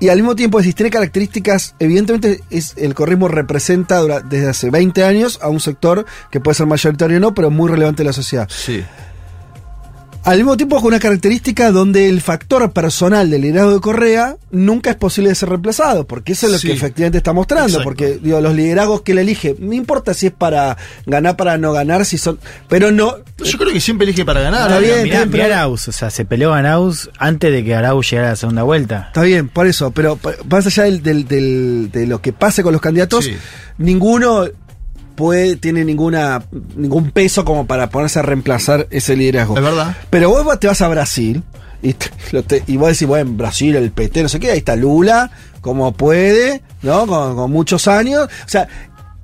y 0.00 0.08
al 0.10 0.16
mismo 0.18 0.36
tiempo, 0.36 0.62
si 0.62 0.72
tiene 0.74 0.90
características, 0.90 1.74
evidentemente 1.80 2.44
es, 2.50 2.74
el 2.76 2.94
corrismo 2.94 3.26
representa 3.26 3.98
dura- 3.98 4.20
desde 4.20 4.48
hace 4.48 4.70
20 4.70 5.02
años 5.02 5.40
a 5.42 5.48
un 5.48 5.58
sector 5.58 6.06
que 6.30 6.38
puede 6.38 6.54
ser 6.54 6.66
mayoritario 6.66 7.16
o 7.16 7.20
no, 7.20 7.34
pero 7.34 7.50
muy 7.50 7.68
relevante 7.68 8.02
en 8.02 8.06
la 8.06 8.12
sociedad. 8.12 8.46
Sí. 8.48 8.84
Al 10.28 10.36
mismo 10.36 10.58
tiempo 10.58 10.76
con 10.76 10.88
una 10.88 10.98
característica 10.98 11.70
donde 11.72 12.06
el 12.06 12.20
factor 12.20 12.70
personal 12.72 13.30
del 13.30 13.40
liderazgo 13.40 13.72
de 13.72 13.80
Correa 13.80 14.36
nunca 14.50 14.90
es 14.90 14.96
posible 14.96 15.30
de 15.30 15.34
ser 15.34 15.48
reemplazado, 15.48 16.06
porque 16.06 16.32
eso 16.32 16.44
es 16.46 16.52
lo 16.52 16.58
Sí. 16.58 16.66
que 16.68 16.74
efectivamente 16.74 17.16
está 17.16 17.32
mostrando, 17.32 17.68
Exacto. 17.68 17.84
porque 17.84 18.18
digo, 18.22 18.38
los 18.42 18.54
liderazgos 18.54 19.00
que 19.00 19.12
él 19.12 19.18
elige, 19.20 19.56
no 19.58 19.72
importa 19.72 20.12
si 20.12 20.26
es 20.26 20.32
para 20.32 20.76
ganar, 21.06 21.36
para 21.36 21.56
no 21.56 21.72
ganar, 21.72 22.04
si 22.04 22.18
son, 22.18 22.38
pero 22.68 22.92
no, 22.92 23.14
Yo 23.42 23.56
creo 23.56 23.72
que 23.72 23.80
siempre 23.80 24.04
elige 24.06 24.26
para 24.26 24.42
ganar. 24.42 24.68
Está 24.68 24.80
bien, 24.80 25.04
Mirá, 25.04 25.24
mirá 25.24 25.44
Arauz, 25.46 25.88
o 25.88 25.92
sea, 25.92 26.10
se 26.10 26.26
peleó 26.26 26.52
Arauz 26.52 27.08
antes 27.18 27.50
de 27.50 27.64
que 27.64 27.74
Arauz 27.74 28.10
llegara 28.10 28.28
a 28.28 28.32
la 28.32 28.36
segunda 28.36 28.64
vuelta. 28.64 29.04
está 29.06 29.22
bien, 29.22 29.48
por 29.48 29.66
eso, 29.66 29.92
pero 29.92 30.18
más 30.50 30.66
allá 30.66 30.82
del, 30.82 31.02
del- 31.02 31.26
del- 31.26 31.90
de 31.90 32.06
lo 32.06 32.20
que 32.20 32.34
pase 32.34 32.62
con 32.62 32.74
los 32.74 32.82
candidatos, 32.82 33.24
Sí. 33.24 33.34
ninguno 33.78 34.44
puede, 35.18 35.56
tiene 35.56 35.84
ninguna, 35.84 36.44
ningún 36.76 37.10
peso 37.10 37.44
como 37.44 37.66
para 37.66 37.90
ponerse 37.90 38.20
a 38.20 38.22
reemplazar 38.22 38.86
ese 38.90 39.16
liderazgo. 39.16 39.56
Es 39.58 39.62
verdad. 39.64 39.96
Pero 40.10 40.30
vos 40.30 40.60
te 40.60 40.68
vas 40.68 40.80
a 40.80 40.86
Brasil 40.88 41.42
y, 41.82 41.94
te- 41.94 42.10
lo 42.32 42.44
te- 42.44 42.62
y 42.68 42.76
vos 42.76 42.88
decís, 42.90 43.08
bueno, 43.08 43.32
Brasil, 43.34 43.74
el 43.74 43.90
PT, 43.90 44.22
no 44.22 44.28
sé 44.28 44.38
qué, 44.38 44.52
ahí 44.52 44.58
está 44.58 44.76
Lula, 44.76 45.30
como 45.60 45.90
puede, 45.92 46.62
¿no? 46.82 47.06
Con, 47.08 47.34
con 47.34 47.50
muchos 47.50 47.88
años. 47.88 48.26
O 48.46 48.48
sea, 48.48 48.68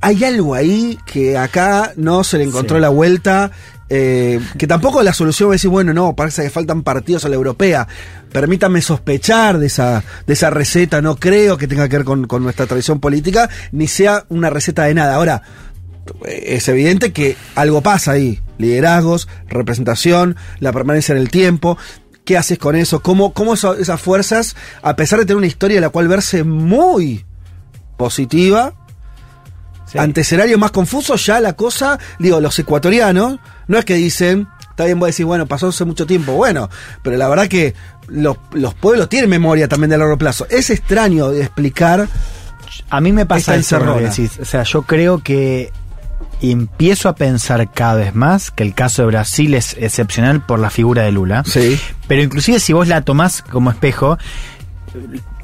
hay 0.01 0.23
algo 0.25 0.55
ahí 0.55 0.99
que 1.07 1.39
acá 1.39 1.93
no 1.97 2.25
se 2.25 2.39
le 2.39 2.45
encontró 2.45 2.77
Sí. 2.77 2.83
la 2.83 2.89
vuelta. 2.89 3.51
eh, 3.91 4.41
que 4.59 4.67
tampoco 4.67 5.03
la 5.03 5.13
solución 5.13 5.51
es 5.51 5.57
decir, 5.61 5.71
bueno, 5.71 5.93
no, 5.93 6.17
parece 6.17 6.43
que 6.43 6.51
faltan 6.51 6.83
partidos 6.83 7.25
a 7.27 7.29
la 7.29 7.35
europea. 7.37 7.87
Permítanme 8.33 8.81
sospechar 8.81 9.59
de 9.59 9.67
esa, 9.67 10.03
de 10.27 10.33
esa 10.33 10.49
receta, 10.51 11.01
no 11.03 11.17
creo 11.17 11.57
que 11.59 11.69
tenga 11.69 11.87
que 11.89 11.99
ver 11.99 12.05
con, 12.05 12.27
con 12.27 12.43
nuestra 12.43 12.67
tradición 12.67 12.99
política, 12.99 13.49
ni 13.73 13.87
sea 13.87 14.25
una 14.31 14.49
receta 14.51 14.85
de 14.85 14.95
nada. 14.95 15.15
Ahora, 15.15 15.43
es 16.27 16.69
evidente 16.69 17.13
que 17.13 17.37
algo 17.55 17.81
pasa 17.83 18.13
ahí. 18.13 18.41
Liderazgos, 18.59 19.29
representación, 19.49 20.37
la 20.61 20.73
permanencia 20.73 21.13
en 21.13 21.19
el 21.19 21.31
tiempo. 21.31 21.77
¿Qué 22.25 22.37
haces 22.39 22.59
con 22.59 22.75
eso? 22.77 23.01
¿Cómo, 23.03 23.33
cómo 23.35 23.55
eso- 23.55 23.75
esas 23.75 24.01
fuerzas, 24.01 24.57
a 24.83 24.97
pesar 24.97 25.19
de 25.19 25.25
tener 25.27 25.37
una 25.39 25.47
historia 25.47 25.77
de 25.77 25.81
la 25.83 25.91
cual 25.91 26.09
verse 26.09 26.43
muy 26.45 27.25
positiva, 27.97 28.75
Sí. 29.87 29.99
ante 29.99 30.23
escenarios 30.23 30.59
más 30.59 30.71
confusos, 30.71 31.25
ya 31.27 31.41
la 31.41 31.53
cosa, 31.53 31.99
digo, 32.19 32.41
los 32.41 32.59
ecuatorianos, 32.59 33.39
no 33.69 33.79
es 33.79 33.85
que 33.85 33.95
dicen, 33.95 34.49
está 34.71 34.87
bien, 34.87 34.99
voy 34.99 35.09
a 35.09 35.11
decir, 35.11 35.27
bueno, 35.27 35.47
pasó 35.47 35.69
hace 35.69 35.85
mucho 35.85 36.07
tiempo, 36.07 36.33
bueno, 36.33 36.71
pero 37.03 37.17
la 37.17 37.29
verdad 37.29 37.47
que 37.49 37.75
los, 38.09 38.37
los 38.53 38.75
pueblos 38.75 39.09
tienen 39.09 39.31
memoria 39.31 39.69
también 39.69 39.91
de 39.91 39.99
largo 39.99 40.17
plazo. 40.19 40.47
Es 40.51 40.71
extraño 40.71 41.31
de 41.31 41.43
explicar. 41.43 42.09
A 42.91 43.01
mí 43.01 43.13
me 43.13 43.25
pasa 43.27 43.55
eso 43.57 43.79
decís. 44.01 44.39
O 44.41 44.45
sea, 44.45 44.63
yo 44.65 44.83
creo 44.83 45.23
que 45.23 45.71
empiezo 46.41 47.09
a 47.09 47.15
pensar 47.15 47.71
cada 47.73 47.95
vez 47.95 48.15
más 48.15 48.51
que 48.51 48.63
el 48.63 48.75
caso 48.75 49.03
de 49.03 49.07
Brasil 49.09 49.55
es 49.55 49.77
excepcional 49.79 50.45
por 50.45 50.59
la 50.59 50.71
figura 50.71 51.03
de 51.03 51.13
Lula. 51.13 51.43
Sí. 51.47 51.79
Pero 52.09 52.23
inclusive 52.23 52.61
si 52.61 52.73
vos 52.73 52.89
la 52.89 53.01
tomás 53.03 53.43
como 53.43 53.71
espejo, 53.71 54.19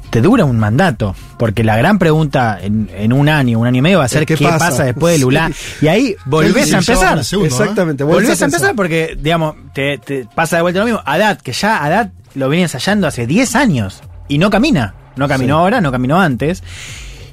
te 0.09 0.21
dura 0.21 0.45
un 0.45 0.59
mandato. 0.59 1.15
Porque 1.37 1.63
la 1.63 1.77
gran 1.77 1.97
pregunta 1.99 2.59
en, 2.61 2.89
en 2.93 3.13
un 3.13 3.29
año, 3.29 3.59
un 3.59 3.67
año 3.67 3.79
y 3.79 3.81
medio 3.81 3.99
va 3.99 4.05
a 4.05 4.09
ser 4.09 4.25
¿Qué 4.25 4.35
qué, 4.35 4.43
pasa? 4.45 4.59
pasa? 4.59 4.83
después 4.83 5.13
de 5.15 5.19
Lula. 5.19 5.49
Sí. 5.53 5.85
Y 5.85 5.87
ahí 5.87 6.15
volvés 6.25 6.67
Sí, 6.69 6.75
a 6.75 6.79
empezar. 6.79 7.23
segundo, 7.23 7.55
¿eh? 7.55 7.57
Exactamente. 7.59 8.03
Volvés 8.03 8.41
a 8.41 8.45
empezar 8.45 8.75
porque, 8.75 9.17
digamos, 9.19 9.55
te, 9.73 9.97
te 9.97 10.27
pasa 10.35 10.57
de 10.57 10.61
vuelta 10.61 10.79
lo 10.81 10.85
mismo. 10.85 11.01
Haddad, 11.05 11.39
que 11.39 11.53
ya 11.53 11.83
Haddad 11.83 12.09
lo 12.35 12.49
viene 12.49 12.63
ensayando 12.63 13.07
hace 13.07 13.25
10 13.25 13.55
años 13.55 14.01
y 14.27 14.37
no 14.37 14.49
camina. 14.49 14.95
No 15.15 15.27
caminó 15.27 15.55
Sí. 15.55 15.59
ahora, 15.61 15.81
no 15.81 15.91
caminó 15.91 16.21
antes. 16.21 16.63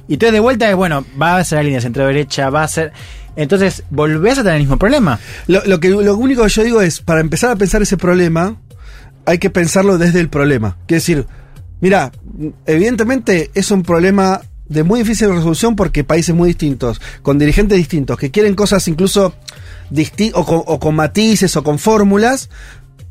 Y 0.09 0.13
entonces 0.15 0.33
de 0.33 0.39
vuelta 0.39 0.67
es, 0.69 0.75
bueno, 0.75 1.05
va 1.21 1.37
a 1.37 1.43
ser 1.43 1.59
la 1.59 1.63
línea 1.63 1.81
centro-derecha, 1.81 2.49
va 2.49 2.63
a 2.63 2.67
ser... 2.67 2.91
Entonces 3.35 3.83
volvés 3.91 4.39
a 4.39 4.41
tener 4.41 4.55
el 4.55 4.63
mismo 4.63 4.77
problema. 4.77 5.19
Lo, 5.45 5.63
lo 5.65 5.79
que, 5.79 5.89
lo 5.89 6.17
único 6.17 6.43
que 6.43 6.49
yo 6.49 6.63
digo 6.63 6.81
es, 6.81 6.99
para 6.99 7.21
empezar 7.21 7.51
a 7.51 7.55
pensar 7.55 7.83
ese 7.83 7.95
problema, 7.95 8.57
hay 9.25 9.37
que 9.37 9.51
pensarlo 9.51 9.99
desde 9.99 10.19
el 10.19 10.27
problema. 10.27 10.77
Quiere 10.87 10.99
decir, 10.99 11.27
mira, 11.79 12.11
evidentemente 12.65 13.51
es 13.53 13.69
un 13.69 13.83
problema 13.83 14.41
de 14.67 14.83
muy 14.83 15.01
difícil 15.01 15.29
resolución 15.29 15.75
porque 15.75 16.03
países 16.03 16.33
muy 16.33 16.47
distintos, 16.49 16.99
con 17.21 17.37
dirigentes 17.37 17.77
distintos, 17.77 18.17
que 18.17 18.31
quieren 18.31 18.55
cosas 18.55 18.87
incluso 18.87 19.35
o, 20.33 20.45
con, 20.45 20.63
o 20.65 20.79
con 20.79 20.95
matices 20.95 21.55
o 21.55 21.63
con 21.63 21.77
fórmulas, 21.77 22.49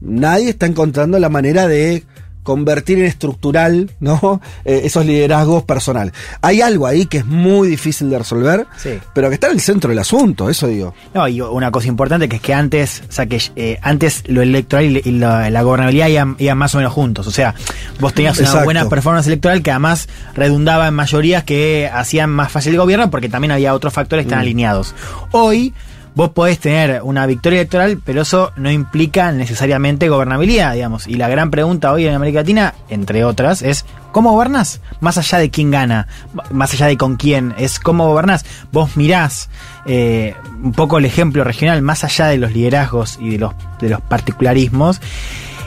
nadie 0.00 0.50
está 0.50 0.66
encontrando 0.66 1.18
la 1.20 1.28
manera 1.28 1.68
de 1.68 2.04
convertir 2.42 2.98
en 2.98 3.05
estructural 3.05 3.90
¿no? 4.01 4.40
Eh, 4.64 4.83
esos 4.85 5.05
liderazgos 5.07 5.62
personales. 5.62 6.12
Hay 6.42 6.61
algo 6.61 6.87
ahí 6.87 7.07
que 7.07 7.18
es 7.18 7.27
muy 7.27 7.68
difícil 7.68 8.11
de 8.11 8.18
resolver, 8.18 8.66
Sí. 8.77 8.98
pero 9.14 9.29
que 9.29 9.35
está 9.35 9.46
en 9.48 9.55
el 9.55 9.61
centro 9.61 9.90
del 9.90 9.98
asunto, 9.98 10.48
eso 10.51 10.66
digo. 10.66 10.94
No, 11.14 11.27
y 11.29 11.40
una 11.40 11.70
cosa 11.70 11.88
importante 11.88 12.29
que 12.29 12.37
es 12.37 12.42
que 12.42 12.53
antes, 12.55 13.03
o 13.09 13.12
sea, 13.12 13.27
que 13.27 13.40
eh, 13.57 13.79
antes 13.83 14.24
lo 14.27 14.42
electoral 14.42 14.85
y, 14.96 15.03
y 15.05 15.12
la, 15.12 15.48
la 15.51 15.62
gobernabilidad 15.62 16.09
iban, 16.09 16.37
iban 16.38 16.59
más 16.59 16.74
o 16.74 16.79
menos 16.79 16.92
juntos. 16.92 17.27
O 17.27 17.31
sea, 17.31 17.55
vos 18.01 18.12
tenías 18.14 18.37
una 18.38 18.46
Exacto. 18.48 18.64
buena 18.64 18.88
performance 18.88 19.27
electoral 19.27 19.62
que 19.62 19.70
además 19.70 20.09
redundaba 20.35 20.88
en 20.88 20.94
mayorías 20.94 21.44
que 21.44 21.88
hacían 21.92 22.31
más 22.31 22.51
fácil 22.53 22.72
el 22.72 22.79
gobierno 22.79 23.11
porque 23.11 23.29
también 23.29 23.53
había 23.53 23.74
otros 23.74 23.92
factores 23.92 24.24
que 24.24 24.29
están 24.29 24.40
Mm. 24.40 24.42
alineados. 24.42 24.94
Hoy, 25.33 25.72
vos 26.18 26.31
podés 26.31 26.59
tener 26.59 27.00
una 27.04 27.26
victoria 27.26 27.61
electoral, 27.61 28.00
pero 28.04 28.22
eso 28.22 28.50
no 28.57 28.72
implica 28.72 29.31
necesariamente 29.31 30.09
gobernabilidad, 30.09 30.74
digamos. 30.74 31.07
Y 31.07 31.14
la 31.14 31.28
gran 31.28 31.52
pregunta 31.52 31.92
hoy 31.92 32.09
en 32.09 32.14
América 32.14 32.40
Latina, 32.40 32.74
entre 32.88 33.24
otras, 33.24 33.62
es 33.62 33.85
¿cómo 34.11 34.33
gobernás? 34.33 34.81
Más 34.98 35.16
allá 35.16 35.38
de 35.38 35.50
quién 35.50 35.70
gana, 35.70 36.09
más 36.50 36.74
allá 36.74 36.87
de 36.87 36.96
con 36.96 37.14
quién, 37.14 37.54
es 37.57 37.78
cómo 37.78 38.09
gobernás. 38.09 38.44
Vos 38.72 38.96
mirás 38.96 39.49
eh, 39.86 40.34
un 40.61 40.72
poco 40.72 40.99
el 40.99 41.05
ejemplo 41.05 41.45
regional, 41.45 41.82
más 41.82 42.03
allá 42.03 42.26
de 42.26 42.38
los 42.38 42.51
liderazgos 42.51 43.16
y 43.20 43.30
de 43.30 43.38
los, 43.38 43.55
de 43.80 43.90
los 43.90 44.01
particularismos. 44.01 45.01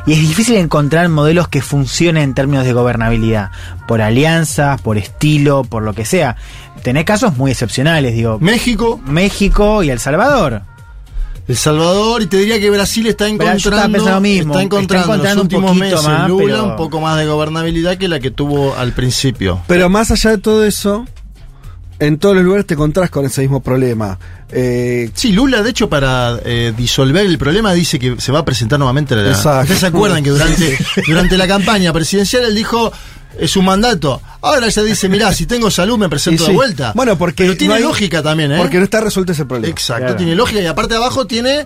Y 0.07 0.13
es 0.13 0.19
difícil 0.19 0.55
encontrar 0.55 1.07
modelos 1.09 1.47
que 1.47 1.61
funcionen 1.61 2.23
en 2.23 2.33
términos 2.33 2.65
de 2.65 2.73
gobernabilidad, 2.73 3.51
por 3.87 4.01
alianzas, 4.01 4.81
por 4.81 4.97
estilo, 4.97 5.63
por 5.63 5.83
lo 5.83 5.93
que 5.93 6.05
sea. 6.05 6.35
Tenés 6.83 7.05
casos 7.05 7.37
muy 7.37 7.51
excepcionales, 7.51 8.15
digo. 8.15 8.39
México, 8.39 8.99
México 9.05 9.83
y 9.83 9.89
El 9.91 9.99
Salvador. 9.99 10.63
El 11.47 11.55
Salvador, 11.57 12.21
y 12.21 12.27
te 12.27 12.37
diría 12.37 12.59
que 12.59 12.69
Brasil 12.69 13.05
está 13.07 13.27
yo 13.27 13.33
encontrando, 13.35 13.69
pensando 13.91 14.09
lo 14.11 14.21
mismo, 14.21 14.53
está 14.53 14.61
está 14.61 14.63
encontrando, 14.63 15.13
encontrando 15.13 15.27
en 15.27 15.31
un 15.31 15.37
los 15.37 15.43
últimos 15.43 15.71
poquito 15.71 15.95
meses 15.95 16.07
más, 16.07 16.29
Lula 16.29 16.45
pero- 16.45 16.65
un 16.65 16.75
poco 16.77 17.01
más 17.01 17.17
de 17.17 17.25
gobernabilidad 17.25 17.97
que 17.97 18.07
la 18.07 18.19
que 18.19 18.31
tuvo 18.31 18.75
al 18.75 18.93
principio. 18.93 19.61
Pero 19.67 19.89
más 19.89 20.11
allá 20.11 20.29
de 20.31 20.37
todo 20.37 20.63
eso, 20.65 21.05
en 21.99 22.17
todos 22.17 22.35
los 22.35 22.43
lugares 22.45 22.65
te 22.65 22.73
encontrás 22.75 23.09
con 23.09 23.25
ese 23.25 23.41
mismo 23.41 23.59
problema. 23.61 24.17
Eh, 24.51 25.09
Sí, 25.13 25.31
Lula, 25.31 25.61
de 25.61 25.69
hecho, 25.69 25.89
para 25.89 26.39
eh, 26.43 26.73
disolver 26.75 27.25
el 27.25 27.37
problema, 27.37 27.73
dice 27.73 27.97
que 27.99 28.15
se 28.19 28.31
va 28.31 28.39
a 28.39 28.45
presentar 28.45 28.77
nuevamente 28.79 29.15
la. 29.15 29.27
Exacto. 29.29 29.61
¿Ustedes 29.61 29.79
se 29.79 29.85
acuerdan 29.87 30.23
que 30.23 30.29
durante, 30.31 30.77
durante 31.07 31.37
la 31.37 31.47
campaña 31.47 31.93
presidencial 31.93 32.43
él 32.45 32.55
dijo. 32.55 32.91
Es 33.39 33.55
un 33.55 33.63
mandato. 33.63 34.21
Ahora 34.41 34.67
ya 34.67 34.83
dice, 34.83 35.07
mirá, 35.07 35.31
si 35.31 35.45
tengo 35.45 35.71
salud 35.71 35.97
me 35.97 36.09
presento 36.09 36.43
sí. 36.43 36.49
de 36.51 36.55
vuelta. 36.55 36.91
Bueno, 36.93 37.17
porque 37.17 37.43
Pero 37.45 37.55
tiene 37.55 37.73
no 37.75 37.77
hay- 37.77 37.83
lógica 37.83 38.21
también, 38.21 38.51
¿eh? 38.51 38.57
Porque 38.57 38.77
no 38.77 38.83
está 38.83 38.99
resuelto 38.99 39.31
ese 39.31 39.45
problema. 39.45 39.71
Exacto, 39.71 40.01
Claro. 40.03 40.17
tiene 40.17 40.35
lógica. 40.35 40.59
Y 40.61 40.65
aparte 40.65 40.95
de 40.95 40.97
abajo 40.97 41.25
tiene 41.25 41.65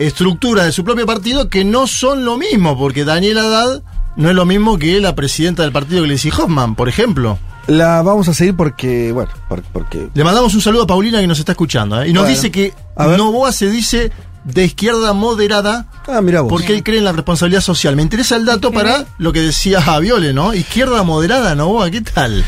estructuras 0.00 0.66
de 0.66 0.72
su 0.72 0.84
propio 0.84 1.06
partido 1.06 1.48
que 1.48 1.64
no 1.64 1.86
son 1.86 2.24
lo 2.24 2.36
mismo, 2.36 2.76
porque 2.76 3.04
Daniel 3.04 3.38
Haddad 3.38 3.82
no 4.16 4.28
es 4.30 4.34
lo 4.34 4.44
mismo 4.46 4.78
que 4.78 5.00
la 5.00 5.14
presidenta 5.14 5.62
del 5.62 5.70
partido 5.72 6.02
Gleisi 6.02 6.30
Hoffman, 6.30 6.74
por 6.74 6.88
ejemplo. 6.88 7.38
La 7.68 8.00
vamos 8.02 8.28
a 8.28 8.34
seguir 8.34 8.54
porque, 8.56 9.10
bueno, 9.12 9.30
por- 9.48 9.62
porque 9.62 10.08
Le 10.14 10.22
mandamos 10.24 10.54
un 10.54 10.60
saludo 10.60 10.84
a 10.84 10.86
Paulina 10.86 11.20
que 11.20 11.26
nos 11.26 11.38
está 11.38 11.52
escuchando, 11.52 12.00
¿eh? 12.00 12.08
Y 12.08 12.12
nos 12.12 12.22
Bueno. 12.22 12.36
dice 12.36 12.50
que. 12.52 12.72
Novoa 12.96 13.50
se 13.52 13.68
dice 13.70 14.12
de 14.44 14.64
izquierda 14.64 15.12
moderada 15.12 15.86
Ah, 16.06 16.20
mira 16.20 16.42
vos. 16.42 16.50
porque 16.50 16.72
él 16.72 16.84
cree 16.84 16.98
en 16.98 17.04
la 17.04 17.12
responsabilidad 17.12 17.60
social. 17.60 17.96
Me 17.96 18.02
interesa 18.02 18.36
el 18.36 18.44
dato 18.44 18.70
para 18.70 19.04
lo 19.18 19.32
que 19.32 19.40
decía 19.42 19.80
Viole, 19.98 20.32
¿no? 20.32 20.54
Izquierda 20.54 21.02
moderada, 21.02 21.54
Novoa, 21.56 21.90
¿qué 21.90 22.00
tal? 22.02 22.44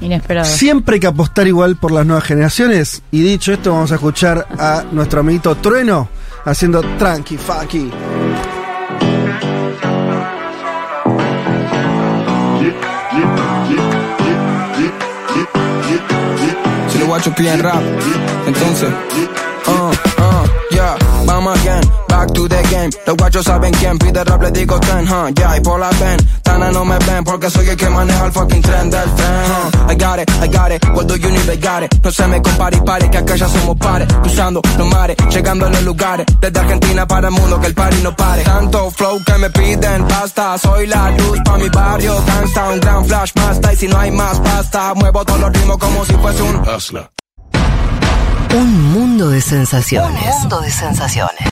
Inesperado. 0.00 0.46
Siempre 0.50 0.94
hay 0.94 1.00
que 1.00 1.06
apostar 1.06 1.46
igual 1.46 1.76
por 1.76 1.92
las 1.92 2.06
nuevas 2.06 2.24
generaciones. 2.24 3.02
Y 3.12 3.20
dicho 3.22 3.52
esto, 3.52 3.72
vamos 3.72 3.92
a 3.92 3.96
escuchar 3.96 4.48
a 4.58 4.84
nuestro 4.90 5.20
amiguito 5.20 5.54
Trueno 5.56 6.08
haciendo 6.44 6.80
tranqui, 6.98 7.36
fucky. 7.36 7.90
Guachos 17.12 17.34
piden 17.34 17.62
rap, 17.62 17.82
entonces, 18.46 18.88
vamos 21.42 21.60
again, 21.60 21.82
back 22.08 22.32
to 22.32 22.48
the 22.48 22.62
game. 22.70 22.90
Los 23.06 23.16
guachos 23.16 23.44
saben 23.44 23.72
quién 23.74 23.98
pide 23.98 24.24
rap, 24.24 24.42
les 24.42 24.52
digo 24.52 24.78
ten, 24.80 25.06
huh, 25.06 25.28
yeah, 25.34 25.56
y 25.56 25.60
por 25.60 25.78
la 25.80 25.90
ven, 25.90 26.16
Tana 26.42 26.70
no 26.70 26.84
me 26.84 26.98
ven 26.98 27.24
porque 27.24 27.50
soy 27.50 27.68
el 27.68 27.76
que 27.76 27.88
maneja 27.88 28.26
el 28.26 28.32
fucking 28.32 28.62
tren 28.62 28.90
del 28.90 29.10
tren, 29.14 29.44
huh. 29.48 29.90
I 29.90 29.94
got 29.94 30.18
it, 30.20 30.30
I 30.42 30.48
got 30.48 30.70
it, 30.70 30.84
what 30.94 31.06
do 31.06 31.16
you 31.16 31.30
need, 31.30 31.48
I 31.48 31.56
got 31.56 31.82
it. 31.82 31.92
No 32.02 32.10
se 32.10 32.26
me 32.26 32.40
compare 32.40 32.76
y 32.76 32.80
pare, 32.80 33.10
que 33.10 33.18
acá 33.18 33.36
ya 33.36 33.48
somos 33.48 33.76
pares, 33.76 34.08
cruzando 34.22 34.60
los 34.78 34.88
mares, 34.88 35.16
llegando 35.30 35.66
a 35.66 35.70
los 35.70 35.82
lugares, 35.82 36.26
desde 36.40 36.60
Argentina 36.60 37.06
para 37.06 37.28
el 37.28 37.34
mundo, 37.34 37.60
que 37.60 37.66
el 37.68 37.74
party 37.74 38.02
no 38.02 38.14
pare. 38.14 38.42
Tanto 38.44 38.90
flow 38.90 39.22
que 39.24 39.34
me 39.38 39.50
piden 39.50 40.06
pasta, 40.06 40.58
soy 40.58 40.86
la 40.86 41.10
luz 41.10 41.38
pa' 41.44 41.56
mi 41.58 41.68
barrio, 41.68 42.22
gangsta, 42.26 42.68
un 42.70 42.80
gran 42.80 43.04
flash 43.04 43.32
basta, 43.34 43.72
y 43.72 43.76
si 43.76 43.88
no 43.88 43.98
hay 43.98 44.10
más 44.10 44.38
pasta, 44.40 44.94
muevo 44.94 45.24
todos 45.24 45.40
los 45.40 45.52
ritmos 45.52 45.78
como 45.78 46.04
si 46.04 46.12
fuese 46.14 46.42
un 46.42 47.11
Un 48.54 48.92
mundo 48.92 49.30
de 49.30 49.40
sensaciones. 49.40 50.22
Un 50.22 50.40
mundo 50.42 50.60
de 50.60 50.70
sensaciones. 50.70 51.48